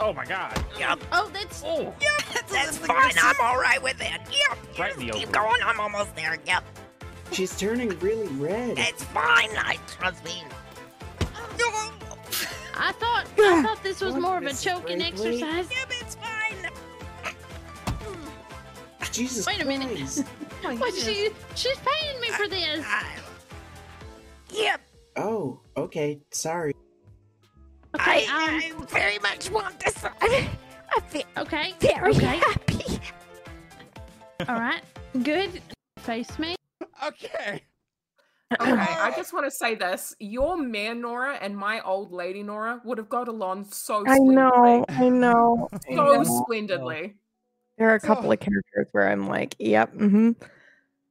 [0.00, 0.64] Oh my god.
[0.78, 1.00] Yep.
[1.12, 1.94] Oh, that's Oh,
[2.50, 3.12] That's fine.
[3.22, 4.20] I'm all right with it.
[4.30, 4.78] Yep.
[4.78, 5.32] right in Keep open.
[5.32, 5.60] going.
[5.64, 6.38] I'm almost there.
[6.46, 6.64] Yep.
[7.32, 8.78] She's turning really red.
[8.78, 9.50] It's fine.
[9.56, 10.42] I trust me.
[12.76, 15.68] I thought I thought this was Want more of a choking spray exercise.
[15.70, 16.70] Yep, it's fine.
[19.12, 20.24] Jesus Wait a minute.
[20.64, 20.80] Christ.
[20.80, 22.84] What she she's paying me for this.
[22.86, 23.18] I-
[24.50, 24.80] Yep.
[25.16, 26.20] Oh, okay.
[26.30, 26.74] Sorry.
[27.96, 30.04] Okay, I, um I very much want this.
[30.20, 30.48] I,
[30.96, 31.74] I feel okay.
[31.80, 32.36] very Okay.
[32.36, 33.00] happy.
[34.48, 34.82] All right.
[35.22, 35.60] Good.
[35.98, 36.56] Face me.
[37.04, 37.62] Okay.
[38.60, 42.80] Okay, I just want to say this: your man Nora and my old lady Nora
[42.84, 44.04] would have got along so.
[44.06, 44.34] I splendidly.
[44.36, 44.84] know.
[44.90, 45.68] I know.
[45.72, 46.42] I so know.
[46.44, 47.14] splendidly.
[47.78, 48.32] There are a couple Oh.
[48.32, 49.92] of characters where I'm like, yep.
[49.94, 50.32] Mm-hmm.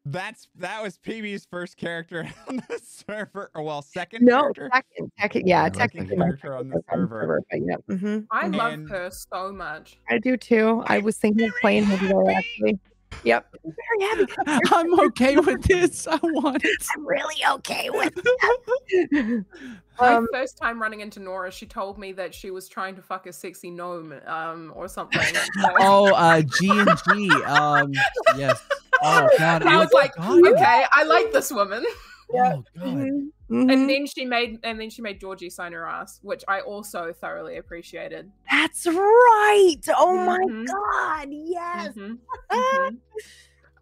[0.05, 3.49] That's that was PB's first character on the server.
[3.55, 4.69] Or well, second No, character.
[4.73, 7.41] second, second, yeah, Yeah, that's technically the my character on the second server.
[7.49, 9.97] but yeah, hmm I And- love her so much.
[10.09, 10.83] I do too.
[10.87, 12.79] I was thinking of playing her today, actually.
[13.23, 14.61] Yep, I'm very happy.
[14.73, 16.07] I'm okay with this.
[16.07, 16.85] I want it.
[16.95, 19.45] I'm really okay with it.
[19.99, 23.01] um, my first time running into Nora, she told me that she was trying to
[23.01, 25.21] fuck a sexy gnome, um, or something.
[25.21, 25.41] So-
[25.79, 27.31] Oh, uh, G and G.
[27.45, 27.93] Um,
[28.37, 28.61] yes.
[29.01, 29.61] Oh God.
[29.61, 30.47] And I was like, God.
[30.47, 31.85] okay, I like this woman.
[32.33, 33.09] Oh God.
[33.53, 36.61] Mhm, And then she made, and then she made Georgie sign her ass, which I
[36.61, 38.31] also thoroughly appreciated.
[38.49, 39.75] That's right.
[39.95, 40.65] Oh my Mhm.
[40.67, 41.93] god, yes.
[41.95, 42.17] Mhm,
[42.51, 42.97] mhm.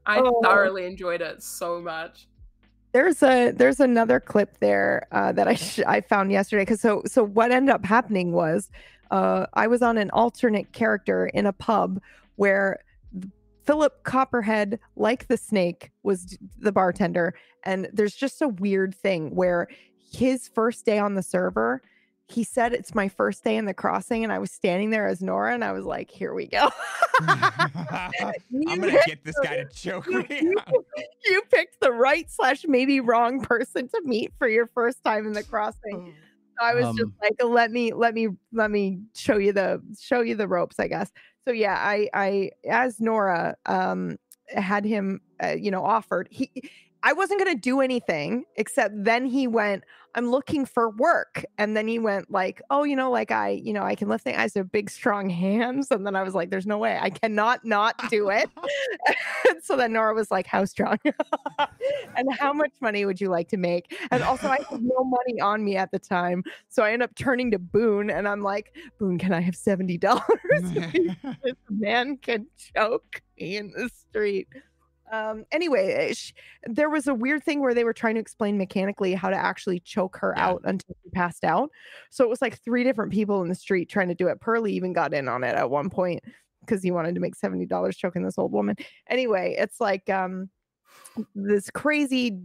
[0.06, 0.42] I Oh.
[0.44, 2.28] thoroughly enjoyed it so much.
[2.94, 7.04] There's a there's another clip there uh, that I sh- I found yesterday because so
[7.06, 8.70] so what ended up happening was
[9.12, 12.02] uh, I was on an alternate character in a pub
[12.36, 12.80] where
[13.66, 17.34] Philip Copperhead, like the snake, was the bartender,
[17.64, 19.68] and there's just a weird thing where
[20.12, 21.82] his first day on the server.
[22.28, 25.22] He said it's my first day in the crossing, and I was standing there as
[25.22, 26.70] Nora, and I was like, "Here we go."
[27.22, 30.26] I'm gonna get this guy to choke me.
[30.30, 30.56] you-
[31.26, 35.34] you picked the right slash maybe wrong person to meet for your first time in
[35.34, 36.14] the crossing.
[36.60, 39.82] So I was just Um, like, let me let me let me show you the
[40.00, 41.12] show you the ropes, I guess.
[41.48, 44.18] So yeah, I I as Nora um
[44.50, 46.52] had him uh, you know offered he
[47.04, 49.84] I wasn't going to do anything except then he went,
[50.14, 51.46] I'm looking for work.
[51.58, 54.24] And then he went like, oh, you know, like I, you know, I can lift
[54.24, 54.38] things.
[54.38, 55.90] I have big, strong hands.
[55.90, 58.50] And then I was like, there's no way I cannot not do it.
[59.62, 60.98] so then Nora was like, how strong?
[62.16, 63.96] and how much money would you like to make?
[64.12, 66.44] And also I had no money on me at the time.
[66.70, 70.22] So I end up turning to Boone and I'm like, Boone, can I have $70?
[71.44, 74.48] this man can choke me in the street.
[75.12, 76.34] Um, anyway, uh, sh-
[76.66, 79.80] there was a weird thing where they were trying to explain mechanically how to actually
[79.82, 80.48] choke her Yeah.
[80.48, 81.70] out until she passed out.
[82.10, 84.40] So it was like three different people in the street trying to do it.
[84.40, 86.24] Pearly even got in on it at one point
[86.62, 88.76] because he wanted to make $70 choking this old woman.
[89.10, 90.50] Anyway, it's like um
[91.36, 92.40] this crazy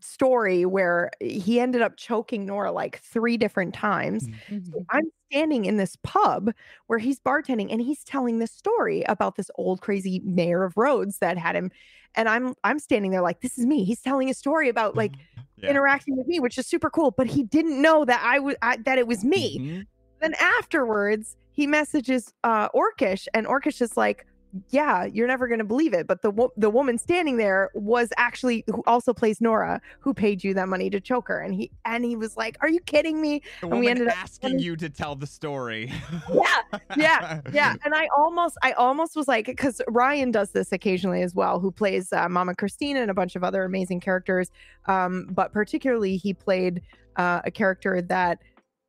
[0.00, 4.28] story where he ended up choking Nora like three different times.
[4.62, 6.52] So I'm standing in this pub
[6.86, 11.18] where he's bartending and he's telling this story about this old crazy mayor of Rhodes
[11.18, 11.70] that had him.
[12.14, 13.84] And I'm I'm standing there like this is me.
[13.84, 15.16] He's telling a story about like
[15.56, 15.70] Yeah.
[15.70, 17.10] interacting with me, which is super cool.
[17.12, 19.60] But he didn't know that I was that it was me.
[19.60, 19.86] Mhm.
[20.20, 24.26] Then afterwards, he messages uh Orcish, and Orcish is like,
[24.70, 28.64] "Yeah, you're never gonna believe it, but the wo- the woman standing there was actually
[28.66, 32.04] who also plays Nora, who paid you that money to choke her." And he and
[32.04, 34.88] he was like, "Are you kidding me?" The And we ended up asking you to
[34.88, 35.92] tell the story.
[36.32, 37.74] Yeah, yeah, yeah.
[37.84, 41.70] And I almost, I almost was like, because Ryan does this occasionally as well, who
[41.70, 44.50] plays uh, Mama Christina and a bunch of other amazing characters.
[44.86, 46.82] Um, but particularly, he played
[47.16, 48.38] uh, a character that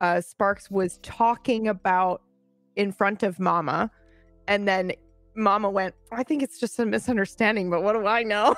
[0.00, 2.22] uh, Sparks was talking about
[2.76, 3.90] in front of Mama,
[4.48, 4.92] and then
[5.36, 8.54] Mama went, "I think it's just a misunderstanding, but what do I know?"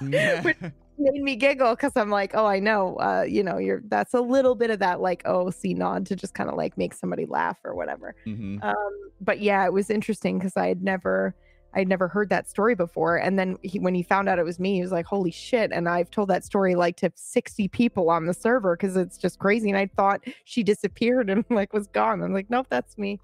[0.00, 0.56] Which
[0.98, 4.20] made me giggle because I'm like, oh, I know, uh, you know, you're that's a
[4.20, 7.26] little bit of that like, oh, see nod to just kind of like make somebody
[7.26, 8.14] laugh or whatever.
[8.26, 8.62] Mhm.
[8.62, 11.34] Um, but yeah, it was interesting because I had never,
[11.74, 13.16] I'd never heard that story before.
[13.16, 15.72] And then he, when he found out it was me, he was like, "Holy shit!"
[15.72, 19.38] And I've told that story like to sixty people on the server because it's just
[19.40, 19.70] crazy.
[19.70, 22.22] And I thought she disappeared and like was gone.
[22.22, 23.18] I'm like, nope, that's me.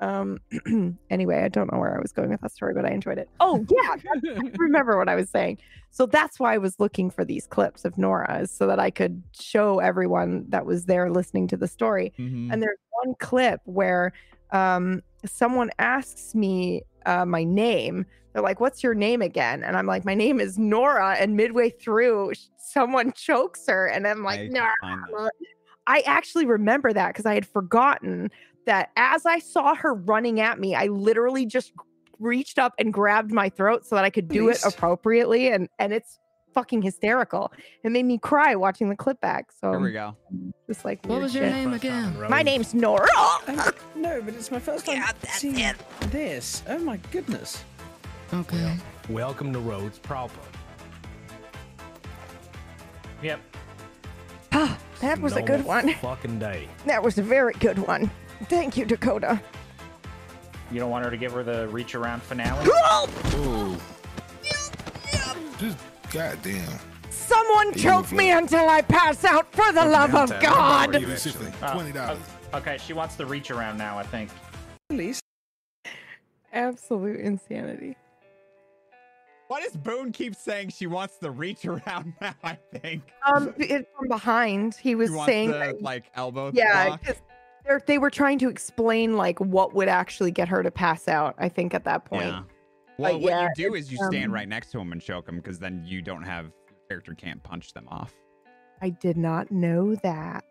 [0.00, 0.38] Um.
[1.10, 3.28] anyway, I don't know where I was going with that story, but I enjoyed it.
[3.38, 5.58] Oh yeah, I remember what I was saying.
[5.90, 8.90] So that's why I was looking for these clips of Nora, is so that I
[8.90, 12.12] could show everyone that was there listening to the story.
[12.18, 12.52] Mhm.
[12.52, 14.12] And there's one clip where
[14.52, 18.06] um, someone asks me uh, my name.
[18.32, 21.70] They're like, "What's your name again?" And I'm like, "My name is Nora." And midway
[21.70, 25.30] through, someone chokes her, and I'm like, "Nora."
[25.86, 28.30] I actually remember that because I had forgotten
[28.70, 31.72] that as I saw her running at me, I literally just
[32.20, 35.92] reached up and grabbed my throat so that I could do it appropriately, and and
[35.92, 36.20] it's
[36.54, 37.52] fucking hysterical.
[37.82, 39.50] It made me cry watching the clip back.
[39.60, 40.16] So Here we go.
[40.68, 41.52] just like What was your shit.
[41.52, 42.16] name again?
[42.30, 43.08] My name's Nora.
[43.96, 45.76] No, but it's my first time Yeah, that's seeing it.
[46.10, 46.62] this.
[46.68, 47.62] Oh my goodness.
[48.32, 48.76] Okay.
[49.10, 50.40] Welcome to Rhodes proper.
[53.22, 53.40] Yep.
[54.52, 55.92] Ah, that was a good one.
[56.00, 56.66] Fucking day.
[56.86, 58.10] That was a very good one.
[58.44, 59.40] Thank you, Dakota.
[60.72, 62.66] You don't want her to give her the reach around finale?
[63.36, 63.76] Ooh.
[65.58, 65.78] Just
[66.12, 66.68] goddamn.
[67.10, 70.94] Someone choke me until I pass out for the love of God.
[70.94, 72.18] Specifically, Oh, twenty dollars.
[72.54, 74.30] Okay, she wants the reach around now, I think.
[74.88, 75.20] Please.
[76.52, 77.96] Absolute insanity.
[79.48, 82.34] Why does Boone keep saying she wants the reach around now?
[82.42, 86.50] I think Um, it, from behind, he was she saying, the, that- like elbow.
[86.54, 87.00] yeah, lock.
[87.60, 91.08] 'Cause they're- they were trying to explain like what would actually get her to pass
[91.08, 91.34] out.
[91.38, 92.26] I think at that point.
[92.26, 92.42] Yeah.
[92.98, 95.28] Well, what yeah, you do is you stand um, right next to him and choke
[95.28, 98.14] him because then you don't have your character can't punch them off.
[98.82, 100.44] I did not know that.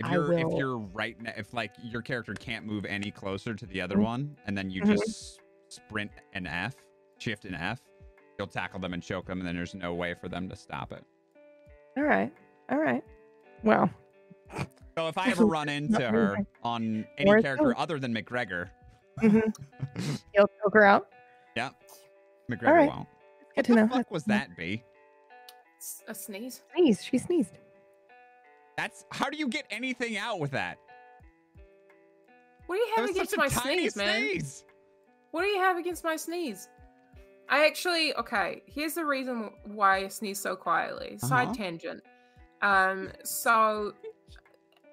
[0.00, 3.10] If I you're if will- you're right ne- if like your character can't move any
[3.12, 4.02] closer to the other Mhm.
[4.04, 4.96] one and then you Mhm.
[4.96, 6.74] just sprint an F,
[7.18, 7.80] shift an F,
[8.38, 10.90] you'll tackle them and choke them and then there's no way for them to stop
[10.92, 11.04] it.
[11.96, 12.32] All right.
[12.70, 13.04] All right.
[13.62, 13.88] Well,
[14.96, 17.80] So if I ever run into her on any Or character so.
[17.82, 18.70] other than McGregor,
[19.22, 19.52] mhm.
[20.34, 21.08] you'll choke her out.
[21.56, 21.70] yeah,
[22.50, 22.88] McGregor right.
[22.88, 23.08] won't.
[23.08, 23.88] Good What to the know.
[23.88, 24.82] fuck was that, B?
[25.78, 26.62] S- A sneeze.
[26.74, 27.04] Sneeze.
[27.04, 27.58] She sneezed.
[28.76, 30.78] That's how do you get anything out with that?
[32.66, 34.16] What do you That have was against my a tiny sneeze, man?
[34.20, 34.64] sneeze.
[35.30, 36.68] What do you have against my sneeze?
[37.48, 38.62] I actually okay.
[38.66, 41.18] Here's the reason why I sneeze so quietly.
[41.18, 41.54] Side Uh-huh.
[41.54, 42.02] tangent.
[42.62, 43.10] Um.
[43.22, 43.92] So,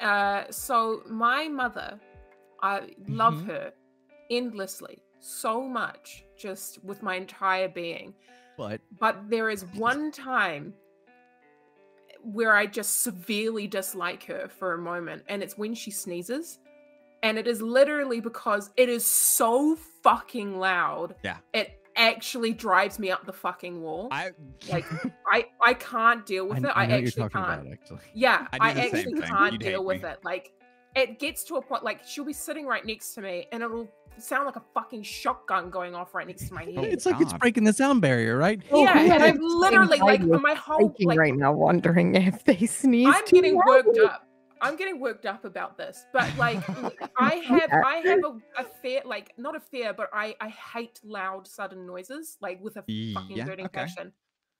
[0.02, 0.52] uh.
[0.52, 2.00] So my mother,
[2.62, 3.46] I love Mhm.
[3.46, 3.74] her
[4.30, 8.14] endlessly, so much, just with my entire being.
[8.58, 10.74] But But there is one time
[12.24, 16.60] where I just severely dislike her for a moment, and it's when she sneezes.
[17.24, 21.16] And it is literally because it is so fucking loud.
[21.24, 21.38] Yeah.
[21.54, 24.08] It actually drives me up the fucking wall.
[24.12, 24.32] I
[24.70, 24.86] like
[25.32, 26.72] I I can't deal with I- it.
[26.76, 27.62] I I, know what you're actually talking can't.
[27.62, 28.00] about, actually.
[28.14, 30.10] Yeah, I I, actually can't You'd deal hate with me.
[30.10, 30.20] it.
[30.24, 30.52] Like
[30.96, 33.88] it gets to a point like she'll be sitting right next to me and it'll
[34.18, 36.84] sound like a fucking shotgun going off right next to my head.
[36.86, 38.62] It's like it's breaking the sound barrier, right?
[38.72, 42.44] Oh, yeah, yeah, and I'm literally like anxiety my whole like right now, wondering if
[42.44, 43.08] they sneeze.
[43.10, 44.28] I'm too getting worked up.
[44.62, 46.72] I'm getting worked up about this, but like
[47.18, 47.84] I have Yeah.
[47.84, 51.86] I have a, a fear like not a fear, but I I hate loud sudden
[51.86, 53.88] noises like with a fucking Yeah, burning okay.
[53.88, 54.14] passion.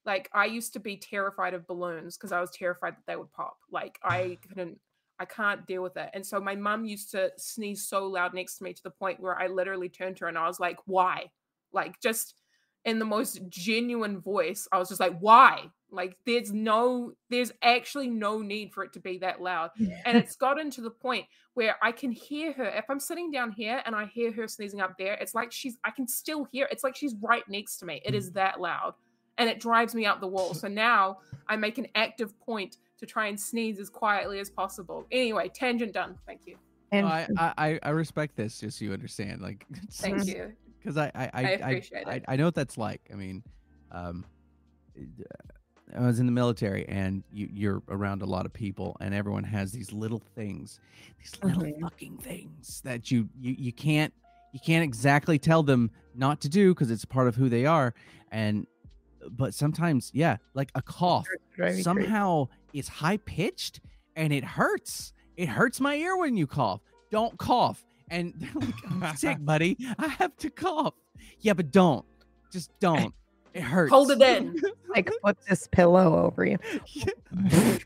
[0.06, 3.32] Like I used to be terrified of balloons because I was terrified that they would
[3.32, 3.60] pop.
[3.70, 4.82] Like I couldn't
[5.20, 6.10] I can't deal with it.
[6.14, 9.20] And so my mum used to sneeze so loud next to me to the point
[9.20, 11.32] where I literally turned to her and I was like, "Why?"
[11.72, 12.36] Like just
[12.86, 18.10] in the most genuine voice, I was just like, "Why?" Like there's no there's actually
[18.10, 19.72] no need for it to be that loud.
[20.06, 23.52] And it's gotten to the point where I can hear her if I'm sitting down
[23.52, 26.68] here and I hear her sneezing up there, it's like she's I can still hear
[26.72, 28.02] it's like she's right next to me.
[28.06, 28.94] It is that loud.
[29.38, 30.54] And it drives me up the wall.
[30.62, 35.06] So now I make an active point to try and sneeze as quietly as possible.
[35.12, 36.18] Anyway, tangent done.
[36.26, 36.58] Thank you.
[36.92, 39.42] And I, I I- I respect this, just so you understand.
[39.42, 40.54] Like, Thank you.
[40.80, 42.26] because I I I, I appreciate I, it.
[42.28, 43.02] I know what that's like.
[43.12, 43.44] I mean,
[43.92, 44.26] um,
[45.98, 49.44] I was in the military, and you, you're around a lot of people, and everyone
[49.44, 50.80] has these little things,
[51.20, 51.82] these little Mhm.
[51.82, 54.14] fucking things that you you you can't
[54.54, 57.94] you can't exactly tell them not to do because it's part of who they are,
[58.32, 58.68] and
[59.30, 61.84] but sometimes, yeah, like a cough me crazy.
[61.84, 63.80] somehow it's high pitched
[64.16, 65.14] and it hurts.
[65.38, 66.82] It hurts my ear when you cough.
[67.12, 67.86] Don't cough.
[68.10, 69.78] And they're like, I'm sick, buddy.
[70.00, 70.96] I have to cough.
[71.40, 72.06] Yeah, but don't.
[72.52, 73.14] Just don't.
[73.54, 73.92] It hurts.
[73.92, 74.56] Hold it in.
[74.96, 76.58] like put this pillow over you.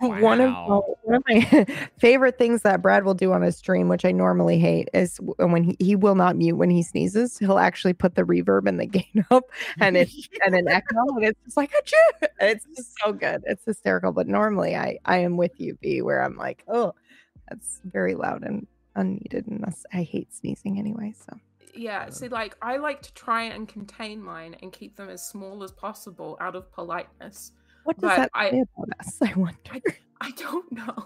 [0.00, 1.66] One of uh, one of my
[1.98, 5.62] favorite things that Brad will do on a stream, which I normally hate, is when
[5.62, 7.36] he, he will not mute when he sneezes.
[7.36, 9.44] He'll actually put the reverb and the gain up,
[9.78, 12.28] and it's and an echo, and it's just like Achoo!
[12.40, 13.42] It's just so good.
[13.44, 14.12] It's hysterical.
[14.12, 16.94] But normally, I I am with you, B, where I'm like, oh,
[17.50, 18.66] that's very loud and
[18.96, 19.62] unneeded, and
[19.92, 21.14] I hate sneezing anyway.
[21.26, 21.38] So
[21.74, 25.62] Yeah, see, like I like to try and contain mine and keep them as small
[25.62, 27.52] as possible out of politeness.
[27.84, 29.18] what does But that I- say about us?
[29.22, 29.58] I wonder.
[29.72, 29.80] I,
[30.20, 31.04] I don't know.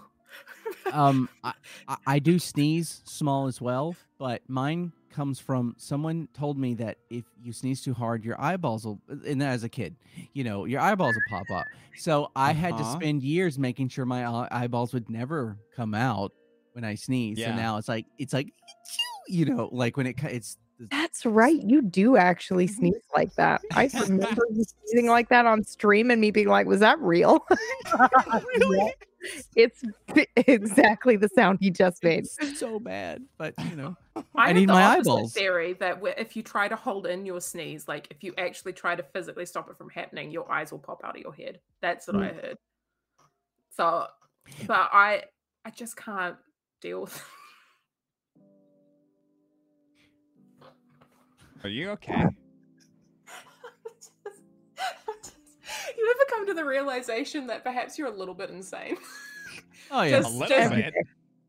[0.91, 1.53] um, I,
[1.87, 6.97] I, I do sneeze small as well, but mine comes from someone told me that
[7.09, 9.95] if you sneeze too hard, your eyeballs will, and as a kid,
[10.33, 11.65] you know, your eyeballs will pop up.
[11.97, 12.99] So I had to Uh-huh.
[12.99, 16.33] spend years making sure my eyeballs would never come out
[16.73, 17.37] when I sneeze.
[17.39, 17.51] Yeah.
[17.51, 18.51] So now it's like, it's like,
[19.27, 20.57] you know, like when it it's
[20.91, 21.61] That's right.
[21.61, 23.61] You do actually sneeze like that.
[23.73, 27.45] I remember you sneezing like that on stream and me being like, was that real?
[28.59, 28.89] Yeah.
[29.55, 29.83] It's
[30.35, 32.25] exactly the sound he just made.
[32.25, 33.97] it's so bad, but you know,
[34.35, 35.33] I, have need my opposite eyeballs.
[35.33, 38.95] Theory that if you try to hold in your sneeze, like if you actually try
[38.95, 41.59] to physically stop it from happening, your eyes will pop out of your head.
[41.81, 42.41] That's what I mm.
[42.41, 42.57] heard.
[43.71, 44.07] So,
[44.67, 45.23] but I,
[45.65, 46.35] I just can't
[46.81, 47.23] deal with.
[51.65, 52.13] Are you okay?
[52.13, 52.27] you
[56.11, 58.97] ever come to the realization that perhaps you're a little bit insane?
[59.89, 60.93] oh yeah, Just- A little just- bit.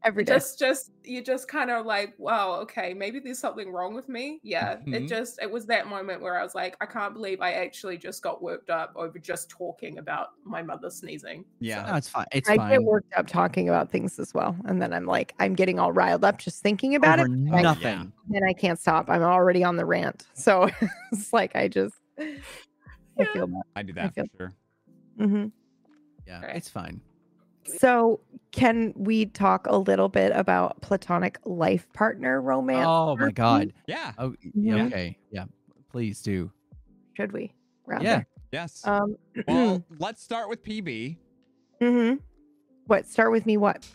[0.06, 0.34] Every day.
[0.34, 4.38] just just you just kind of like wow okay maybe there's something wrong with me
[4.44, 4.94] yeah Mhm.
[4.94, 7.98] it just it was that moment where i was like i can't believe i actually
[7.98, 11.86] just got worked up over just talking about my mother sneezing Yeah.
[11.86, 12.26] no, it's fine.
[12.32, 12.70] It's I fine.
[12.70, 14.56] get worked up talking about things as well.
[14.66, 17.32] And then I'm like, I'm getting all riled up just thinking about Over it.
[17.32, 18.12] and I- nothing.
[18.32, 19.10] And I can't stop.
[19.10, 20.26] I'm already on the rant.
[20.34, 20.68] So
[21.12, 23.62] it's like, I just, I feel that.
[23.74, 24.52] I do I that feel- for sure.
[25.18, 25.46] Mm-hmm.
[26.28, 26.52] Yeah, Okay.
[26.56, 27.00] it's fine.
[27.66, 28.20] So,
[28.52, 32.86] can we talk a little bit about platonic life partner romance?
[32.88, 33.72] Oh my god.
[33.86, 34.12] Yeah.
[34.18, 34.86] Oh, Yeah.
[34.86, 35.18] okay.
[35.30, 35.44] Yeah.
[35.90, 36.50] Please do.
[37.14, 37.52] Should we?
[37.86, 38.04] Rather?
[38.04, 38.22] Yeah.
[38.52, 38.82] Yes.
[38.84, 39.16] Um,
[39.48, 41.16] well, let's start with PB.
[41.80, 42.14] hmm
[42.86, 43.06] What?
[43.06, 43.56] Start with me.
[43.56, 43.86] What?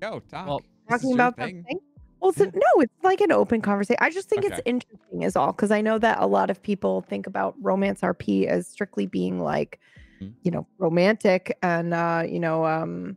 [0.00, 0.46] Go talk.
[0.46, 1.62] Well, Talking your about thing.
[1.62, 1.80] something?
[2.20, 3.98] Well, so, no, it's like an open conversation.
[4.00, 7.02] I just think it's interesting, is all, because I know that a lot of people
[7.02, 10.05] think about romance RP as strictly being like, Mhm.
[10.42, 13.16] You know, romantic, and uh, you know, um,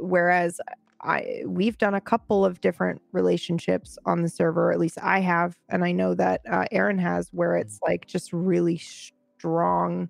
[0.00, 0.60] whereas
[1.02, 4.72] I we've done a couple of different relationships on the server.
[4.72, 8.32] At least I have, and I know that uh, Aaron has, where it's like just
[8.32, 10.08] really strong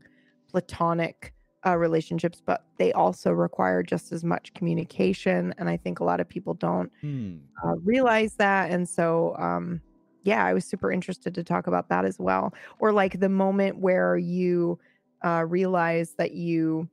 [0.51, 1.32] platonic
[1.66, 5.55] uh, relationships, but they also require just as much communication.
[5.59, 7.36] And I think a lot of people don't Hmm.
[7.64, 8.70] uh, realize that.
[8.70, 9.81] And so, um,
[10.24, 12.52] yeah, I was super interested to talk about that as well.
[12.81, 14.78] Or like the moment where you
[15.24, 16.89] uh, realize that you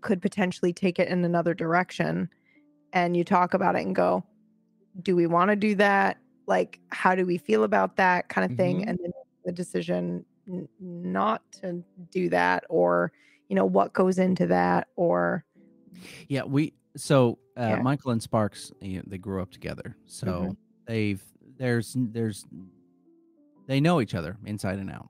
[0.00, 2.28] could potentially take it in another direction
[2.92, 4.22] and you talk about it and go,
[5.02, 6.18] do we want to do that?
[6.46, 8.84] like how do we feel about that kind of thing Mhm.
[8.86, 9.10] and then
[9.46, 13.12] the decision n- not to do that or
[13.48, 15.42] you know what goes into that or
[16.28, 17.82] Yeah, we so uh, Yeah.
[17.82, 20.56] Michael and Sparks, you know, they grew up together, so Mhm.
[20.86, 21.24] they've
[21.56, 22.44] there's there's
[23.66, 25.08] they know each other inside and out.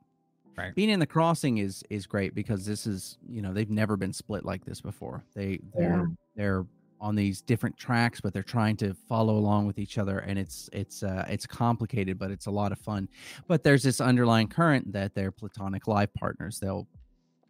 [0.57, 0.75] Right.
[0.75, 4.13] Being in the crossing is is great because this is you know they've never been
[4.13, 5.25] split like this before.
[5.35, 6.05] They they're Yeah.
[6.37, 6.67] they're
[7.01, 10.71] on these different tracks, but they're trying to follow along with each other, and it's
[10.73, 13.09] it's uh, it's complicated, but it's a lot of fun.
[13.49, 16.59] But there's this underlying current that they're platonic life partners.
[16.61, 16.87] They'll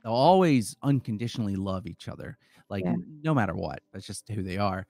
[0.03, 2.37] they'll always unconditionally love each other,
[2.71, 2.97] like Yeah.
[3.23, 3.81] no matter what.
[3.93, 4.87] That's just who they are.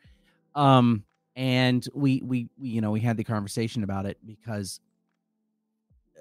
[0.55, 1.05] Um,
[1.36, 4.81] and we, we we you know we had the conversation about it because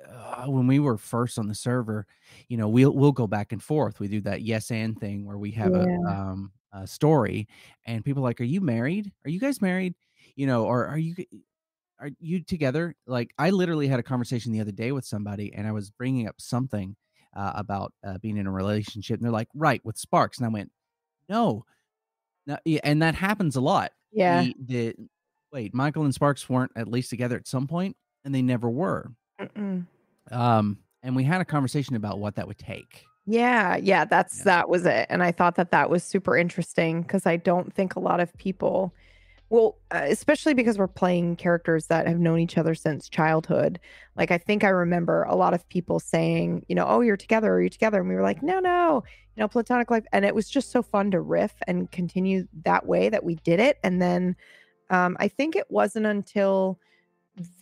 [0.10, 2.06] uh, when we were first on the server,
[2.48, 4.00] you know we'll we'll go back and forth.
[4.00, 7.48] We do that yes and thing where we have a um a story,
[7.86, 9.12] and people are like, "Are you married?
[9.26, 9.96] Are you guys married?
[10.36, 11.16] You know, or are you?"
[12.00, 12.96] Are you together?
[13.08, 16.28] Like I literally had a conversation the other day with somebody, and I was bringing
[16.28, 16.96] up something
[17.36, 20.50] uh, about uh, being in a relationship, and they're like, "Right, with Sparks," and I
[20.50, 20.72] went,
[21.30, 21.66] "No,
[22.46, 23.94] no," and that happens a lot.
[24.12, 24.96] yeah The, the
[25.52, 29.12] wait, Michael and Sparks weren't at least together at some point, and they never were.
[29.40, 29.86] Mm-mm.
[30.32, 33.04] Um, and we had a conversation about what that would take.
[33.26, 34.44] yeah yeah that's Yeah.
[34.46, 35.06] that was it.
[35.10, 38.34] And i thought that that was super interesting because i don't think a lot of
[38.38, 38.94] people
[39.50, 43.80] well uh, especially because we're playing characters that have known each other since childhood.
[44.16, 47.54] Like i think i remember a lot of people saying you know oh you're together
[47.54, 48.00] are you together.
[48.00, 49.04] And we were like no no
[49.36, 50.06] you know platonic life.
[50.14, 53.60] And it was just so fun to riff and continue that way that we did
[53.60, 53.78] it.
[53.84, 54.36] And then
[54.90, 56.78] um, i think it wasn't until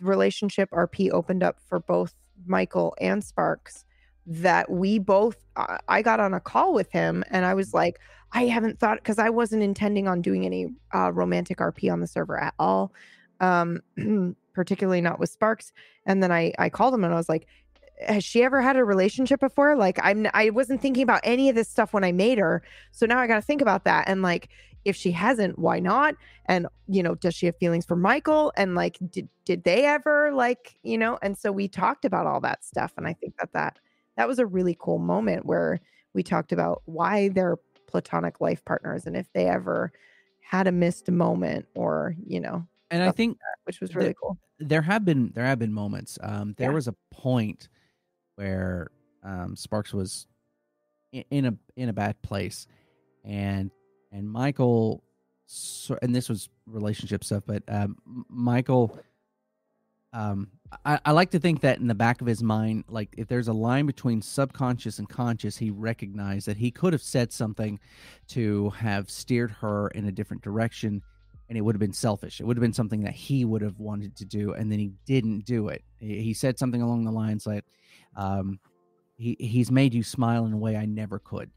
[0.01, 2.13] relationship rp opened up for both
[2.45, 3.85] michael and sparks
[4.25, 5.37] that we both
[5.87, 7.99] I got on a call with him and I was like
[8.31, 12.07] I haven't thought because I wasn't intending on doing any uh, romantic RP on the
[12.07, 12.93] server at all
[13.39, 13.81] um
[14.53, 15.71] particularly not with Sparks.
[16.05, 17.47] And then I I called him and I was like
[18.07, 19.75] has she ever had a relationship before?
[19.75, 22.63] Like I'm I wasn't thinking about any of this stuff when I made her.
[22.91, 24.07] So now I got to think about that.
[24.07, 24.49] And like
[24.85, 26.15] if she hasn't why not?
[26.47, 28.51] And you know does she have feelings for Michael?
[28.57, 31.17] And like did did they ever like you know?
[31.21, 32.93] And so we talked about all that stuff.
[32.97, 33.79] And I think that that
[34.17, 35.79] that was a really cool moment where
[36.13, 37.57] we talked about why they're
[37.87, 39.91] platonic life partners and if they ever
[40.39, 44.37] had a missed moment or you know And I think which was really cool.
[44.59, 46.17] there have been there have been moments.
[46.21, 46.75] Um, there Yeah.
[46.75, 47.67] was a point
[48.35, 48.91] where
[49.23, 50.27] um, Sparks was
[51.11, 52.67] in, in a in a bad place,
[53.23, 53.71] and
[54.11, 55.03] and Michael,
[55.45, 57.95] so, and this was relationship stuff, but um,
[58.29, 58.99] Michael,
[60.13, 60.49] um,
[60.85, 63.47] I, I like to think that in the back of his mind, like if there's
[63.47, 67.79] a line between subconscious and conscious, he recognized that he could have said something
[68.29, 71.01] to have steered her in a different direction
[71.51, 72.39] and it would have been selfish.
[72.39, 74.93] It would have been something that he would have wanted to do, and then he
[75.05, 75.83] didn't do it.
[75.99, 77.65] He, he said something along the lines like,
[78.15, 78.59] um,
[79.17, 81.49] "He he's made you smile in a way I never could,"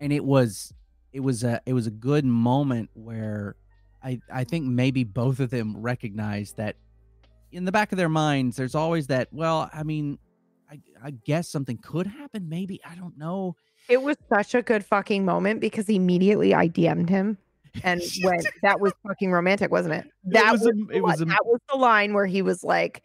[0.00, 0.72] and it was
[1.12, 3.56] it was a it was a good moment where
[4.02, 6.76] I I think maybe both of them recognized that
[7.52, 9.28] in the back of their minds, there's always that.
[9.32, 10.18] Well, I mean,
[10.70, 12.48] I I guess something could happen.
[12.48, 13.56] Maybe I don't know.
[13.88, 17.38] it was such a good fucking moment because immediately I DM'd him
[17.84, 21.26] and when that was fucking romantic wasn't it that was was, a- it was a-
[21.26, 23.02] that was the line where he was like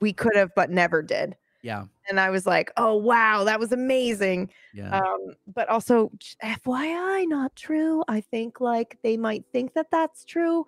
[0.00, 1.36] we could have but never did.
[1.62, 4.50] Yeah, and I was like oh wow that was amazing.
[4.74, 4.98] Yeah.
[4.98, 6.10] um but also
[6.42, 8.02] fyi not true.
[8.08, 10.66] I think like they might think that that's true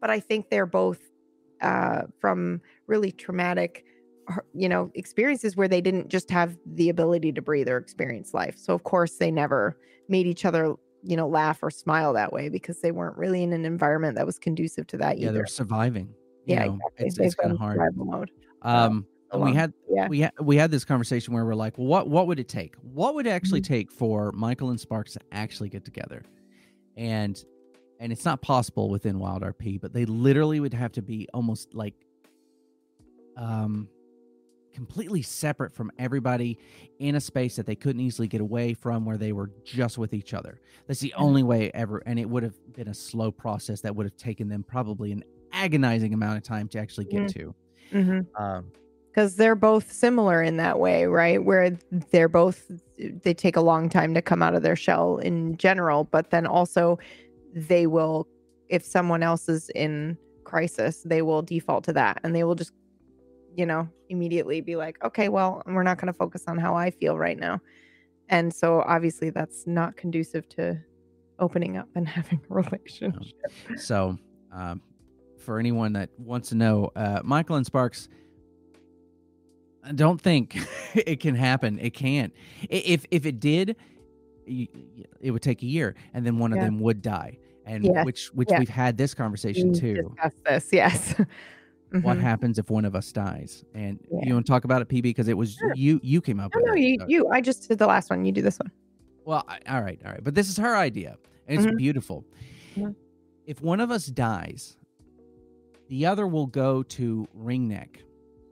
[0.00, 0.98] but i think they're both
[1.62, 3.84] uh from really traumatic
[4.54, 8.56] you know experiences where they didn't just have the ability to breathe or experience life.
[8.58, 9.78] So of course they never
[10.08, 13.52] made each other you know laugh or smile that way because they weren't really in
[13.52, 15.34] an environment that was conducive to that yeah, either.
[15.34, 16.08] they're surviving.
[16.46, 17.06] you yeah know, exactly.
[17.06, 17.78] It's, it's kind of hard.
[17.96, 18.30] mode
[18.64, 21.76] Um, so and we had yeah we had we had this conversation where we're like,
[21.78, 22.74] well, what what would it take?
[22.82, 23.74] What would it actually Mm-hmm.
[23.74, 26.22] take for Michael and Sparks to actually get together?
[26.96, 27.42] And
[28.00, 31.74] and it's not possible within Wild RP, but they literally would have to be almost
[31.74, 31.94] like
[33.36, 33.88] um
[34.72, 36.58] completely separate from everybody
[36.98, 40.12] in a space that they couldn't easily get away from where they were just with
[40.12, 40.60] each other.
[40.88, 44.04] That's the only way ever and it would have been a slow process that would
[44.06, 45.22] have taken them probably an
[45.52, 47.54] agonizing amount of time to actually get to.
[47.90, 48.70] Hmm Um
[49.14, 51.44] because they're both similar in that way, right?
[51.44, 51.78] Where
[52.10, 56.04] they're both they take a long time to come out of their shell in general,
[56.04, 56.98] but then also
[57.54, 58.26] they will,
[58.68, 62.72] if someone else is in crisis, they will default to that and they will just,
[63.54, 66.90] you know, immediately be like, okay, well, we're not going to focus on how I
[66.90, 67.60] feel right now.
[68.28, 70.76] And so obviously that's not conducive to
[71.38, 73.14] opening up and having a relationship.
[73.76, 74.18] So,
[74.52, 74.80] um,
[75.44, 78.08] for anyone that wants to know, uh, Michael and Sparks.
[79.82, 80.56] I don't think
[80.94, 81.78] it can happen.
[81.78, 82.32] It can't.
[82.70, 83.76] If if it did,
[84.46, 87.38] it would take a year, and then one of them would die.
[87.66, 88.04] And Yeah.
[88.04, 88.58] which which Yeah.
[88.58, 90.14] we've had this conversation We too.
[90.46, 91.14] this, yes.
[92.02, 92.22] What Mhm.
[92.22, 93.64] happens if one of us dies?
[93.72, 94.18] And Yeah.
[94.24, 95.72] you want to talk about it, PB, because it was Sure.
[95.76, 96.80] you you came up No, with no, it.
[96.80, 97.28] you, so- you.
[97.28, 98.24] I just did the last one.
[98.24, 98.72] You do this one.
[99.24, 100.22] Well, I, all right, all right.
[100.24, 101.16] But this is her idea,
[101.46, 101.76] and it's Mhm.
[101.76, 102.24] beautiful.
[103.46, 104.76] If one of us dies,
[105.88, 107.96] the other will go to Ringneck,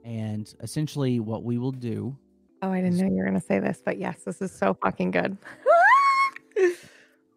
[0.03, 2.17] and essentially, what we will do,
[2.61, 5.11] Oh, I didn't know you were gonna say this, but yes, this is so fucking
[5.11, 5.37] good.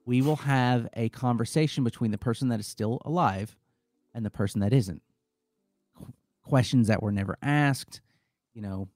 [0.06, 3.56] we will have a conversation between the person that is still alive
[4.14, 5.02] and the person that isn't.
[5.96, 6.12] Qu-
[6.44, 8.00] Questions that were never asked,
[8.54, 8.88] you know,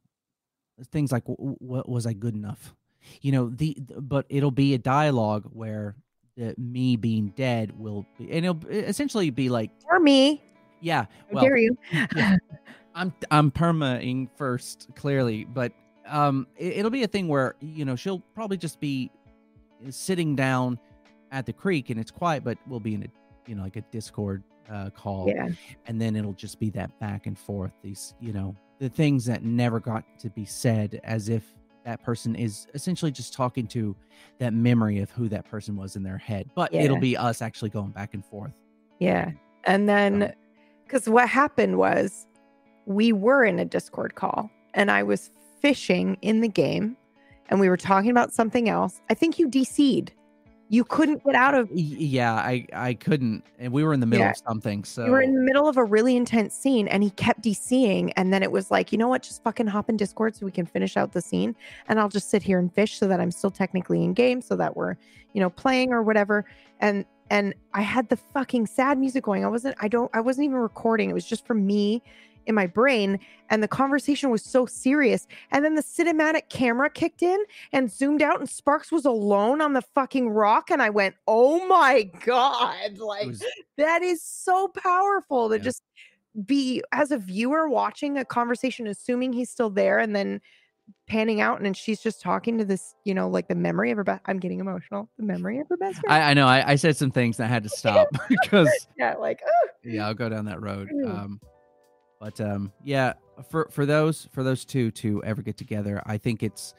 [0.93, 2.77] things like, "What was I good enough?"
[3.23, 5.97] You know, the th- but it'll be a dialogue where
[6.37, 10.45] the me being dead will be, and it'll essentially be like, or me.
[10.81, 11.77] Yeah, well, dare you?
[12.17, 12.37] yeah.
[12.95, 15.73] I'm I'm permaing first, clearly, but
[16.07, 19.11] um, it, it'll be a thing where you know she'll probably just be
[19.91, 20.79] sitting down
[21.33, 23.07] at the creek and it's quiet, but we'll be in a
[23.49, 25.49] you know like a Discord uh, call, Yeah.
[25.87, 27.73] and then it'll just be that back and forth.
[27.83, 31.45] These you know the things that never got to be said, as if
[31.85, 33.97] that person is essentially just talking to
[34.39, 37.71] that memory of who that person was in their head, but it'll be us actually
[37.71, 38.53] going back and forth.
[38.99, 39.31] Yeah.
[39.65, 40.33] And then,
[40.91, 42.27] because what happened was
[42.87, 45.31] we were in a Discord call and I was
[45.61, 46.97] fishing in the game
[47.49, 49.01] and we were talking about something else.
[49.09, 50.13] I think you DC'd.
[50.69, 54.25] You couldn't get out of, Yeah, I I couldn't, and we were in the middle
[54.25, 54.31] Yeah.
[54.31, 54.83] of something.
[54.85, 58.13] So you were in the middle of a really intense scene and he kept DCing.
[58.17, 59.23] And then it was like, you know what?
[59.23, 61.55] Just fucking hop in Discord so we can finish out the scene.
[61.89, 64.57] And I'll just sit here and fish so that I'm still technically in game so
[64.57, 64.97] that we're,
[65.35, 66.45] you know, playing or whatever.
[66.81, 69.45] And, and I had the fucking sad music going.
[69.45, 71.09] I wasn't, I don't, I wasn't even recording.
[71.09, 72.03] It was just for me
[72.47, 73.19] in my brain.
[73.51, 75.27] And the conversation was so serious.
[75.53, 77.39] And then the cinematic camera kicked in
[77.73, 80.71] and zoomed out, and Sparks was alone on the fucking rock.
[80.71, 82.99] And I went, oh my God.
[82.99, 83.45] Like, was-
[83.79, 85.63] that is so powerful to Yeah.
[85.63, 85.83] just
[86.47, 90.41] be as a viewer watching a conversation, assuming he's still there, and then
[91.07, 93.97] panning out, and then she's just talking to this, you know, like the memory of
[93.97, 94.23] her best.
[94.27, 95.09] I'm getting emotional.
[95.19, 96.13] The memory of her best friend.
[96.13, 99.15] I, I know I, I said some things that I had to stop because yeah,
[99.15, 100.89] like, oh, yeah, I'll go down that road.
[100.93, 101.11] Mm.
[101.11, 101.41] Um,
[102.21, 103.15] but um, yeah,
[103.49, 106.75] for for those for those two to ever get together, I think it's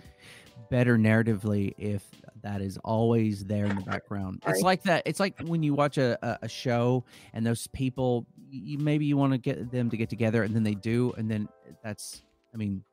[0.69, 2.03] better narratively if
[2.43, 4.41] that is always there in the background.
[4.47, 5.03] It's like that.
[5.05, 9.17] It's like when you watch a, a, a show and those people, you, maybe you
[9.17, 11.47] want to get them to get together, and then they do, and then
[11.83, 12.23] that's,
[12.53, 12.83] I mean,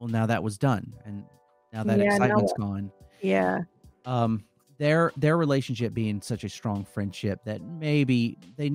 [0.00, 1.24] well, now that was done, and
[1.72, 2.60] now that Yeah, now excitement's what?
[2.60, 3.60] gone yeah,
[4.06, 4.42] um
[4.78, 8.72] their their relationship being such a strong friendship that maybe they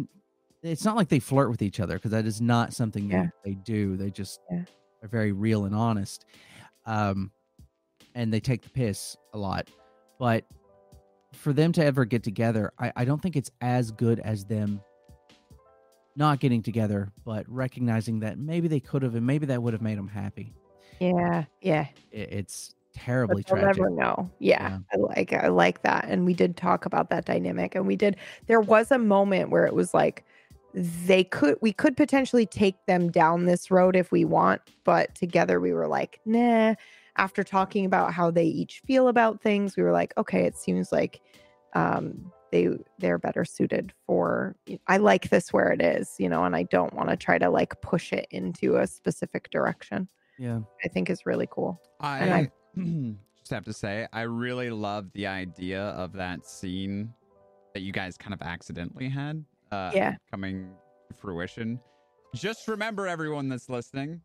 [0.62, 3.24] it's not like they flirt with each other because that is not something Yeah.
[3.24, 4.64] that they do they just Yeah.
[5.02, 6.26] are very real and honest
[6.86, 7.32] um
[8.14, 9.68] and they take the piss a lot
[10.20, 10.46] but
[11.34, 14.82] for them to ever get together i, I don't think it's as good as them
[16.16, 19.82] not getting together but recognizing that maybe they could have and maybe that would have
[19.82, 20.54] made them happy
[21.00, 21.88] yeah, yeah.
[22.12, 24.30] it, it's terribly But tragic never know.
[24.40, 24.80] Yeah, Yeah.
[24.94, 28.18] I like I like that, and we did talk about that dynamic, and we did.
[28.48, 30.26] There was a moment where it was like
[30.74, 35.60] they could we could potentially take them down this road if we want, but together
[35.60, 36.76] we were like, nah.
[37.18, 40.92] After talking about how they each feel about things, we were like, okay, it seems
[40.92, 41.22] like
[41.74, 42.70] um they
[43.00, 44.56] they're better suited for
[44.88, 47.50] I like this where it is, you know, and I don't want to try to
[47.50, 50.10] like push it into a specific direction.
[50.40, 51.82] Yeah I think is really cool.
[52.00, 57.14] I, And I- just have to say, I really love the idea of that scene
[57.74, 59.44] that you guys kind of accidentally had.
[59.72, 60.16] Uh, Yeah.
[60.32, 60.70] Coming
[61.10, 61.80] to fruition.
[62.34, 64.22] Just remember, everyone that's listening,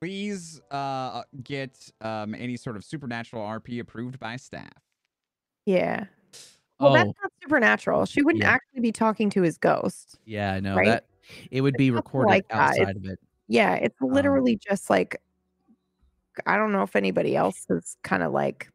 [0.00, 4.70] please uh, get um, any sort of supernatural RP approved by staff.
[5.66, 6.04] Yeah.
[6.80, 7.14] Well, that's Oh.
[7.22, 8.06] not supernatural.
[8.06, 8.50] She wouldn't Yeah.
[8.52, 10.18] actually be talking to his ghost.
[10.24, 10.86] Yeah, I know Right?
[10.86, 11.04] that
[11.50, 13.18] it would be It's nothing recorded like outside It's- of it.
[13.48, 15.16] Yeah, it's Um, literally just like
[16.46, 18.68] I don't know if anybody else is kind of like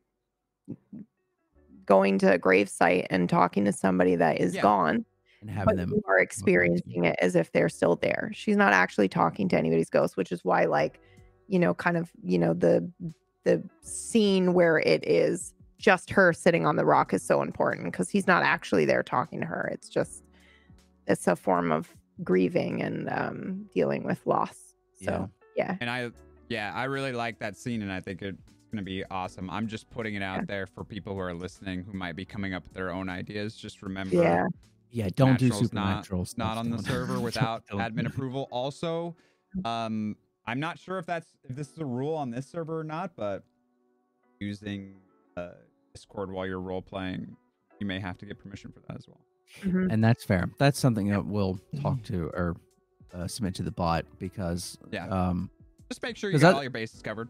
[1.85, 4.61] going to a gravesite and talking to somebody that is Yeah.
[4.61, 5.05] gone,
[5.41, 5.89] and but having them.
[5.91, 8.29] you are experiencing it as if they're still there.
[8.33, 10.99] She's not actually talking to anybody's ghost, which is why, like,
[11.47, 12.89] you know, kind of, you know, the
[13.43, 18.09] the scene where it is just her sitting on the rock is so important because
[18.09, 19.69] he's not actually there talking to her.
[19.71, 20.23] It's just
[21.07, 24.73] it's a form of grieving and um dealing with loss.
[25.01, 25.77] So yeah.
[25.79, 26.11] And I,
[26.49, 28.37] yeah, I really like that scene, and I think it's
[28.71, 29.49] going to be awesome.
[29.49, 30.45] I'm just putting it out Yeah.
[30.47, 33.55] there for people who are listening who might be coming up with their own ideas.
[33.55, 34.45] Just remember, Yeah.
[34.89, 37.79] Yeah, don't do Natural's not- supernatural Not, stuff, on the server without don't.
[37.81, 38.47] admin approval.
[38.51, 39.15] Also,
[39.65, 40.15] um,
[40.45, 43.11] I'm not sure if that's if this is a rule on this server or not,
[43.17, 43.43] but
[44.39, 44.95] using
[45.35, 45.49] uh,
[45.93, 47.35] Discord while you're role playing,
[47.79, 49.19] you may have to get permission for that as well.
[49.61, 49.91] Mhm.
[49.91, 50.49] and that's fair.
[50.57, 52.55] That's something that we'll talk to or
[53.13, 55.07] uh, submit to the bot because Yeah.
[55.07, 55.49] um
[55.89, 57.29] Just make sure you 'Cause got that- all your bases covered.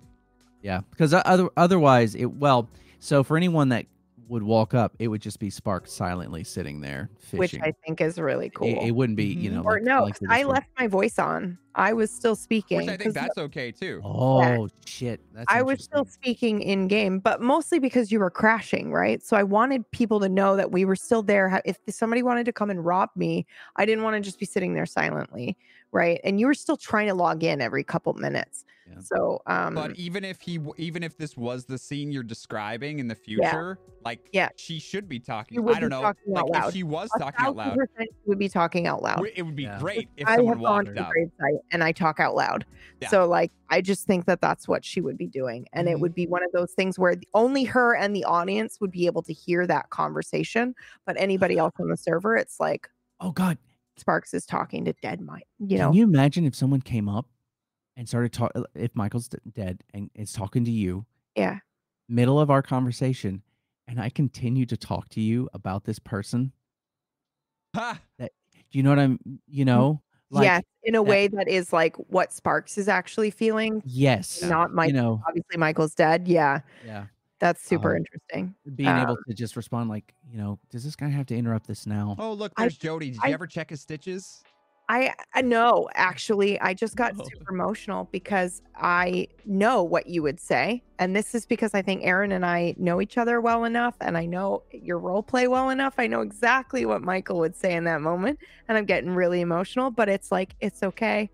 [0.63, 2.67] yeah because other otherwise it well
[2.99, 3.85] so for anyone that
[4.27, 7.39] would walk up it would just be Spark silently sitting there fishing.
[7.39, 8.67] which I think is really cool.
[8.67, 9.53] It, it wouldn't be you Mhm.
[9.53, 10.53] know or like- no, like 'cause the I Discord.
[10.55, 11.57] left my voice on.
[11.75, 12.79] I was still speaking.
[12.79, 14.01] Which I think that's okay too.
[14.03, 15.21] Oh shit!
[15.33, 19.21] That's I was still speaking in game, but mostly because you were crashing, right?
[19.23, 21.61] So I wanted people to know that we were still there.
[21.63, 23.45] If somebody wanted to come and rob me,
[23.77, 25.55] I didn't want to just be sitting there silently,
[25.91, 26.19] right?
[26.23, 28.65] And you were still trying to log in every couple minutes.
[28.89, 28.99] Yeah.
[29.01, 33.09] So, um, But even if he, even if this was the scene you're describing in
[33.09, 34.47] the future, like, Yeah.
[34.55, 35.59] she should be talking.
[35.67, 36.73] I don't know, talking like out if loud.
[36.73, 39.27] she was a talking out thousand loud, percent you would be talking out loud.
[39.35, 39.79] it would be Yeah.
[39.79, 41.11] great if I someone have gone to walked the up.
[41.11, 42.65] grave site and I talk out loud.
[43.01, 43.09] Yeah.
[43.09, 45.99] So like I just think that that's what she would be doing and it Mhm.
[45.99, 49.21] would be one of those things where only her and the audience would be able
[49.23, 50.73] to hear that conversation,
[51.05, 52.87] but anybody else on the server it's like
[53.19, 53.57] Oh god!
[53.97, 55.89] Sparks is talking to dead Mike, you know.
[55.89, 57.27] Can you imagine if someone came up
[57.95, 58.61] and started talking?
[58.61, 61.05] Uh, if Michael's dead and is talking to you,
[61.35, 61.59] yeah.
[62.07, 63.41] middle of our conversation,
[63.87, 66.51] and I continue to talk to you about this person.
[67.75, 67.99] Ha!
[68.19, 68.27] Do
[68.71, 69.19] you know what I'm?
[69.47, 72.87] You mm, know, like yes, in a that- way that is like what Sparks is
[72.87, 74.89] actually feeling, yes, not Mike.
[74.89, 76.27] you know, Obviously Michael's dead.
[76.27, 76.59] Yeah.
[76.85, 77.05] yeah.
[77.39, 78.55] That's super Um, interesting.
[78.75, 81.67] Being able Um, to just respond like, you know, does this guy have to interrupt
[81.67, 82.15] this now?
[82.17, 83.11] Oh, look, I- there's Jody.
[83.11, 84.43] Did I- you ever check his stitches?
[84.89, 87.23] I I know actually I just got Oh.
[87.25, 92.05] super emotional because I know what you would say and this is because I think
[92.05, 95.71] Aaron and I know each other well enough and I know your role play well
[95.71, 95.95] enough.
[95.97, 98.39] I know exactly what Michael would say in that moment
[98.69, 101.29] and I'm getting really emotional but it's like it's okay.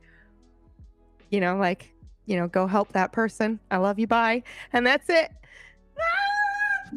[1.29, 1.93] You know like
[2.25, 3.59] you know go help that person.
[3.69, 4.41] I love you bye
[4.73, 5.31] and that's it.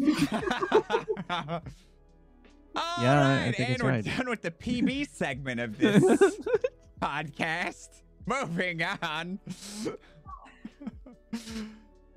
[2.77, 4.05] All Yeah, I right, think and it's we're right.
[4.05, 6.03] done with the PB segment of this
[7.03, 7.89] podcast.
[8.27, 9.39] Moving on.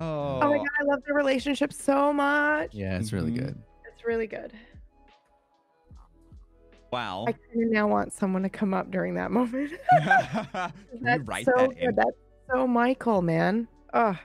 [0.00, 2.74] Oh my god, I love the relationship so much.
[2.74, 3.36] Yeah, it's really Mhm.
[3.38, 3.62] good.
[3.92, 4.52] It's really good.
[6.90, 7.24] wow.
[7.28, 9.70] I kind of now want someone to come up during that moment.
[10.02, 11.78] Can That's write so that good.
[11.78, 11.94] in?
[11.94, 12.10] That's
[12.52, 13.68] so Michael, man.
[13.92, 14.18] Oh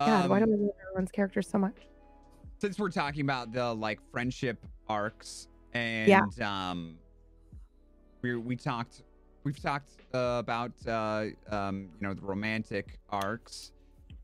[0.00, 1.74] God, why do Um, I love everyone's character so much?
[2.58, 6.22] Since we're talking about the like friendship arcs and Yeah.
[6.70, 6.96] um
[8.22, 9.02] we we talked
[9.44, 13.72] we've talked uh, about uh um you know the romantic arcs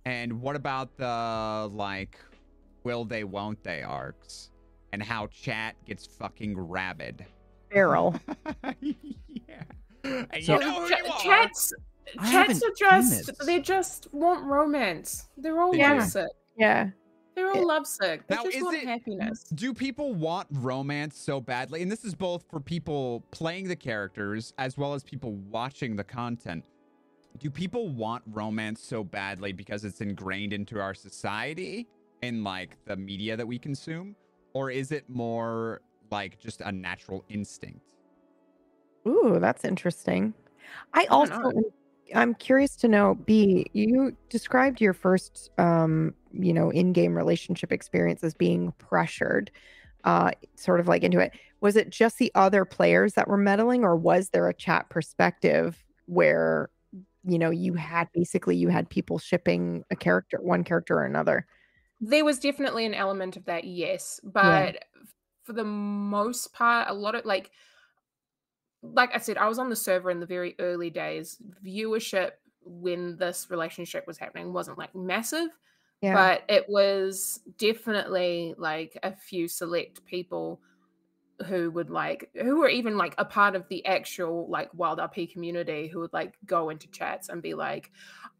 [0.04, 2.18] and what about the like
[2.82, 4.50] will they won't they arcs
[4.92, 7.24] and how chat gets fucking rabid
[7.70, 8.14] Feral.
[8.80, 9.62] yeah
[10.04, 11.18] and So- you know who Ch- you are.
[11.20, 11.72] chats,
[12.30, 15.28] chats are just they just want romance.
[15.36, 15.84] They're all They do.
[16.56, 16.90] yeah.
[17.34, 18.26] They're all lovesick.
[18.28, 19.44] They Now, just is want it- happiness.
[19.54, 21.82] Do people want romance so badly?
[21.82, 26.04] And this is both for people playing the characters as well as people watching the
[26.04, 26.64] content.
[27.38, 31.88] Do people want romance so badly because it's ingrained into our society
[32.22, 34.14] and like the media that we consume?
[34.52, 35.80] Or is it more
[36.12, 37.80] like just a natural instinct?
[39.08, 40.32] Ooh, that's interesting.
[40.92, 41.48] I also know.
[41.50, 41.62] am-
[42.14, 48.34] I'm curious to know, B, you described your first um, you know, in-game relationship experiences
[48.34, 49.50] being pressured,
[50.04, 51.32] uh, sort of like into it.
[51.60, 55.82] Was it just the other players that were meddling, or was there a chat perspective
[56.06, 56.70] where
[57.26, 61.46] you know you had basically you had people shipping a character, one character or another?
[62.00, 64.20] There was definitely an element of that, yes.
[64.22, 64.84] But
[65.44, 67.50] for the most part, a lot of like
[68.82, 71.38] like I said, I was on the server in the very early days.
[71.64, 72.32] Viewership
[72.64, 75.48] when this relationship was happening wasn't like massive,
[76.04, 76.14] Yeah.
[76.14, 80.60] but it was definitely like a few select people
[81.46, 85.32] who would like who were even like a part of the actual like wild rp
[85.32, 87.90] community who would like go into chats and be like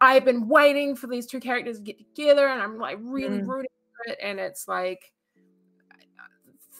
[0.01, 3.49] i've been waiting for these two characters to get together and i'm like really Mm.
[3.49, 5.12] rooting for it and it's like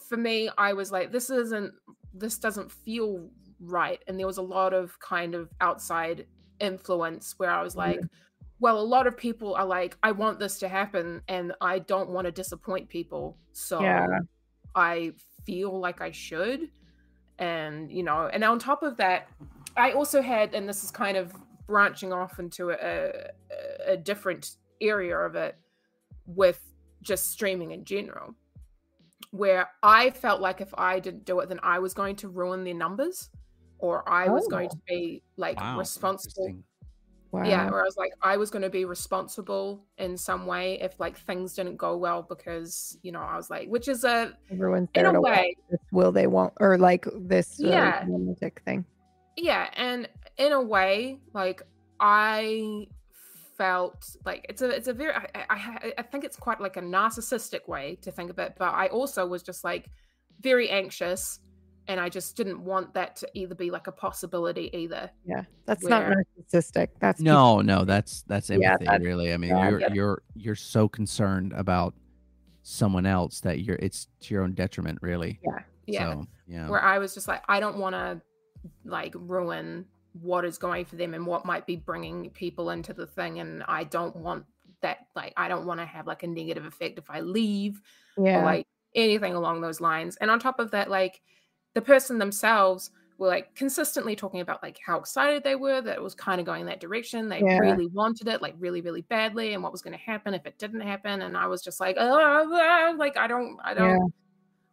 [0.09, 1.73] for me i was like this isn't
[2.13, 3.29] this doesn't feel
[3.61, 6.27] right and there was a lot of kind of outside
[6.61, 8.01] influence where i was like
[8.65, 12.09] well a lot of people are like i want this to happen and i don't
[12.09, 14.07] want to disappoint people so Yeah.
[14.75, 15.13] i
[15.45, 16.71] feel like i should
[17.39, 19.29] and you know and on top of that
[19.77, 21.35] i also had and this is kind of
[21.67, 25.57] branching off into a, a, a different area of it
[26.25, 26.61] with
[27.03, 28.35] just streaming in general
[29.31, 32.63] where I felt like if I didn't do it, then I was going to ruin
[32.63, 33.31] their numbers,
[33.81, 34.75] or I was going oh.
[34.77, 36.55] to be like Wow, responsible.
[37.35, 37.43] Wow.
[37.43, 41.01] Yeah, where I was like, I was going to be responsible in some way if
[41.01, 44.89] like things didn't go well because you know I was like, which is a Everyone's
[44.95, 48.05] in there a to watch way, this will they won't or like this uh, Yeah.
[48.07, 48.85] romantic thing.
[49.37, 50.09] yeah, and
[50.39, 51.61] in a way, like
[51.99, 52.87] I
[53.59, 56.83] felt like it's a it's a very I, I I think it's quite like a
[56.83, 59.91] narcissistic way to think of it, but I also was just like
[60.41, 61.41] very anxious,
[61.89, 65.11] and I just didn't want that to either be like a possibility either.
[65.25, 65.45] Yeah.
[65.67, 66.89] That's not Where- narcissistic.
[66.99, 69.71] That's just- No, no, that's that's Yeah, that's really, I mean, bad.
[69.71, 69.93] you're Yeah.
[69.93, 71.95] you're you're so concerned about
[72.63, 75.39] someone else that you're it's to your own detriment, really.
[75.45, 75.59] Yeah.
[75.87, 76.13] Yeah.
[76.15, 76.69] So, yeah.
[76.69, 78.21] where I was just like, I don't want to
[78.85, 79.85] like ruin
[80.23, 83.63] what is going for them and what might be bringing people into the thing, and
[83.69, 84.47] I don't want
[84.81, 85.07] that.
[85.15, 87.83] Like, I don't want to have like a negative effect if I leave
[88.17, 88.41] Yeah.
[88.41, 90.17] or like anything along those lines.
[90.17, 91.21] And on top of that, like
[91.75, 96.03] the person themselves were like consistently talking about like how excited they were that it
[96.03, 97.29] was kind of going that direction.
[97.29, 97.59] They Yeah.
[97.61, 100.59] really wanted it, like really, really badly, and what was going to happen if it
[100.59, 101.23] didn't happen.
[101.23, 104.07] And I was just like, oh, like I don't, I don't, Yeah.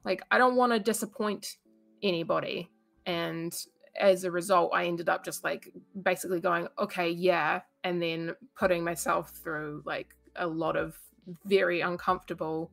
[0.04, 1.58] like I don't want to disappoint
[2.02, 2.70] anybody.
[3.06, 3.54] And
[4.00, 5.72] as a result, I ended up just like
[6.02, 10.96] basically going, okay, yeah, and then putting myself through like a lot of
[11.46, 12.72] very uncomfortable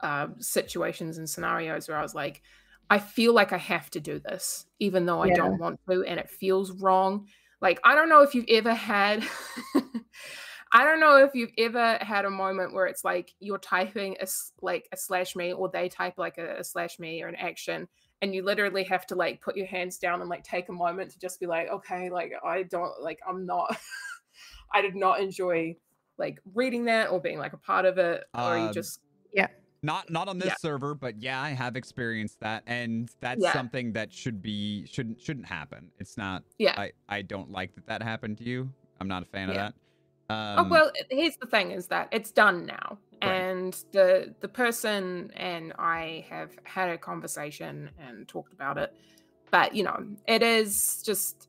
[0.00, 2.42] uh, situations and scenarios where I was like,
[2.90, 5.36] I feel like I have to do this, even though I Yeah.
[5.36, 7.28] don't want to, and it feels wrong.
[7.62, 9.24] Like, I don't know if you've ever had,
[10.72, 14.26] I don't know if you've ever had a moment where it's like you're typing a,
[14.62, 17.88] like a slash me, or they type like a, a slash me or an action,
[18.22, 21.12] and you literally have to like put your hands down and like take a moment
[21.12, 23.76] to just be like, okay, like I don't, like, I'm not,
[24.74, 25.76] I did not enjoy
[26.18, 29.00] like reading that or being like a part of it, or you Um, just,
[29.32, 29.48] Yeah.
[29.82, 30.54] Not not on this Yeah.
[30.56, 33.52] server, but yeah, I have experienced that, and that's Yeah.
[33.52, 35.90] something that should be shouldn't shouldn't happen.
[35.98, 36.42] It's not.
[36.58, 36.74] yeah.
[36.78, 38.70] I I don't like that that happened to you.
[39.00, 39.68] I'm not a fan Yeah.
[39.68, 39.74] of
[40.28, 40.34] that.
[40.34, 43.32] Um, oh well here's the thing is that it's done now Right.
[43.32, 48.94] and the the person and i have had a conversation and talked about it
[49.50, 51.48] but you know it is just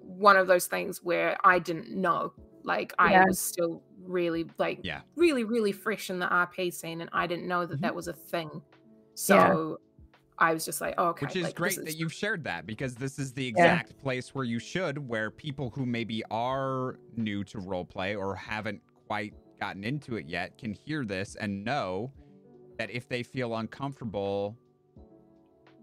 [0.00, 2.32] one of those things where i didn't know
[2.66, 3.24] like i Yeah.
[3.26, 5.00] was still really like Yeah.
[5.16, 7.82] really really fresh in the rp scene and i didn't know that Mhm.
[7.82, 8.60] that was a thing
[9.14, 9.78] so
[10.38, 12.66] i was just like oh, okay Which is like, great is- that you've shared that
[12.66, 17.42] because this is the exact place where you should, where people who maybe are new
[17.44, 22.12] to roleplay or haven't quite gotten into it yet can hear this and know
[22.78, 24.54] that if they feel uncomfortable,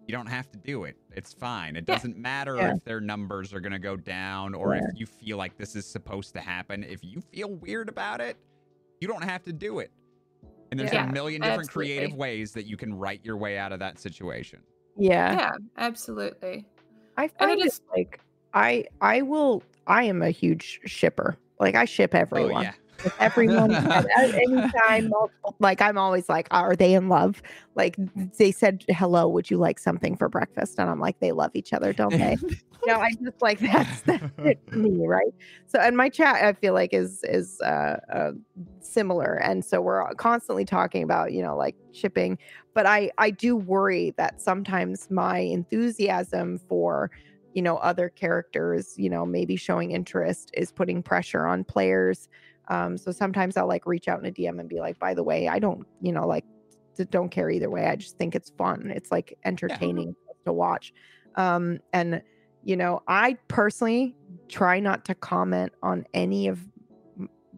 [0.08, 0.98] you don't have to do it.
[1.12, 1.76] It's fine.
[1.76, 1.96] It Yeah.
[1.96, 2.76] doesn't matter Yeah.
[2.76, 4.82] if their numbers are going to go down or Yeah.
[4.92, 6.84] if you feel like this is supposed to happen.
[6.84, 8.38] If you feel weird about it,
[9.00, 9.92] you don't have to do it.
[10.72, 11.96] And there's Yeah, a million different absolutely.
[11.96, 14.60] creative ways that you can write your way out of that situation.
[14.98, 15.34] Yeah.
[15.34, 16.66] yeah absolutely
[17.18, 18.20] I And find it is- like
[18.54, 21.38] I I will I am a huge shipper.
[21.60, 22.58] Like I ship everyone.
[22.58, 22.74] Oh yeah.
[23.04, 25.12] With everyone at any time.
[25.60, 27.42] Like I'm always like, are they in love?
[27.76, 27.96] Like
[28.38, 30.80] they said, hello, would you like something for breakfast?
[30.80, 32.38] And I'm like, they love each other, don't they?
[32.88, 35.34] know, I just like that's that's it for me, right?
[35.68, 38.32] So, and my chat, I feel like is is uh, uh,
[38.82, 42.38] similar, and so we're constantly talking about you know like shipping,
[42.74, 47.12] but I I do worry that sometimes my enthusiasm for
[47.54, 52.28] you know other characters, you know, maybe showing interest is putting pressure on players.
[52.70, 55.24] Um, so sometimes I'll like reach out in a DM and be like, by the
[55.24, 56.46] way, I don't, you know, like
[57.10, 57.88] don't care either way.
[57.88, 58.92] I just think it's fun.
[58.96, 60.16] It's like entertaining
[60.46, 60.94] to watch.
[61.36, 62.22] Um, and
[62.64, 64.16] you know, I personally
[64.48, 66.60] try not to comment on any of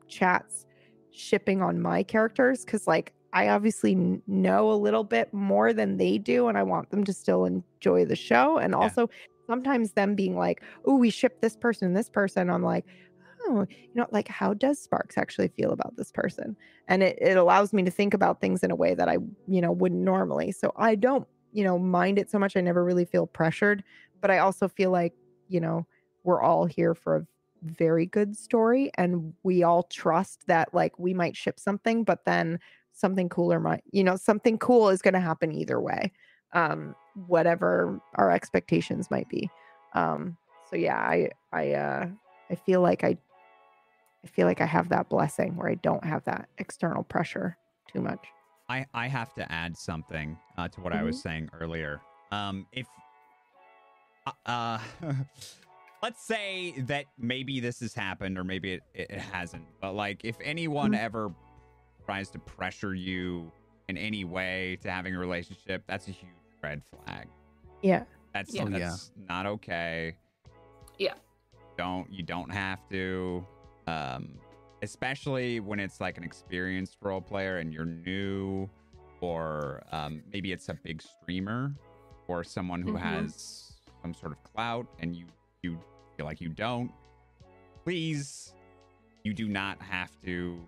[0.08, 0.66] chats
[1.12, 3.96] shipping on my characters because, like, I obviously
[4.28, 8.06] know a little bit more than they do, and I want them to still enjoy
[8.06, 8.58] the show.
[8.58, 9.10] And also,
[9.46, 12.86] sometimes them being like, "Oh, we ship this person, and this person," I'm like,
[13.48, 16.58] "Oh, you know, like, how does Sparks actually feel about this person?"
[16.88, 19.18] And it it allows me to think about things in a way that I,
[19.48, 20.52] you know, wouldn't normally.
[20.52, 22.56] So I don't, you know, mind it so much.
[22.58, 23.84] I never really feel pressured
[24.22, 25.14] but I also feel like,
[25.48, 25.86] you know,
[26.24, 27.28] we're all here for a
[27.64, 32.60] very good story and we all trust that like we might ship something, but then
[32.92, 36.12] something cooler might, you know, something cool is going to happen either way.
[36.54, 39.52] Um whatever our expectations might be.
[39.94, 40.38] Um
[40.70, 42.08] so yeah, I I uh
[42.50, 43.18] I feel like I
[44.26, 47.58] I feel like I have that blessing where I don't have that external pressure
[47.92, 48.26] too much.
[48.68, 52.02] I I have to add something uh, to what I was saying earlier.
[52.32, 52.88] Um, if
[54.26, 54.80] uh, uh,
[56.02, 60.36] let's say that maybe this has happened or maybe it, it hasn't, but like if
[60.44, 60.98] anyone Mhm.
[60.98, 61.32] ever
[62.06, 63.52] tries to pressure you
[63.88, 66.32] in any way to having a relationship, that's a huge
[66.64, 67.28] red flag.
[67.84, 68.06] Yeah.
[68.34, 68.64] That's Yeah.
[68.64, 68.80] Oh, yeah.
[68.80, 70.16] that's not okay.
[70.98, 71.14] Yeah.
[71.78, 73.46] Don't you don't have to.
[73.88, 74.40] Um
[74.82, 78.70] especially when it's like an experienced role player and you're new
[79.22, 81.74] or um maybe it's a big streamer
[82.28, 83.00] or someone who Mhm.
[83.00, 85.26] has some sort of clout and you
[85.64, 85.78] you
[86.18, 86.92] feel like you don't.
[87.84, 88.54] Please
[89.24, 90.60] you do not have to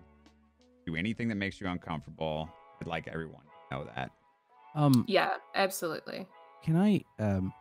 [0.86, 2.48] do anything that makes you uncomfortable.
[2.80, 4.10] I'd like everyone to know that.
[4.74, 6.26] Um, Yeah, absolutely.
[6.62, 7.52] can I um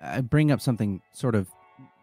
[0.00, 1.48] I bring up something sort of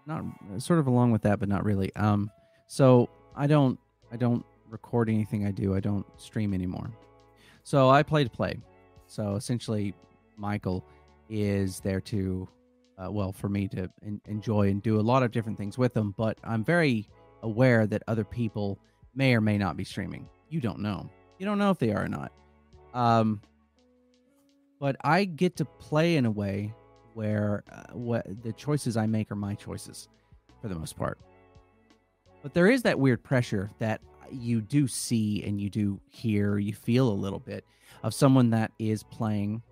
[0.07, 0.23] not
[0.57, 1.93] sort of along with that but not really.
[1.95, 2.31] Um
[2.67, 3.79] so I don't
[4.11, 5.75] I don't record anything I do.
[5.75, 6.89] I don't stream anymore.
[7.63, 8.57] So I play to play.
[9.07, 9.93] So essentially
[10.37, 10.83] Michael
[11.29, 12.47] is there to
[12.97, 15.93] uh, well for me to en- enjoy and do a lot of different things with
[15.93, 17.07] them, but I'm very
[17.43, 18.79] aware that other people
[19.13, 20.27] may or may not be streaming.
[20.49, 21.09] You don't know.
[21.37, 22.31] You don't know if they are or not.
[22.93, 23.41] Um
[24.79, 26.73] but I get to play in a way
[27.17, 30.07] where uh, what the choices I make are my choices
[30.61, 31.17] for the most part.
[32.43, 36.73] But there is that weird pressure that you do see and you do hear, you
[36.73, 37.65] feel a little bit
[38.03, 39.63] of someone that is playing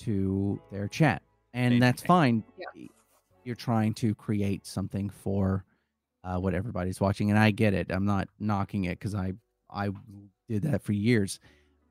[0.00, 1.22] to their chat.
[1.54, 2.44] And that's fine.
[2.58, 2.88] Yeah.
[3.44, 5.64] You're trying to create something for
[6.24, 7.90] uh, what everybody's watching and I get it.
[7.90, 9.32] I'm not knocking it cuz I
[9.70, 9.88] I
[10.46, 11.40] did that for years.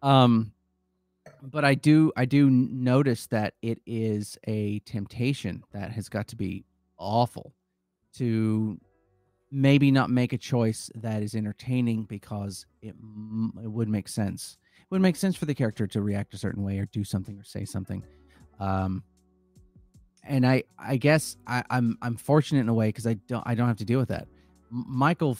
[0.04, 0.54] Um
[1.42, 6.36] but I do I do notice that it is a temptation that has got to
[6.36, 6.66] be
[6.98, 7.54] awful
[8.16, 8.80] to
[9.52, 12.96] maybe not make a choice that is entertaining because it,
[13.62, 14.58] it would make sense.
[14.80, 17.38] It would make sense for the character to react a certain way or do something
[17.38, 18.04] or say something.
[18.60, 19.04] Um,
[20.24, 23.56] and I I guess I, I'm I'm fortunate in a way because I don't I
[23.56, 24.28] don't have to deal with that.
[24.72, 25.38] M- Michael,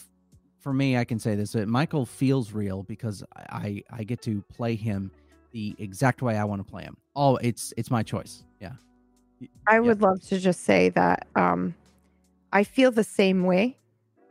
[0.60, 4.74] for me, I can say this: Michael feels real because I I get to play
[4.74, 5.12] him
[5.52, 6.96] the exact way I want to play him.
[7.14, 8.44] Oh, it's it's my choice.
[8.60, 8.72] Yeah.
[9.66, 11.74] I would love to just say that um,
[12.52, 13.76] I feel the same way.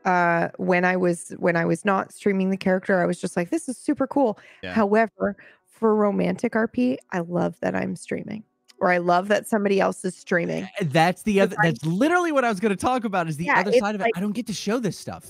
[0.03, 3.49] Uh, when I was when I was not streaming the character, I was just like,
[3.51, 4.73] "This is super cool." Yeah.
[4.73, 5.35] However,
[5.67, 8.43] for romantic RP, I love that I'm streaming,
[8.79, 10.67] or I love that somebody else is streaming.
[10.81, 11.55] That's the other.
[11.61, 13.27] That's literally what I was going to talk about.
[13.27, 14.05] Is the Yeah, other side of it?
[14.05, 15.29] like- I don't get to show this stuff.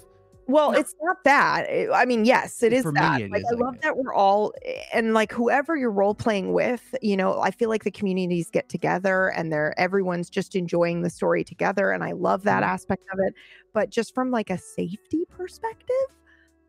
[0.52, 1.68] Well, it's not that.
[1.94, 3.22] I mean, yes, it is For me, that.
[3.22, 4.53] it like, is, I I love that we're all
[4.94, 6.94] and like whoever you're role playing with.
[7.02, 11.10] You know, I feel like the communities get together and they're everyone's just enjoying the
[11.10, 12.73] story together, and I love that Mm-hmm.
[12.73, 13.34] aspect of it.
[13.73, 15.95] But just from like a safety perspective,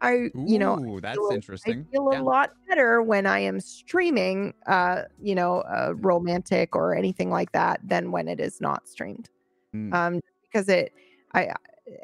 [0.01, 1.87] I you know Ooh, that's feel- interesting.
[1.89, 6.95] I feel a lot better when I am streaming, uh, you know, uh, romantic or
[6.95, 9.29] anything like that than when it is not streamed.
[9.75, 9.93] Mm.
[9.95, 10.93] Um, because it,
[11.35, 11.55] I,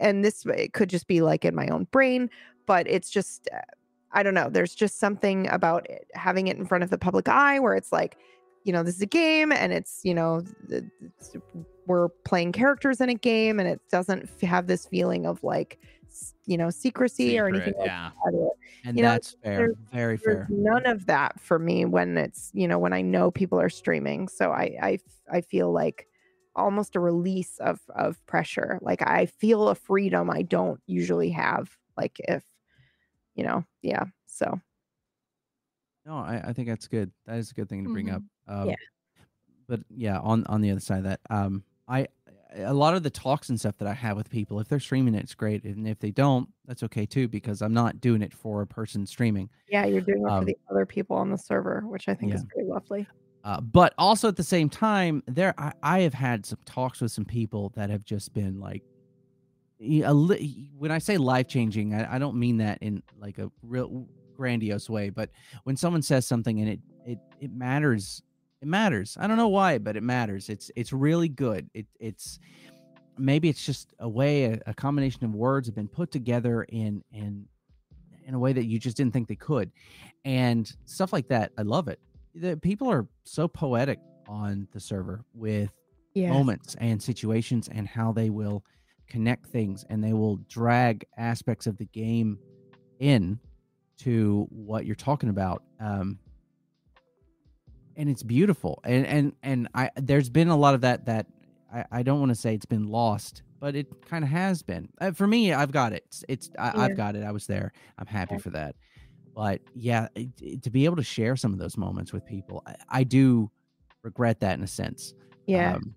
[0.01, 2.31] and this it could just be like in my own brain,
[2.67, 3.61] but it's just, uh,
[4.13, 4.49] I don't know.
[4.51, 7.93] There's just something about it, having it in front of the public eye where it's
[7.93, 8.17] like,
[8.65, 11.37] you know, this is a game and it's, you know, it's,
[11.87, 15.79] we're playing characters in a game and it doesn't have this feeling of like,
[16.47, 18.11] you know, secrecy or Secret, anything like yeah.
[18.25, 18.51] that.
[18.85, 19.57] And you know, that's fair.
[19.59, 20.47] there's- Very there's fair.
[20.51, 24.29] none of that for me when it's you know when i know people are streaming
[24.29, 24.99] so I
[25.31, 26.08] I feel like
[26.59, 31.71] almost a release of of pressure like i feel a freedom i don't usually have
[31.97, 32.45] like if
[33.35, 34.61] you know yeah so
[36.07, 37.11] No, I, I think that's good.
[37.27, 38.23] That is a good thing to bring up.
[38.47, 38.77] Um, Yeah.
[39.67, 42.09] But yeah, on on the other side of that, um, I
[42.55, 45.15] a lot of the talks and stuff that I have with people, if they're streaming
[45.15, 48.33] it, it's great, and if they don't, that's okay too, because I'm not doing it
[48.33, 49.51] for a person streaming.
[49.69, 52.33] yeah you're doing it for Um, the other people on the server which i think
[52.35, 53.07] is pretty lovely
[53.45, 57.13] Uh, but also at the same time, there I, I have had some talks with
[57.13, 58.83] some people that have just been like,
[59.81, 63.51] a li- when I say life changing, I, I don't mean that in like a
[63.63, 64.07] real
[64.37, 65.11] grandiose way.
[65.11, 65.31] But
[65.65, 68.23] when someone says something and it it it matters,
[68.61, 69.17] it matters.
[69.21, 70.49] I don't know why, but it matters.
[70.49, 71.71] It's it's really good.
[71.75, 72.41] It it's
[73.17, 77.05] maybe it's just a way a, a combination of words have been put together in
[77.13, 77.47] in
[78.27, 79.71] in a way that you just didn't think they could,
[80.25, 81.53] and stuff like that.
[81.57, 82.01] I love it
[82.35, 83.99] the people are so poetic
[84.29, 85.71] on the server with
[86.15, 86.31] yeah.
[86.31, 88.65] moments and situations and how they will
[89.09, 92.39] connect things and they will drag aspects of the game
[92.99, 93.39] in
[93.97, 96.19] to what you're talking about um
[97.97, 101.27] and it's beautiful and and and i there's been a lot of that that
[101.73, 104.89] i, I don't want to say it's been lost but it kind of has been.
[105.01, 106.05] Uh, for me i've got it.
[106.07, 106.83] It's, it's I, Yeah.
[106.83, 107.25] i've got it.
[107.25, 107.73] I was there.
[107.99, 108.77] I'm happy for that
[109.35, 112.63] but yeah it, it- to be able to share some of those moments with people
[112.67, 113.51] i, I do
[114.03, 115.15] regret that in a sense
[115.47, 115.95] yeah um,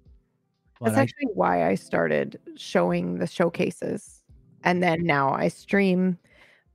[0.82, 4.22] that's but I, actually why i started showing the showcases
[4.64, 6.18] and then now i stream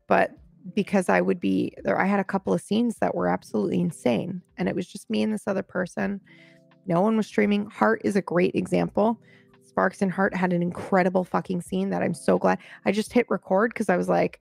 [0.07, 0.33] but
[0.75, 2.01] because I would be there.
[2.01, 5.23] I had a couple of scenes that were absolutely insane, and it was just me
[5.23, 6.21] and this other person.
[6.87, 7.67] No one was streaming.
[7.67, 9.21] Heart is a great example.
[9.65, 13.27] Sparks and Heart had an incredible fucking scene that I'm so glad I just hit
[13.29, 14.41] record because I was like,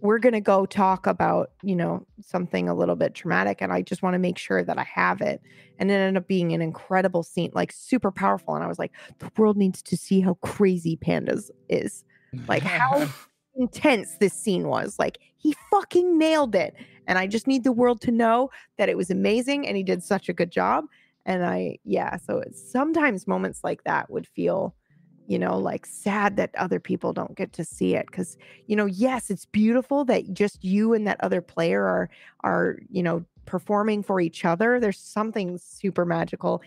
[0.00, 4.02] we're gonna go talk about you know something a little bit traumatic, and I just
[4.02, 5.40] want to make sure that I have it.
[5.78, 8.54] And it ended up being an incredible scene, like super powerful.
[8.54, 12.04] And I was like, the world needs to see how crazy Pandas is,
[12.48, 13.08] like how
[13.56, 14.98] intense this scene was.
[14.98, 16.74] Like he fucking nailed it.
[17.06, 20.02] And I just need the world to know that it was amazing and he did
[20.02, 20.84] such a good job.
[21.24, 24.74] And I, yeah, so it's sometimes moments like that would feel,
[25.26, 28.10] you know, like sad that other people don't get to see it.
[28.10, 28.36] Cause,
[28.66, 32.10] you know, yes, it's beautiful that just you and that other player are,
[32.44, 34.80] are, you know, performing for each other.
[34.80, 36.62] There's something super magical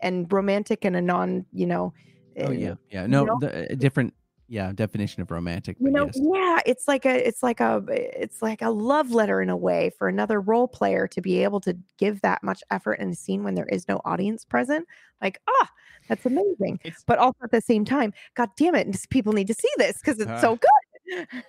[0.00, 1.92] and romantic in a non, you know,
[2.40, 3.02] Oh uh, yeah, yeah.
[3.02, 3.38] you No, know?
[3.40, 4.14] the, a different,
[4.48, 5.78] yeah, definition of romantic.
[5.80, 6.20] you know yes.
[6.20, 9.90] yeah it's like a it's like a it's like a love letter in a way
[9.96, 13.44] for another role player to be able to give that much effort in a scene
[13.44, 14.86] when there is no audience present
[15.22, 15.70] like ah
[16.08, 19.54] that's amazing It's- but also at the same time god damn it people need to
[19.54, 20.68] see this because it's so good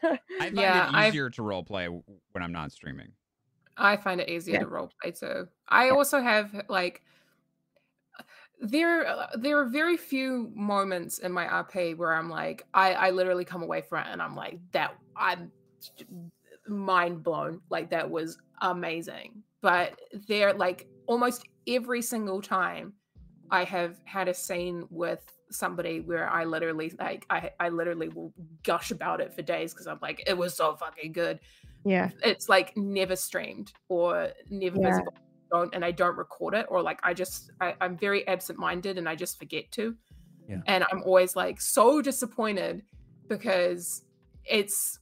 [0.10, 3.12] I find Yeah, it I've- easier to role play when I'm not streaming.
[3.78, 4.60] I find it easier Yeah.
[4.62, 5.48] to role play too.
[5.70, 5.92] I Yeah.
[5.92, 7.02] also have like
[8.60, 13.10] there uh, there are very few moments in my RP where I'm like I I
[13.12, 15.52] literally come away from it and I'm like that I'm
[16.68, 19.44] mind blown like that was amazing.
[19.62, 22.94] But they're like almost every single time
[23.52, 25.22] I have had a scene with
[25.52, 28.34] somebody where I literally like I I literally will
[28.64, 31.40] gush about it for days because I'm like it was so fucking good
[31.86, 34.90] yeah it's like never streamed or never Yeah.
[34.90, 35.14] visible
[35.52, 39.08] don't and i don't record it or like i just I, i'm very absent-minded and
[39.08, 39.96] i just forget to
[40.48, 40.62] Yeah.
[40.66, 42.84] and i'm always like so disappointed
[43.28, 44.04] because
[44.46, 44.98] it's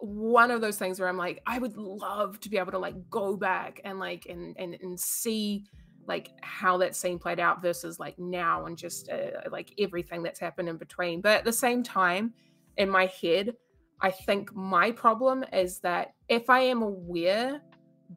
[0.00, 3.10] one of those things where i'm like i would love to be able to like
[3.10, 5.64] go back and like and and, and see
[6.06, 10.40] like how that scene played out versus like now and just uh, like everything that's
[10.40, 12.32] happened in between but at the same time
[12.76, 13.54] in my head
[14.00, 17.62] I think my problem is that if I am aware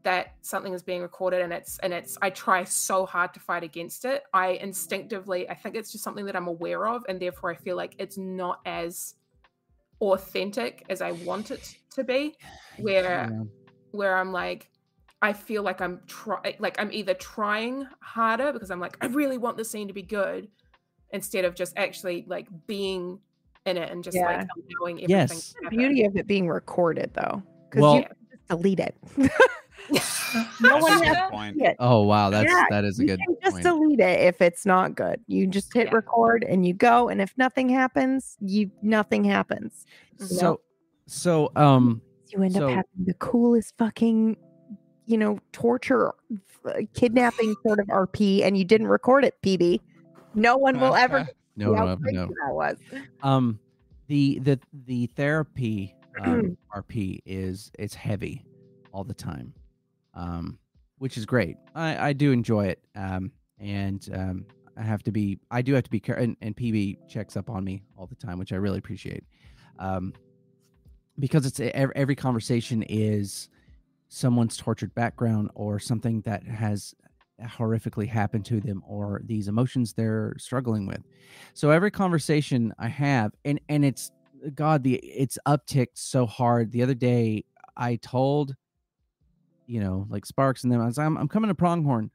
[0.04, 3.64] that something is being recorded and it's and it's I try so hard to fight
[3.64, 7.52] against it, I instinctively I think it's just something that I'm aware of and therefore
[7.52, 9.16] I feel like it's not as
[10.02, 12.36] authentic as I want it to be
[12.78, 13.44] where Yeah.
[13.92, 14.70] where I'm like
[15.22, 19.38] I feel like I'm try like I'm either trying harder because I'm like I really
[19.38, 20.48] want the scene to be good
[21.12, 23.20] instead of just actually like being
[23.66, 24.46] in it and just like Yeah.
[24.80, 25.50] allowing everything Yes.
[25.54, 28.96] to the beauty of it being recorded though because Well- you can just delete it
[30.62, 31.62] no one has good point.
[31.62, 33.64] it Oh wow, that's Yeah, that is a you good can just point.
[33.64, 35.20] delete it if it's not good.
[35.28, 35.96] You just hit Yeah.
[35.96, 39.86] record and you go, and if nothing happens, you nothing happens.
[40.20, 40.28] you know?
[40.28, 40.62] So,
[41.08, 44.38] so um, you end so- up having the coolest fucking,
[45.10, 46.14] you know, torture,
[46.66, 49.82] f- kidnapping sort of RP, and you didn't record it, PB.
[50.36, 52.28] No one will ever no, see how no, crazy no.
[52.28, 52.78] that was.
[53.24, 53.60] Um,
[54.06, 58.46] the the the therapy um, RP is it's heavy
[58.92, 59.52] all the time,
[60.14, 60.60] um,
[61.00, 61.58] which is great.
[61.74, 62.80] I I do enjoy it.
[62.96, 64.46] Um, and um,
[64.78, 67.50] I have to be I do have to be care and, and PB checks up
[67.50, 69.24] on me all the time, which I really appreciate.
[69.80, 70.14] Um,
[71.18, 73.50] because it's every, every conversation is
[74.10, 76.94] someone's tortured background or something that has
[77.42, 81.02] horrifically happened to them or these emotions they're struggling with.
[81.54, 84.12] So every conversation i have and and it's
[84.56, 86.72] god the it's upticked so hard.
[86.72, 87.46] The other day
[87.78, 88.56] i told
[89.68, 92.10] you know like sparks and them i was i'm, I'm coming to pronghorn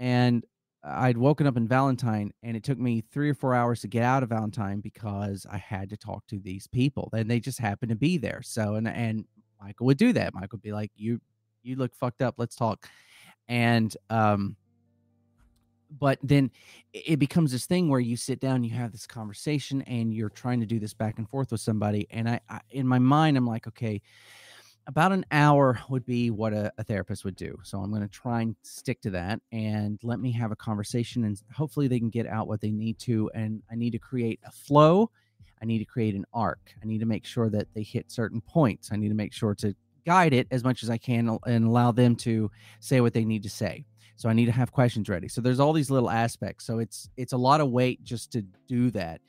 [0.00, 0.44] and
[0.82, 4.02] i'd woken up in valentine and it took me three or four hours to get
[4.02, 7.90] out of valentine because i had to talk to these people and they just happened
[7.90, 8.42] to be there.
[8.42, 9.24] So and and
[9.60, 10.34] michael would do that.
[10.34, 11.20] Michael would be like you
[11.62, 12.34] you look fucked up.
[12.38, 12.88] Let's talk.
[13.48, 14.56] And um
[15.90, 16.50] but then
[16.92, 20.60] it becomes this thing where you sit down you have this conversation and you're trying
[20.60, 23.46] to do this back and forth with somebody and i, I in my mind i'm
[23.46, 24.02] like okay
[24.88, 27.58] about an hour would be what a, a therapist would do.
[27.62, 31.24] So i'm going to try and stick to that and let me have a conversation
[31.24, 34.40] and hopefully they can get out what they need to and i need to create
[34.44, 35.10] a flow
[35.62, 36.74] i need to create an arc.
[36.82, 38.90] I need to make sure that they hit certain points.
[38.92, 39.74] I need to make sure to
[40.06, 43.42] guide it as much as i can and allow them to say what they need
[43.42, 43.84] to say.
[44.16, 45.28] So i need to have questions ready.
[45.28, 46.64] So there's all these little aspects.
[46.64, 49.20] So it's it's a lot of weight just to do that.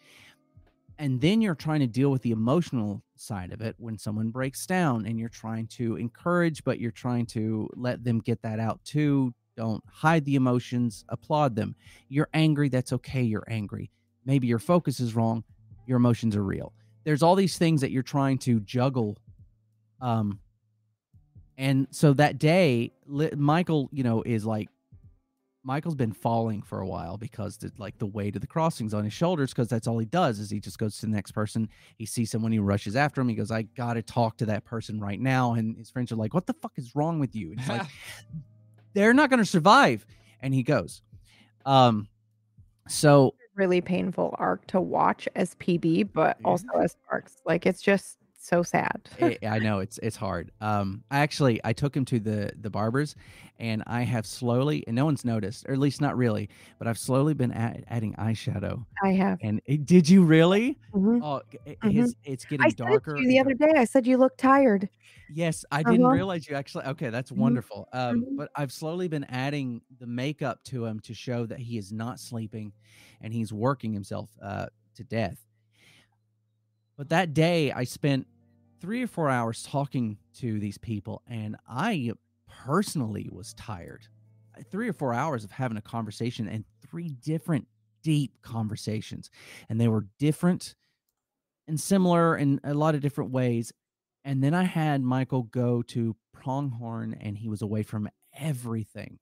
[0.98, 4.66] And then you're trying to deal with the emotional side of it when someone breaks
[4.66, 8.84] down and you're trying to encourage but you're trying to let them get that out
[8.84, 9.34] too.
[9.56, 11.76] Don't hide the emotions applaud them.
[12.08, 13.92] You're angry that's okay you're angry.
[14.26, 15.44] Maybe your focus is wrong
[15.90, 16.72] your emotions are real
[17.04, 19.18] there's all these things that you're trying to juggle
[20.00, 20.40] um
[21.60, 24.70] and so that day, li- Michael, you know, is like,
[25.62, 29.04] Michael's been falling for a while because the, like the weight of the crossings on
[29.04, 31.68] his shoulders because that's all he does is he just goes to the next person.
[31.98, 33.28] He sees someone, he rushes after him.
[33.28, 36.34] He goes, "I gotta talk to that person right now." And his friends are like,
[36.34, 37.88] "What the fuck is wrong with you?" And he's like,
[38.94, 40.06] "They're not gonna survive."
[40.42, 41.02] And he goes,
[41.66, 42.08] um,
[42.88, 47.36] so Really painful arc to watch as PB, but also as Sparks.
[47.46, 49.10] Like it's just so sad.
[49.22, 50.52] I I know it's it's hard.
[50.62, 53.16] Um, I actually I took him to the the barbers,
[53.58, 56.98] and I have slowly, and no one's noticed, or at least not really, but I've
[57.00, 58.86] slowly been add, adding eyeshadow.
[59.04, 59.40] I have.
[59.42, 60.80] And it, did you really?
[60.94, 61.22] Mhm.
[61.22, 61.42] Oh,
[61.84, 61.90] Mhm.
[61.90, 63.28] his it's getting I it darker.
[63.28, 63.74] the other day.
[63.78, 64.90] I said you look tired.
[65.32, 66.10] Yes, I didn't Uh-huh.
[66.10, 66.86] realize you actually.
[66.86, 67.60] Okay, that's Mhm.
[67.60, 67.88] wonderful.
[67.94, 68.36] Um, Mhm.
[68.36, 72.20] but I've slowly been adding the makeup to him to show that he is not
[72.20, 72.74] sleeping,
[73.22, 75.46] and he's working himself uh, to death.
[77.00, 78.28] But that day, I spent
[78.82, 82.12] three or four hours talking to these people, and I
[82.66, 84.02] personally was tired.
[84.70, 87.70] Three or four hours of having a conversation, and three different
[88.04, 89.30] deep conversations,
[89.70, 90.76] and they were different
[91.70, 93.72] and similar in a lot of different ways.
[94.26, 99.20] And then I had Michael go to Pronghorn and he was away from everything.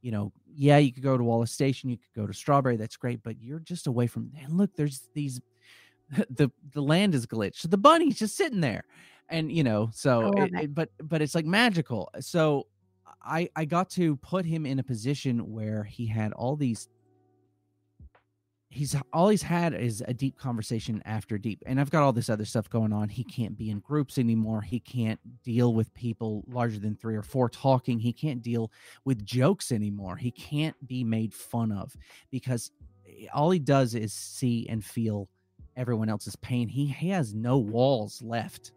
[0.00, 2.96] You know, yeah, you could go to Wallace Station, you could go to Strawberry, that's
[2.96, 5.40] great, but you're just away from and look, there's these
[6.30, 7.70] the the land is glitched.
[7.70, 8.84] The bunny's just sitting there.
[9.28, 10.74] And you know, so it, it.
[10.74, 12.10] but but it's like magical.
[12.20, 12.68] So
[13.22, 16.88] I I got to put him in a position where he had all these
[18.68, 22.28] he's all he's had is a deep conversation after deep and i've got all this
[22.28, 26.44] other stuff going on he can't be in groups anymore he can't deal with people
[26.48, 28.70] larger than three or four talking he can't deal
[29.04, 31.96] with jokes anymore he can't be made fun of
[32.30, 32.70] because
[33.08, 35.28] eh, all he does is see and feel
[35.76, 38.72] everyone else's pain he, he has no walls left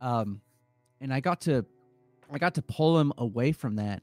[0.00, 0.40] um
[1.00, 1.64] and i got to
[2.30, 4.02] i got to pull him away from that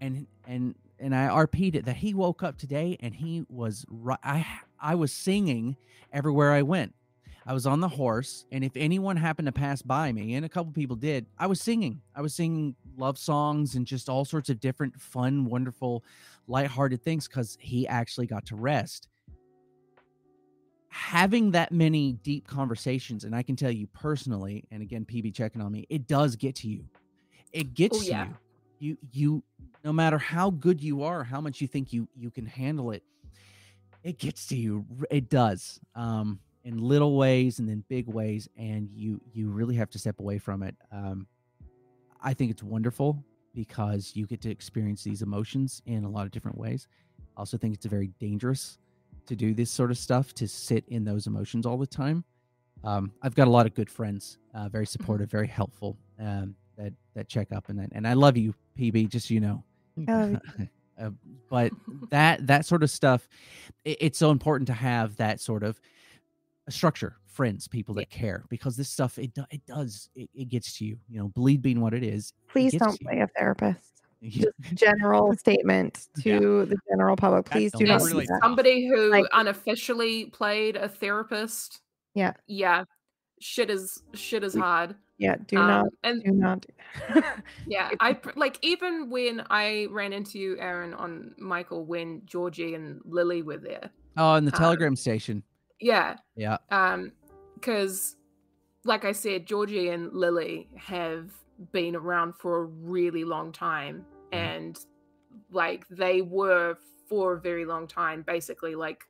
[0.00, 3.84] and and and I RP'd it that he woke up today and he was
[4.22, 4.46] I
[4.80, 5.76] I was singing
[6.12, 6.94] everywhere I went.
[7.46, 10.48] I was on the horse, and if anyone happened to pass by me, and a
[10.48, 12.00] couple people did, I was singing.
[12.16, 16.02] I was singing love songs and just all sorts of different fun, wonderful,
[16.48, 19.08] lighthearted things because he actually got to rest.
[20.94, 25.60] Having that many deep conversations, and I can tell you personally, and again, PB checking
[25.60, 26.84] on me, it does get to you.
[27.52, 28.24] It gets Oh, to yeah.
[28.26, 28.34] you
[28.78, 29.44] you you
[29.84, 33.02] no matter how good you are how much you think you you can handle it
[34.02, 38.88] it gets to you it does um in little ways and then big ways and
[38.92, 41.26] you you really have to step away from it um
[42.20, 46.32] i think it's wonderful because you get to experience these emotions in a lot of
[46.32, 46.88] different ways
[47.36, 48.78] i also think it's a very dangerous
[49.26, 52.24] to do this sort of stuff to sit in those emotions all the time
[52.84, 56.92] um, I've got a lot of good friends, uh, very supportive, very helpful, um, that
[57.14, 59.08] that check up and that, and I love you, PB.
[59.08, 59.64] Just so you know,
[60.08, 60.68] I love you.
[61.00, 61.10] uh,
[61.48, 61.72] but
[62.10, 63.26] that that sort of stuff,
[63.84, 65.80] it, it's so important to have that sort of
[66.68, 70.84] structure, friends, people that care, because this stuff it it does it, it gets to
[70.84, 70.98] you.
[71.08, 72.34] You know, bleed being what it is.
[72.48, 73.08] Please gets don't to you.
[73.08, 73.93] play a therapist.
[74.24, 74.46] Yeah.
[74.60, 77.44] Just general statement to the general public.
[77.44, 78.38] Please do not As do that.
[78.42, 81.80] somebody who Like- unofficially played a therapist,
[82.14, 82.32] Yeah.
[82.46, 82.84] yeah,
[83.40, 84.96] shit is shit is hard.
[85.18, 87.22] Yeah, do Um, not and do not do
[87.66, 93.00] yeah, I like even when I ran into you, Aaron, on Michael when Georgie and
[93.04, 93.90] Lily were there.
[94.16, 95.42] Oh, in the Um, telegram station.
[95.80, 96.56] Yeah, Yeah.
[96.70, 97.12] um,
[97.54, 98.16] because
[98.84, 101.30] like I said, Georgie and Lily have
[101.72, 104.04] been around for a really long time,
[104.34, 104.64] Mm-hmm.
[104.64, 104.78] and
[105.50, 106.76] like they were
[107.08, 109.04] for a very long time, basically like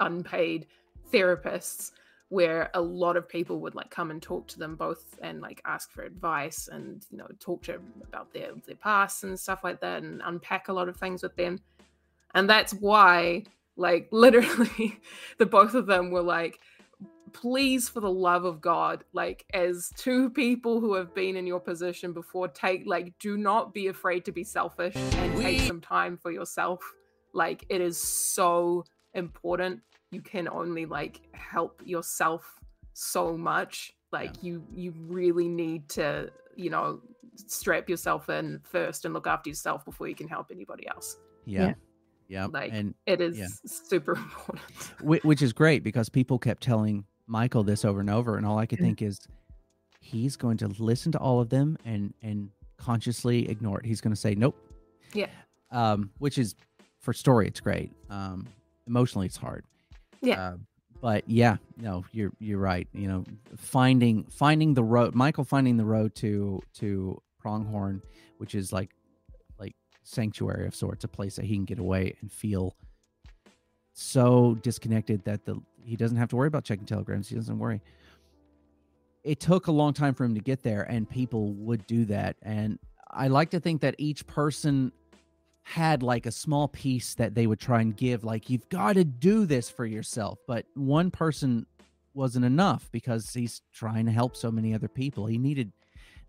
[0.00, 0.66] unpaid
[1.12, 1.92] therapists
[2.30, 5.60] where a lot of people would like come and talk to them both and like
[5.66, 9.62] ask for advice and you know talk to them about their their past and stuff
[9.62, 11.60] like that and unpack a lot of things with them.
[12.34, 13.44] And that's why
[13.76, 14.98] like literally
[15.38, 16.58] the both of them were like
[17.32, 21.58] please for the love of god like as two people who have been in your
[21.58, 26.16] position before take like do not be afraid to be selfish and take some time
[26.16, 26.80] for yourself.
[27.32, 29.80] Like it is so important.
[30.10, 32.60] You can only like help yourself
[32.92, 33.92] so much.
[34.12, 37.00] Like you you really need to you know
[37.34, 41.16] strap yourself in first and look after yourself before you can help anybody else.
[41.44, 41.66] Yeah.
[41.66, 41.74] Yeah.
[42.52, 43.46] Like and it is yeah.
[43.66, 48.46] super important which is great because people kept telling Michael this over and over, and
[48.46, 49.20] all I could think is
[50.00, 53.86] he's going to listen to all of them and and consciously ignore it.
[53.86, 54.56] He's going to say nope.
[55.12, 55.28] Yeah.
[55.70, 56.54] Um, which is
[57.00, 57.92] for story, it's great.
[58.10, 58.46] Um,
[58.86, 59.64] emotionally, it's hard.
[60.20, 60.40] Yeah.
[60.40, 60.56] Uh,
[61.00, 62.88] but yeah, no, you're you're right.
[62.92, 63.24] You know,
[63.56, 68.02] finding finding the road, Michael finding the road to to Pronghorn,
[68.38, 68.90] which is like
[70.04, 72.76] sanctuary of sorts, a place that he can get away and feel
[73.92, 77.28] so disconnected that the he doesn't have to worry about checking telegrams.
[77.28, 77.80] He doesn't worry.
[79.22, 82.36] It took a long time for him to get there, and people would do that.
[82.42, 82.78] And
[83.10, 84.92] I like to think that each person
[85.62, 89.04] had like a small piece that they would try and give, like, you've got to
[89.04, 90.38] do this for yourself.
[90.46, 91.66] But one person
[92.12, 95.26] wasn't enough because he's trying to help so many other people.
[95.26, 95.72] He needed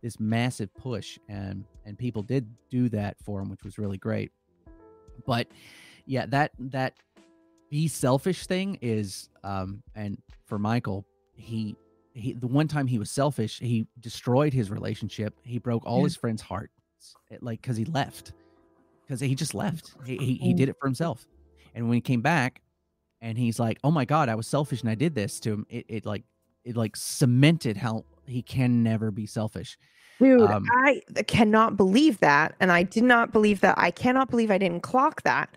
[0.05, 4.31] this massive push, and and people did do that for him, which was really great.
[5.25, 5.47] But
[6.05, 6.93] yeah, that that
[7.71, 11.75] be selfish thing is um and for Michael, he
[12.13, 15.33] he the one time he was selfish, he destroyed his relationship.
[15.41, 16.03] He broke all Yeah.
[16.03, 16.71] his friends' hearts,
[17.41, 18.33] like because he left,
[19.01, 19.95] because he just left.
[20.05, 21.25] He, he he did it for himself,
[21.73, 22.61] and when he came back,
[23.21, 25.65] and he's like, "Oh my god, I was selfish and I did this to him."
[25.67, 26.25] It it like
[26.63, 29.79] it like cemented how he can never be selfish.
[30.19, 32.55] Dude, Um, I cannot believe that.
[32.59, 33.75] And I did not believe that.
[33.77, 35.55] I cannot believe I didn't clock that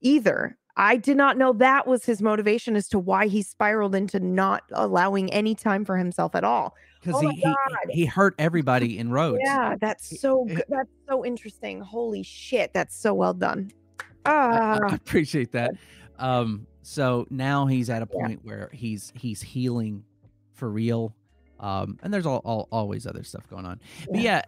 [0.00, 0.56] either.
[0.76, 4.62] I did not know that was his motivation as to why he spiraled into not
[4.72, 6.76] allowing any time for himself at all.
[7.00, 7.54] Because Oh he, he
[7.90, 9.40] he hurt everybody in Rhodes.
[9.44, 10.62] Yeah, that's so good.
[10.68, 11.80] That's so interesting.
[11.80, 13.72] Holy shit, that's so well done.
[14.24, 15.72] Ah, I appreciate that.
[16.18, 20.04] Um, so now he's at a point where he's he's healing
[20.52, 21.14] for real.
[21.60, 23.80] Um, and there's all, all always other stuff going on.
[24.10, 24.42] But yeah,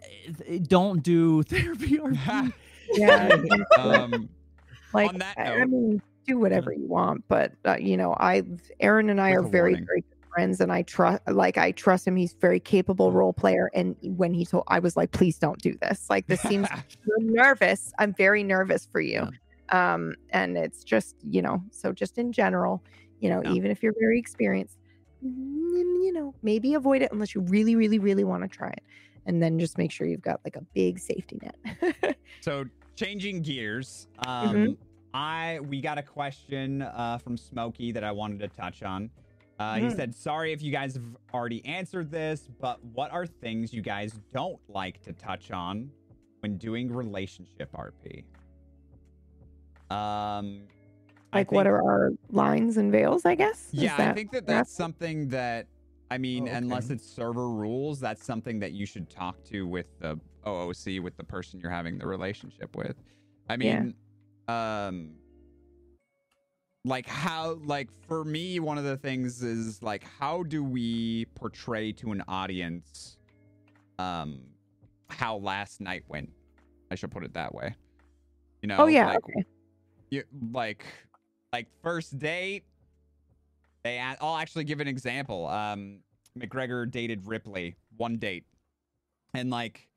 [0.63, 2.53] don't do therapy RP.
[2.93, 3.29] yeah.
[3.77, 4.29] um,
[4.93, 8.43] like on that I- I mean, do whatever you want, but uh, you know, I
[8.79, 9.85] Aaron and I are very warning.
[9.85, 12.15] very good friends, and I trust like I trust him.
[12.15, 15.75] He's very capable role player, and when he told, I was like, please don't do
[15.81, 16.09] this.
[16.09, 16.67] Like this seems
[17.07, 17.91] you're nervous.
[17.99, 19.27] I'm very nervous for you.
[19.69, 22.83] Um, and it's just you know, so just in general,
[23.19, 23.53] you know, Yeah.
[23.53, 24.77] even if you're very experienced,
[25.21, 28.83] you know, maybe avoid it unless you really, really, really want to try it,
[29.25, 32.17] and then just make sure you've got like a big safety net.
[32.41, 32.65] So
[32.95, 34.77] changing gears, um, Mhm.
[35.13, 39.11] I we got a question uh, from Smokey that I wanted to touch on.
[39.59, 39.95] Uh, He Mm.
[39.95, 41.03] said, "Sorry if you guys have
[41.33, 45.91] already answered this, but what are things you guys don't like to touch on
[46.39, 48.23] when doing relationship RP?"
[49.91, 50.63] Um,
[51.33, 53.25] Like what are our lines and veils?
[53.25, 53.69] I guess.
[53.73, 55.67] Is Yeah, I think that that's something that
[56.09, 59.87] I mean, Oh, unless it's server rules, that's something that you should talk to with
[59.99, 62.95] the OOC with the person you're having the relationship with.
[63.49, 63.83] I Yeah.
[63.83, 63.93] mean,
[64.47, 65.15] um
[66.83, 71.91] like how like for me one of the things is like how do we portray
[71.93, 73.17] to an audience
[73.99, 74.41] um
[75.09, 76.29] how last night went?
[76.89, 77.75] I should put it that way.
[78.61, 79.07] You know, Oh yeah.
[79.07, 79.45] like okay.
[80.09, 80.83] you like
[81.53, 82.63] like first date
[83.83, 85.47] they i'll actually give an example.
[85.47, 85.99] Um
[86.39, 88.45] mcgregor dated ripley one date.
[89.33, 89.87] And like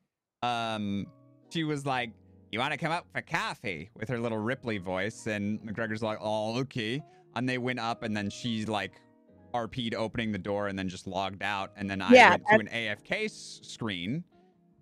[0.42, 1.06] um
[1.50, 2.10] she was like
[2.50, 3.90] you want to come up for coffee?
[3.96, 5.26] with her little ripley voice.
[5.26, 7.02] And mcgregor's like oh okay.
[7.36, 8.92] And they went up and then she like
[9.54, 11.70] rp'd opening the door and then just logged out.
[11.76, 14.24] And then i Yeah, went to an afk s- screen.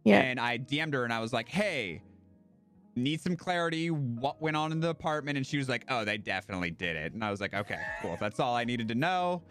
[0.05, 0.21] Yeah.
[0.21, 2.03] and I DM'd her and I was like, hey,
[2.95, 3.91] need some clarity.
[3.91, 5.37] What went on in the apartment?
[5.37, 7.13] And she was like, oh, they definitely did it.
[7.13, 8.17] And I was like, okay, cool.
[8.21, 9.43] That's all I needed to know.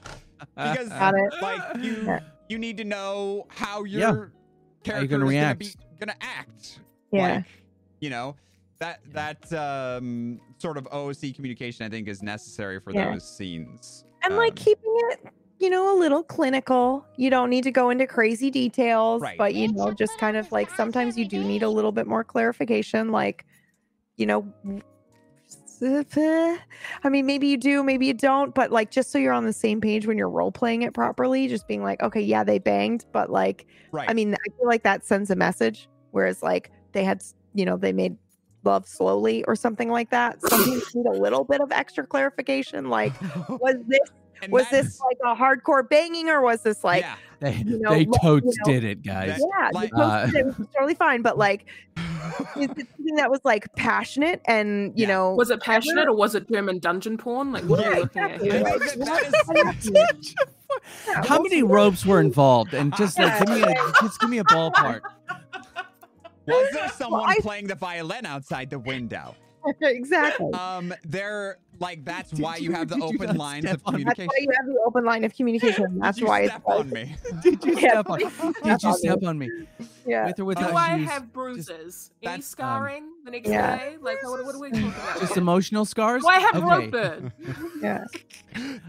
[0.56, 1.34] Because Got it.
[1.42, 2.20] like you Yeah.
[2.50, 4.08] you need to know how your Yeah.
[4.08, 4.32] How you
[4.84, 5.60] character gonna is react.
[5.60, 6.80] gonna be gonna act.
[7.11, 7.36] Yeah.
[7.36, 7.45] Like,
[8.00, 8.36] you know,
[8.80, 13.11] that that um sort of OC communication I think is necessary for Yeah.
[13.14, 14.06] those scenes.
[14.24, 15.26] and like Um, keeping it
[15.61, 19.38] you know a little clinical you don't need to go into crazy details Right.
[19.38, 22.23] but you know just kind of like sometimes you do need a little bit more
[22.23, 23.45] clarification like
[24.17, 24.51] you know
[25.83, 29.53] i mean maybe you do maybe you don't but like just so you're on the
[29.53, 33.06] same page when you're role playing it properly just being like okay yeah they banged
[33.11, 34.09] but like right.
[34.09, 37.23] i mean i feel like that sends a message whereas like they had
[37.53, 38.15] you know they made
[38.64, 42.90] love slowly or something like that some people need a little bit of extra clarification
[42.90, 43.14] like
[43.49, 44.11] was this
[44.42, 47.16] And was that's- this like a hardcore banging or was this like yeah.
[47.40, 49.40] They, you know, they let- totes you know, did it, guys.
[49.40, 51.66] yeah like- you posted Uh, it, which is totally fine but like
[52.56, 55.14] is it something that was like passionate and you Yeah.
[55.16, 57.52] know Was it passionate or was it German dungeon porn?
[57.52, 58.64] Like, what are Yeah, we looking at here?
[58.64, 58.80] right.
[58.80, 59.00] that
[59.56, 60.36] that is
[61.28, 62.74] How many ropes were involved?
[62.74, 65.02] And just like give me a just give me a ballpark.
[66.48, 69.36] Was there someone I- playing the violin outside the window?
[69.82, 73.95] exactly Um, they're like that's why you, you- have the open not lines of on
[73.95, 74.03] me?
[74.03, 74.27] that's communication.
[74.27, 76.90] why you have the open line of communication that's Did you why step it's on
[76.90, 77.16] me?
[77.43, 78.19] Did you step on?
[78.19, 79.50] please Did you step on me?
[80.06, 81.10] yeah With or without Do without I shoes?
[81.10, 82.11] have bruises?
[82.24, 83.77] Any that's, um, scarring the next Yeah.
[83.77, 83.98] day?
[84.01, 85.19] Like, what, what are we talking about?
[85.19, 86.22] Just emotional scars?
[86.24, 86.66] Do I have okay.
[87.22, 87.32] rope
[87.82, 88.06] yeah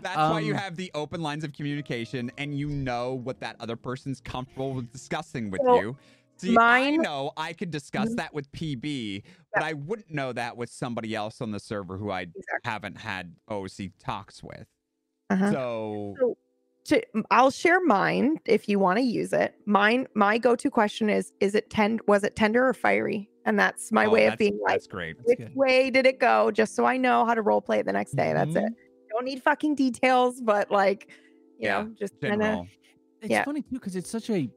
[0.03, 3.57] That's why you Um, have the open lines of communication, and you know what that
[3.61, 5.97] other person's comfortable with discussing with So- you.
[6.43, 8.17] See, I Mine- know I could discuss Mhm.
[8.17, 9.23] that with PB,
[9.55, 12.61] but I wouldn't know that with somebody else on the server who I Exactly.
[12.65, 14.67] haven't had OC talks with.
[15.31, 15.53] Uh-huh.
[15.53, 16.37] So So
[16.87, 19.55] to, I'll share mine if you want to use it.
[19.67, 22.01] Mine, my go-to question is: Is it tend?
[22.09, 23.31] Was it tender or fiery?
[23.45, 25.17] And that's my oh, way of that's- being like, that's great.
[25.25, 25.55] which good.
[25.57, 26.51] way did it go?
[26.51, 28.33] Just so I know how to role play it the next day.
[28.33, 28.73] That's it.
[29.11, 31.09] Don't need fucking details, but like,
[31.59, 32.67] you Yeah, know, just kind of
[33.21, 33.45] It's Yeah.
[33.45, 34.51] funny too because it's such a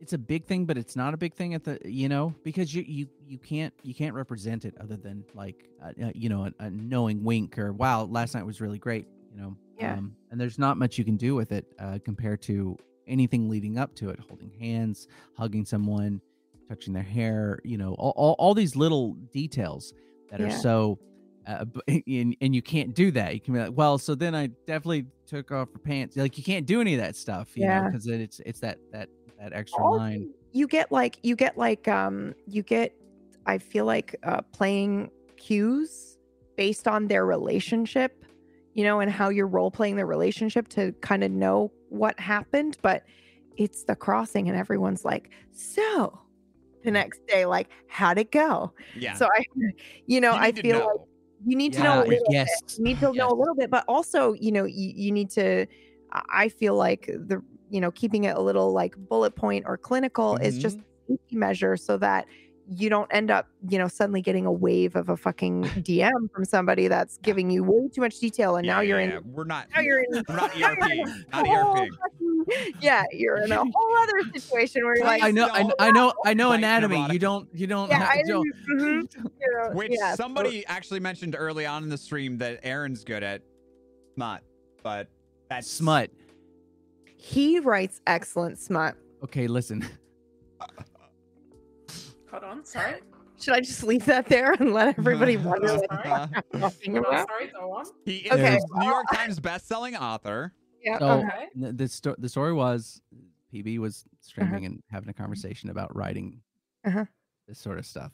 [0.00, 2.74] it's a big thing, but it's not a big thing at the you know because
[2.74, 6.46] you you you can't you can't represent it other than like uh, uh, you know
[6.46, 9.94] a, a knowing wink or wow last night was really great you know Yeah.
[9.94, 13.78] um, and there's not much you can do with it uh, compared to anything leading
[13.78, 15.06] up to it holding hands
[15.36, 16.20] hugging someone
[16.68, 19.92] touching their hair you know all, all, all these little details
[20.30, 20.98] that are so
[21.46, 21.64] uh,
[22.06, 25.04] and, and you can't do that you can be like well so then i definitely
[25.26, 27.88] took off her pants like you can't do any of that stuff you know Yeah.
[27.88, 29.08] because it's it's that that
[29.40, 32.94] that extra Also, line you get like you get like um you get
[33.46, 36.18] i feel like uh playing cues
[36.56, 38.24] based on their relationship
[38.74, 42.76] you know and how you're role playing their relationship to kind of know what happened
[42.82, 43.04] but
[43.56, 46.18] it's the crossing and everyone's like so
[46.84, 49.14] the next day like how'd it go Yeah.
[49.14, 49.44] so i
[50.06, 51.06] you know You i feel like
[51.46, 52.48] you need to know a little yes.
[52.60, 52.78] bit.
[52.78, 55.66] You need to know a little bit, but also, you know, you, you need to.
[56.12, 60.36] I feel like the you know keeping it a little like bullet point or clinical
[60.36, 60.82] is just Mhm.
[60.82, 62.26] a safety measure so that
[62.72, 66.44] you don't end up you know suddenly getting a wave of a fucking DM from
[66.44, 69.10] somebody that's giving you way too much detail, and Yeah, now you're yeah, in.
[69.10, 69.18] yeah.
[69.24, 69.66] We're not.
[69.74, 70.22] Now you're in.
[70.28, 70.78] We're not now ERP.
[71.32, 71.88] Not ERP.
[72.00, 75.74] fucking- yeah, you're in a whole other situation where you're like, I know, I, don't
[75.78, 77.06] I know, I know anatomy.
[77.12, 77.88] You don't, you don't.
[77.90, 78.46] yeah, ha- I don't-
[78.78, 79.14] didn't.
[79.14, 82.60] mhm, you know, Which yeah, so- somebody actually mentioned early on in the stream that
[82.62, 83.42] Aaron's good at.
[84.16, 84.42] Not,
[84.82, 85.08] but
[85.48, 86.10] that's smut.
[87.20, 88.96] He writes excellent smut.
[89.22, 89.86] Okay, listen.
[92.30, 93.00] Hold on, sorry.
[93.40, 96.10] Should I just leave that there and let everybody wonder what Sorry.
[96.12, 97.28] I'm talking about?
[97.28, 97.84] sorry, go on.
[98.04, 98.56] He is Okay.
[98.58, 100.52] a New York Times best-selling author.
[100.82, 100.98] Yeah.
[100.98, 101.46] So okay.
[101.56, 103.00] the the, sto- the story was,
[103.52, 104.16] PB was Uh-huh.
[104.20, 106.40] streaming and having a conversation about writing
[106.84, 107.04] Uh-huh.
[107.48, 108.12] this sort of stuff,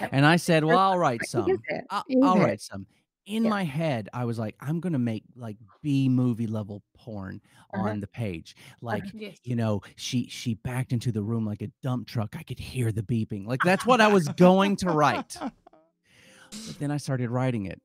[0.00, 0.08] Right.
[0.12, 1.44] and I said, "Well, I'll write some.
[1.44, 1.84] can say it.
[1.90, 2.86] I'll, I'll write some."
[3.26, 3.50] In Yeah.
[3.50, 7.40] my head, I was like, "I'm gonna make like B movie level porn
[7.72, 7.88] Uh-huh.
[7.88, 9.36] on the page, like." Yes.
[9.44, 12.92] you know she she backed into the room like a dump truck i could hear
[12.92, 15.36] the beeping like that's what i was going to write
[16.50, 17.80] but then i started writing it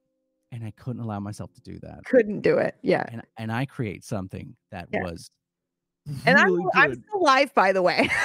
[0.52, 2.76] and i couldn't allow myself to do that Couldn't do it.
[2.82, 3.06] Yeah.
[3.12, 5.04] and and i create something that Yeah.
[5.04, 5.30] was
[6.26, 8.10] And I'm, really I'm still alive, by the way.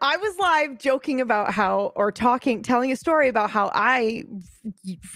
[0.00, 4.24] I was live joking about how, or talking, telling a story about how I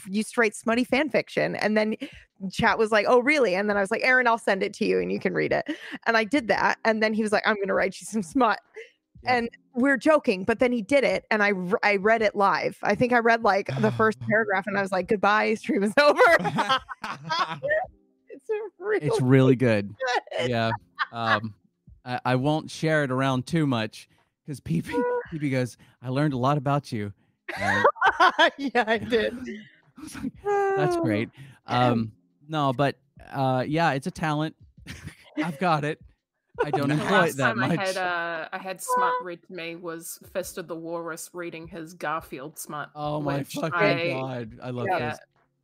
[0.06, 1.56] used to write smutty fan fiction.
[1.56, 1.96] And then
[2.52, 3.54] chat was like, oh, really?
[3.54, 5.52] And then I was like, Aaron, I'll send it to you and you can read
[5.52, 5.64] it.
[6.06, 6.78] And I did that.
[6.84, 8.60] And then he was like, I'm going to write you some smut.
[9.24, 9.36] Yeah.
[9.36, 11.52] And we're joking, but then he did it, and I,
[11.82, 12.76] I read it live.
[12.82, 15.94] I think I read like the first paragraph, and I was like, "Goodbye, stream is
[16.00, 16.20] over."
[18.28, 19.94] it's really, it's really good
[20.38, 20.50] good.
[20.50, 20.70] yeah
[21.12, 21.54] um
[22.04, 24.08] I, I won't share it around too much
[24.44, 24.92] because pp
[25.32, 27.12] pp goes i learned a lot about you
[27.60, 27.84] and
[28.56, 29.34] yeah, I did.
[29.98, 30.32] I like,
[30.76, 31.28] that's great
[31.66, 32.12] um
[32.48, 32.96] no but
[33.30, 34.54] uh yeah it's a talent
[35.42, 36.00] i've got it
[36.64, 39.14] i don't The employ it last that time much I had uh, I had smut
[39.22, 42.90] read to me was Fist of the Walrus reading his Garfield smart.
[42.94, 44.58] Oh my fucking I- god!
[44.62, 45.18] I love Yeah, this.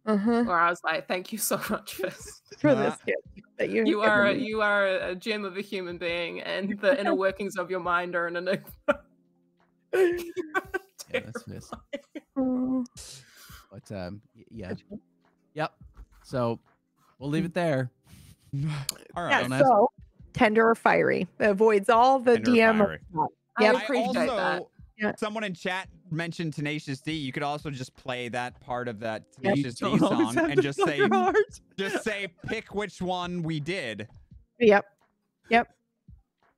[0.08, 0.42] Uh-huh.
[0.44, 2.42] where I was like, "Thank you so much, Fist.
[2.58, 4.48] For Uh, this gift that you You are given me.
[4.48, 8.16] you are a gem of a human being, and the inner workings of your mind
[8.16, 8.72] are an enigma."
[11.10, 11.70] Yeah, that's this.
[12.36, 12.84] Oh.
[13.72, 14.20] But um,
[14.50, 14.74] yeah,
[15.54, 15.72] yep.
[16.22, 16.58] So
[17.18, 17.90] we'll leave it there.
[19.16, 19.30] All right.
[19.30, 19.90] Yeah, Don't ask- so
[20.34, 22.78] tender or fiery avoids all the Tender DM.
[22.78, 22.94] fiery.
[22.96, 23.28] Of smut.
[23.58, 24.62] I appreciate I also, that.
[24.98, 25.12] Yeah.
[25.16, 27.12] someone in chat mentioned Tenacious D.
[27.12, 29.54] You could also just play that part of that Yep.
[29.54, 31.36] Tenacious D song and just say, heart.
[31.78, 34.08] just say, pick which one we did.
[34.58, 34.84] Yep.
[35.50, 35.68] Yep.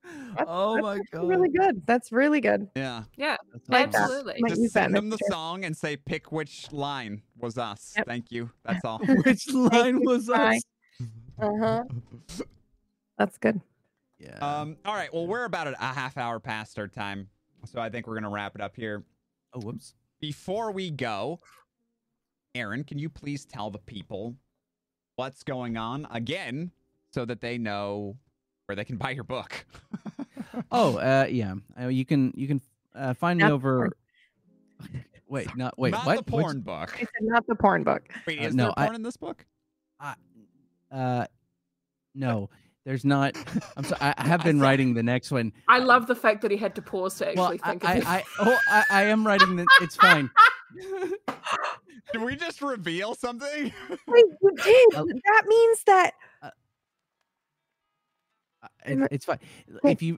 [0.03, 1.29] That's- Oh that's my god!
[1.29, 1.87] Really good.
[1.87, 2.69] That's really good.
[2.75, 3.05] Yeah.
[3.17, 3.37] Yeah,
[3.69, 4.37] Like absolutely.
[4.41, 5.33] Might Just use that in send them the future.
[5.33, 7.93] song and say, pick which line was us.
[7.97, 8.07] Yep.
[8.07, 8.51] Thank you.
[8.65, 8.99] That's all.
[9.25, 10.57] Which line was Ty.
[10.57, 10.63] us?
[11.41, 11.85] Uh-huh.
[13.19, 13.61] That's good.
[14.19, 14.39] Yeah.
[14.39, 15.13] Um, all right.
[15.13, 17.29] Well, we're about a a half hour past our time.
[17.65, 19.05] So I think we're going to wrap it up here.
[19.55, 19.95] oh, whoops.
[20.21, 21.41] Before we go,
[22.55, 24.35] Aaron, can you please tell the people
[25.17, 26.71] what's going on again
[27.13, 28.17] so that they know
[28.67, 29.65] where they can buy your book?
[30.73, 31.55] Oh, uh, yeah.
[31.81, 32.61] Uh, you can you can
[32.95, 33.91] uh, find me Not the over.
[35.29, 35.91] Wait, not wait.
[35.93, 36.27] Not what?
[36.27, 36.93] the What's- porn book.
[36.97, 38.03] I said not the porn book.
[38.27, 39.47] Wait, Uh, is no, there I- porn in this book?
[40.01, 41.27] Uh,
[42.15, 42.51] no.
[42.85, 43.37] There's not.
[43.77, 44.01] I'm sorry.
[44.01, 45.53] I, I have been writing the next one.
[45.69, 47.99] I love the fact that he had to pause to actually I, think I, of
[47.99, 48.07] it.
[48.09, 49.67] I, oh, I, I am writing the.
[49.81, 50.31] It's fine.
[52.13, 53.73] Did we just reveal something?
[54.09, 54.95] Wait, you did.
[54.97, 56.51] Uh, that means that Uh,
[58.85, 59.39] it- it's fine.
[59.85, 60.17] If you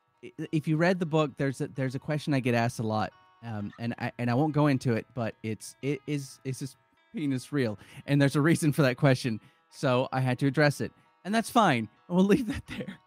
[0.52, 3.12] if you read the book, there's a there's a question I get asked a lot,
[3.44, 6.76] um, and I and I won't go into it, but it's it is is this
[7.14, 7.78] penis real?
[8.06, 10.92] And there's a reason for that question, so I had to address it,
[11.24, 11.88] and that's fine.
[12.08, 12.98] and We'll leave that there.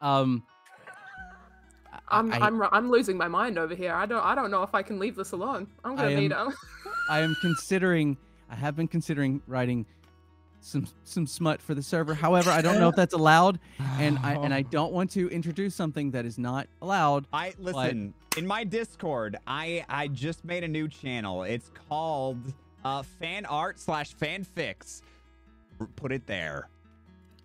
[0.00, 0.42] Um,
[1.92, 3.92] I- I'm I, I'm I'm losing my mind over here.
[3.94, 5.66] I don't I don't know if I can leave this alone.
[5.84, 6.52] I'm gonna I need am- a
[7.10, 8.16] I am considering.
[8.50, 9.84] I have been considering writing
[10.60, 12.14] some some smut for the server.
[12.14, 13.58] However, I don't know if that's allowed,
[13.98, 17.26] and I and I don't want to introduce something that is not allowed.
[17.32, 19.36] I listen in my Discord.
[19.46, 21.42] I I just made a new channel.
[21.42, 25.02] It's called uh, fan art slash fanfics.
[25.78, 26.68] R- Put it there.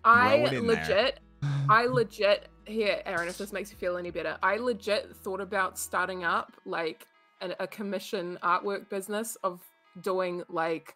[0.04, 0.76] I it in there.
[0.76, 1.20] legit,
[1.68, 3.28] I legit here, Aaron.
[3.28, 7.06] If this makes you feel any better, I legit thought about starting up like
[7.40, 9.60] an, a commission artwork business of
[10.02, 10.94] doing like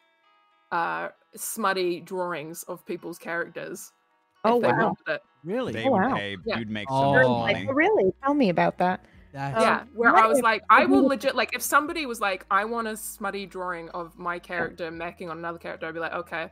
[0.73, 3.93] uh smutty drawings of people's characters.
[4.45, 4.95] Oh, wow.
[5.09, 5.21] it.
[5.45, 5.73] Really?
[5.73, 6.15] They Oh, would wow.
[6.17, 6.37] pay.
[6.45, 6.59] Yeah.
[6.59, 7.03] You'd make Oh.
[7.03, 7.67] so much like, money.
[7.71, 9.05] "Oh, really tell me about that.
[9.33, 12.47] That's- yeah, Um, where I was like, I will legit like if somebody was like,
[12.51, 16.15] I want a smutty drawing of my character macking on another character, I'd be like,
[16.15, 16.51] okay,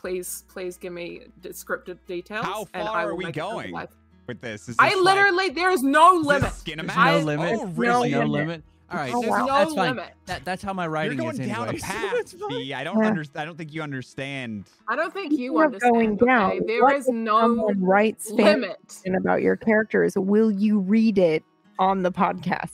[0.00, 2.44] please, please give me descriptive details.
[2.44, 3.86] How and far I are we make it come to going?
[4.26, 6.52] With this, is I this like- literally, there is no limit.
[6.52, 7.58] Skin There's I- no limit.
[7.60, 8.10] Oh, really?
[8.12, 8.30] no limit.
[8.32, 8.62] limit.
[8.92, 9.38] All right, Oh, wow.
[9.46, 9.88] no that's fine.
[9.96, 10.12] limit.
[10.26, 11.78] That, that's how my writing You're going is down anyway.
[11.78, 12.32] a path, it's.
[12.48, 12.72] B.
[12.74, 13.06] I don't Yeah.
[13.06, 13.42] understand.
[13.42, 14.64] I don't think you understand.
[14.88, 15.94] I don't think you Speaking of understand.
[15.94, 16.60] going down, okay?
[16.66, 18.78] There what is no someone writes limit.
[18.88, 20.16] fiction about your characters.
[20.16, 21.44] Will you read it
[21.78, 22.72] on the podcast?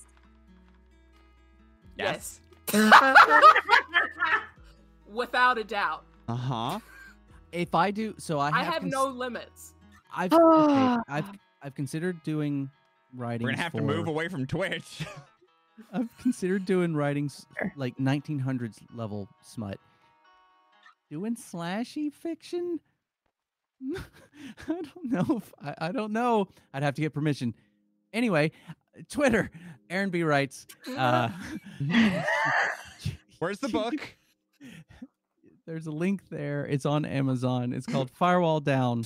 [1.98, 2.40] Yes.
[5.12, 6.04] Without a doubt.
[6.28, 6.78] Uh huh.
[7.52, 9.74] If I do, so I I have, have cons- no limits.
[10.14, 10.96] I've okay.
[11.08, 11.30] I've
[11.62, 12.70] I've considered doing
[13.14, 13.44] writing.
[13.44, 15.04] We're gonna have to move away from Twitch.
[15.92, 19.78] I've considered doing writings like 1900s level smut.
[21.10, 22.80] Doing slashy fiction?
[23.96, 23.98] I
[24.68, 25.36] don't know.
[25.36, 26.48] If, I, I don't know.
[26.72, 27.54] I'd have to get permission.
[28.12, 28.52] Anyway,
[29.10, 29.50] Twitter.
[29.90, 30.66] Aaron B writes.
[30.96, 31.28] Uh,
[33.38, 33.94] Where's the book?
[35.66, 36.64] There's a link there.
[36.64, 37.72] It's on Amazon.
[37.72, 39.04] It's called Firewall Down.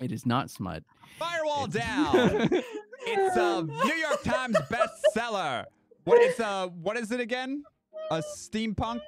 [0.00, 0.84] It is not smut.
[1.18, 1.84] Firewall It's-
[2.52, 2.62] down.
[3.08, 5.64] It's a New York Times bestseller.
[6.04, 7.64] What is uh what is it again?
[8.10, 9.00] A steampunk?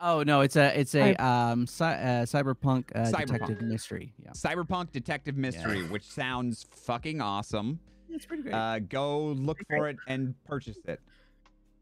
[0.00, 4.12] Oh no, it's a it's a um cy- uh, cyberpunk uh, detective mystery.
[4.24, 7.80] Yeah, Cyberpunk detective mystery, which sounds fucking awesome.
[8.08, 8.54] it's pretty great.
[8.54, 11.00] Uh, go look for it and purchase it.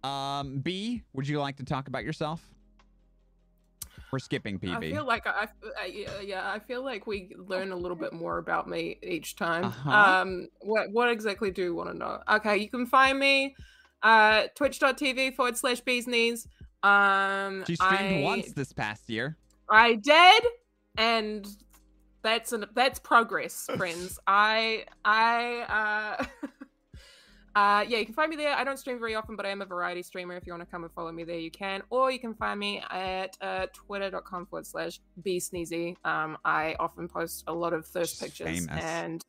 [0.02, 2.42] Um, B, would you like to talk about yourself?
[4.10, 4.76] We're skipping PB.
[4.76, 5.48] I feel like I,
[5.80, 9.36] I, yeah, yeah, I feel like we learn a little bit more about me each
[9.36, 9.64] time.
[9.64, 9.90] Uh-huh.
[9.90, 12.20] Um, what what exactly do you want to know?
[12.30, 13.56] Okay, you can find me
[14.02, 16.46] uh twitch.tv forward slash bees knees.
[16.82, 19.36] Um, she streamed I, once this past year.
[19.68, 20.44] I did,
[20.96, 21.46] and
[22.22, 24.18] that's an that's progress, friends.
[24.26, 26.46] I I uh.
[27.56, 28.54] Uh, yeah, you can find me there.
[28.54, 30.36] I don't stream very often, but I am a variety streamer.
[30.36, 31.80] If you want to come and follow me there, you can.
[31.88, 35.96] Or you can find me at uh, twitter.com forward slash bsneezy.
[36.04, 38.84] Um, I often post a lot of thirst She's pictures famous.
[38.84, 39.24] and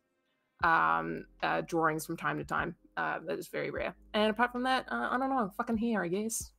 [0.62, 2.76] um, uh, drawings from time to time.
[2.98, 3.96] Uh, that is very rare.
[4.14, 5.50] And apart from that, uh, I don't know.
[5.56, 6.52] Fucking here, I guess.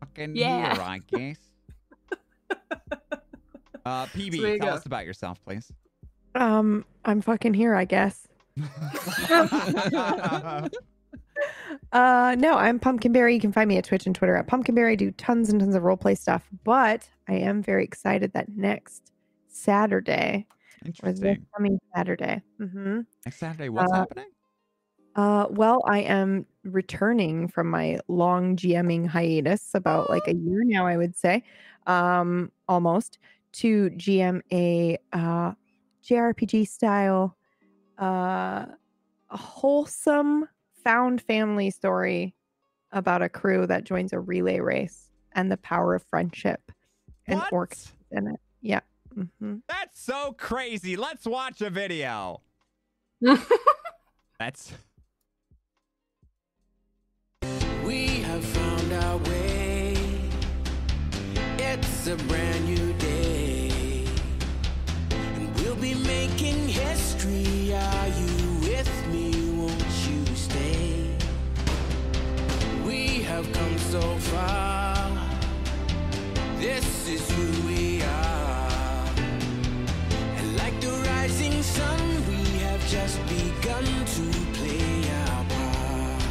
[0.00, 0.74] Fucking Yeah.
[0.74, 1.36] here, I guess.
[3.84, 4.74] uh, So there PB, you tell go.
[4.74, 5.70] us about yourself, please.
[6.34, 8.26] Um, I'm fucking here, I guess.
[11.92, 13.34] Uh, no, I'm Pumpkinberry.
[13.34, 14.92] You can find me at Twitch and Twitter at Pumpkinberry.
[14.92, 19.12] I do tons and tons of roleplay stuff, but I am very excited that next
[19.48, 20.46] Saturday,
[21.02, 21.46] or this Interesting.
[21.56, 24.26] coming Saturday, hmm Next Saturday, what's Uh, happening?
[25.16, 30.86] uh, well, I am returning from my long GMing hiatus, about like a year now,
[30.86, 31.42] I would say,
[31.86, 33.18] um, almost,
[33.52, 35.52] to GM a uh,
[36.04, 37.36] JRPG style,
[37.98, 38.66] uh,
[39.30, 40.46] wholesome
[40.86, 42.32] found family story
[42.92, 46.60] about a crew that joins a relay race and the power of friendship
[47.26, 47.50] and What?
[47.52, 48.38] orcs in it.
[48.60, 48.80] Yeah.
[49.12, 50.96] hmm That's so crazy.
[50.96, 52.40] Let's watch a video.
[54.38, 54.72] That's
[57.84, 59.96] We have found our way.
[61.58, 64.04] It's a brand new day.
[65.10, 67.74] And we'll be making history.
[67.74, 68.35] Are you
[73.36, 74.00] have come so
[74.32, 75.10] far.
[76.58, 79.10] This is who we are.
[80.38, 82.00] And like the rising sun,
[82.30, 83.84] we have just begun
[84.16, 84.24] to
[84.56, 86.22] play our part.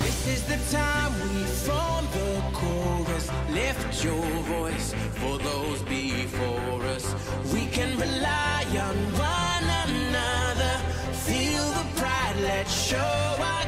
[0.00, 3.26] This is the time we form the chorus.
[3.50, 7.06] Lift your voice for those before us.
[7.52, 8.96] We can rely on
[9.34, 10.74] one another.
[11.26, 13.65] Feel the pride, let's show our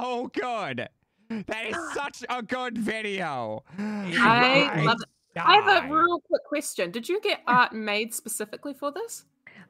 [0.00, 0.88] so good.
[1.28, 3.64] That is such a good video.
[3.78, 5.40] I love it.
[5.40, 6.90] I have a real quick question.
[6.90, 9.24] Did you get art made specifically for this?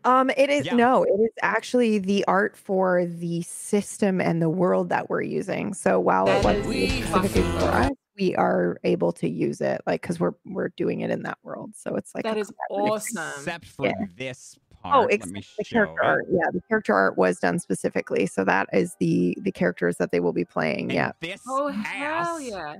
[0.04, 0.74] Um, it is Yeah.
[0.74, 5.72] no, it is actually the art for the system and the world that we're using.
[5.74, 10.02] So while it wasn't is specifically for us, we are able to use it, like
[10.02, 11.76] because we're we're doing it in that world.
[11.76, 13.32] So it's like That a is collaborative- awesome.
[13.36, 13.92] Except for Yeah.
[14.16, 15.10] this Oh, part.
[15.10, 16.26] Let me the character art.
[16.30, 18.26] Yeah, the character art was done specifically.
[18.26, 20.84] So that is the the characters that they will be playing.
[20.84, 21.12] And Yeah.
[21.20, 22.42] This Oh hell house.
[22.42, 22.76] yeah!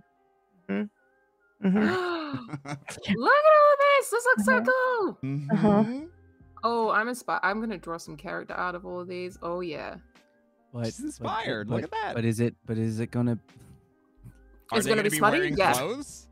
[0.68, 0.88] Mhm.
[1.62, 4.10] Look at all this.
[4.10, 5.18] This looks so cool.
[5.52, 5.68] Uh-huh.
[5.84, 6.08] Mhm.
[6.64, 7.40] Oh, I'm inspired.
[7.42, 9.38] I'm gonna draw some character out of all of these.
[9.42, 9.96] Oh yeah.
[10.72, 11.68] But, She's inspired.
[11.68, 12.14] But, Look at that.
[12.14, 12.54] But is it?
[12.66, 13.38] But is it gonna?
[14.70, 15.38] Are It's they gonna be smutty?
[15.38, 15.72] wearing Yeah.
[15.74, 16.28] clothes?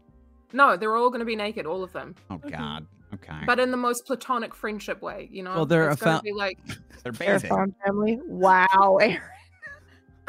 [0.53, 2.87] No, they're all gonna be naked, all of them, Oh God.
[3.15, 3.39] Okay.
[3.47, 5.29] but in the most platonic friendship way.
[5.33, 5.55] You know.
[5.55, 6.59] Well, they're it's a gonna be like.
[7.03, 7.49] They're Air bathing.
[7.49, 8.21] Farm family.
[8.27, 8.99] Wow.
[9.01, 9.23] Aaron.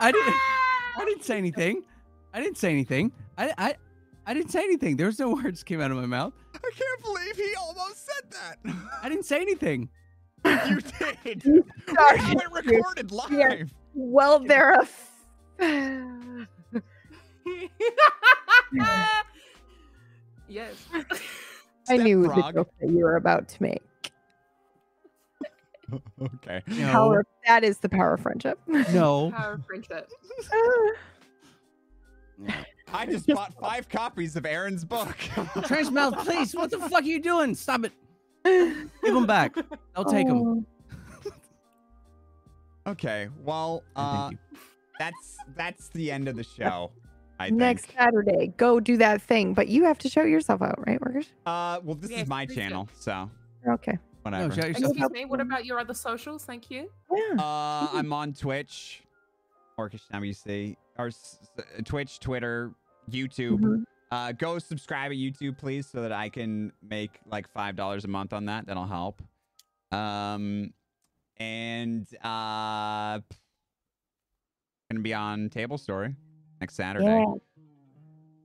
[0.00, 0.34] I didn't.
[0.96, 1.82] I didn't say anything.
[2.32, 3.10] I didn't say anything.
[3.36, 3.74] I I
[4.26, 4.96] I didn't say anything.
[4.96, 6.34] There was no words came out of my mouth.
[6.54, 8.58] I can't believe he almost said that.
[9.02, 9.88] I didn't say anything.
[10.44, 10.80] you
[11.24, 11.44] did.
[11.44, 13.32] You We started have it recorded live.
[13.32, 13.64] Yeah.
[13.94, 14.88] Well, they're a.
[20.48, 20.86] yes.
[21.88, 23.82] I knew Step the joke that you were about to make.
[26.20, 26.62] Okay.
[26.66, 26.92] No.
[26.92, 27.26] Power.
[27.46, 28.58] That is the power of friendship.
[28.66, 29.30] No.
[29.36, 30.10] Power of friendship.
[32.92, 35.16] I just bought five copies of Aaron's book.
[35.64, 36.54] Transmouth, please.
[36.54, 37.54] What the fuck are you doing?
[37.54, 37.92] Stop it.
[38.44, 39.56] Give them back.
[39.96, 40.66] I'll take them.
[41.26, 41.32] Oh,
[42.88, 43.28] okay.
[43.42, 44.30] Well, uh,
[44.98, 46.92] that's that's the end of the show.
[47.38, 47.98] I Next think.
[47.98, 51.26] Saturday, go do that thing, but you have to show yourself out, right, workers?
[51.46, 53.30] Uh, well, this Yes, is my channel, so
[53.66, 53.96] Okay.
[54.22, 54.48] whatever.
[54.48, 54.64] No, shout.
[54.70, 55.24] Excuse me.
[55.24, 56.44] What about your other socials?
[56.44, 56.90] Thank you.
[57.14, 57.34] Yeah.
[57.42, 59.02] Uh, I'm on Twitch,
[59.78, 62.72] Orcish WC, or s- s- Twitch, Twitter,
[63.08, 63.60] YouTube.
[63.60, 63.84] Mhm.
[64.10, 68.08] Uh, go subscribe at YouTube, please, so that I can make like five dollars a
[68.08, 68.66] month on that.
[68.66, 69.22] That'll help.
[69.92, 70.72] Um,
[71.36, 73.20] and uh,
[74.90, 76.14] gonna be on Table Story
[76.60, 77.06] next Saturday.
[77.06, 77.24] Yeah.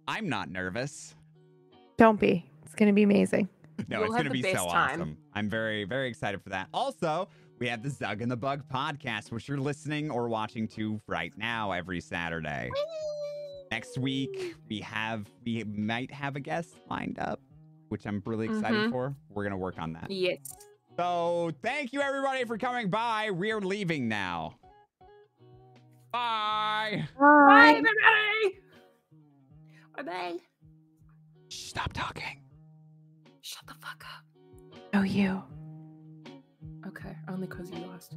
[0.08, 1.16] I'm not nervous.
[1.98, 2.46] Don't be.
[2.66, 3.50] It's gonna be amazing.
[3.90, 5.02] No, You'll it's going to be so time.
[5.02, 5.18] awesome.
[5.34, 6.68] I'm very, very excited for that.
[6.76, 7.28] Also,
[7.58, 11.34] we have the Zug and the Bug podcast, which you're listening or watching to right
[11.40, 12.70] now every Saturday.
[13.72, 17.42] Next week, we have, we might have a guest lined up,
[17.90, 18.92] which I'm really excited Mhm.
[18.92, 19.16] for.
[19.30, 20.12] We're going to work on that.
[20.12, 20.38] Yes.
[20.96, 23.32] So, thank you everybody for coming by.
[23.32, 24.54] We're leaving now.
[26.14, 27.08] Bye.
[27.20, 28.60] Bye, everybody.
[29.98, 30.38] Bye, bye.
[31.50, 32.40] Stop talking.
[33.42, 34.80] Shut the fuck up.
[34.94, 35.42] Oh, you.
[36.88, 38.14] Okay, only because you asked.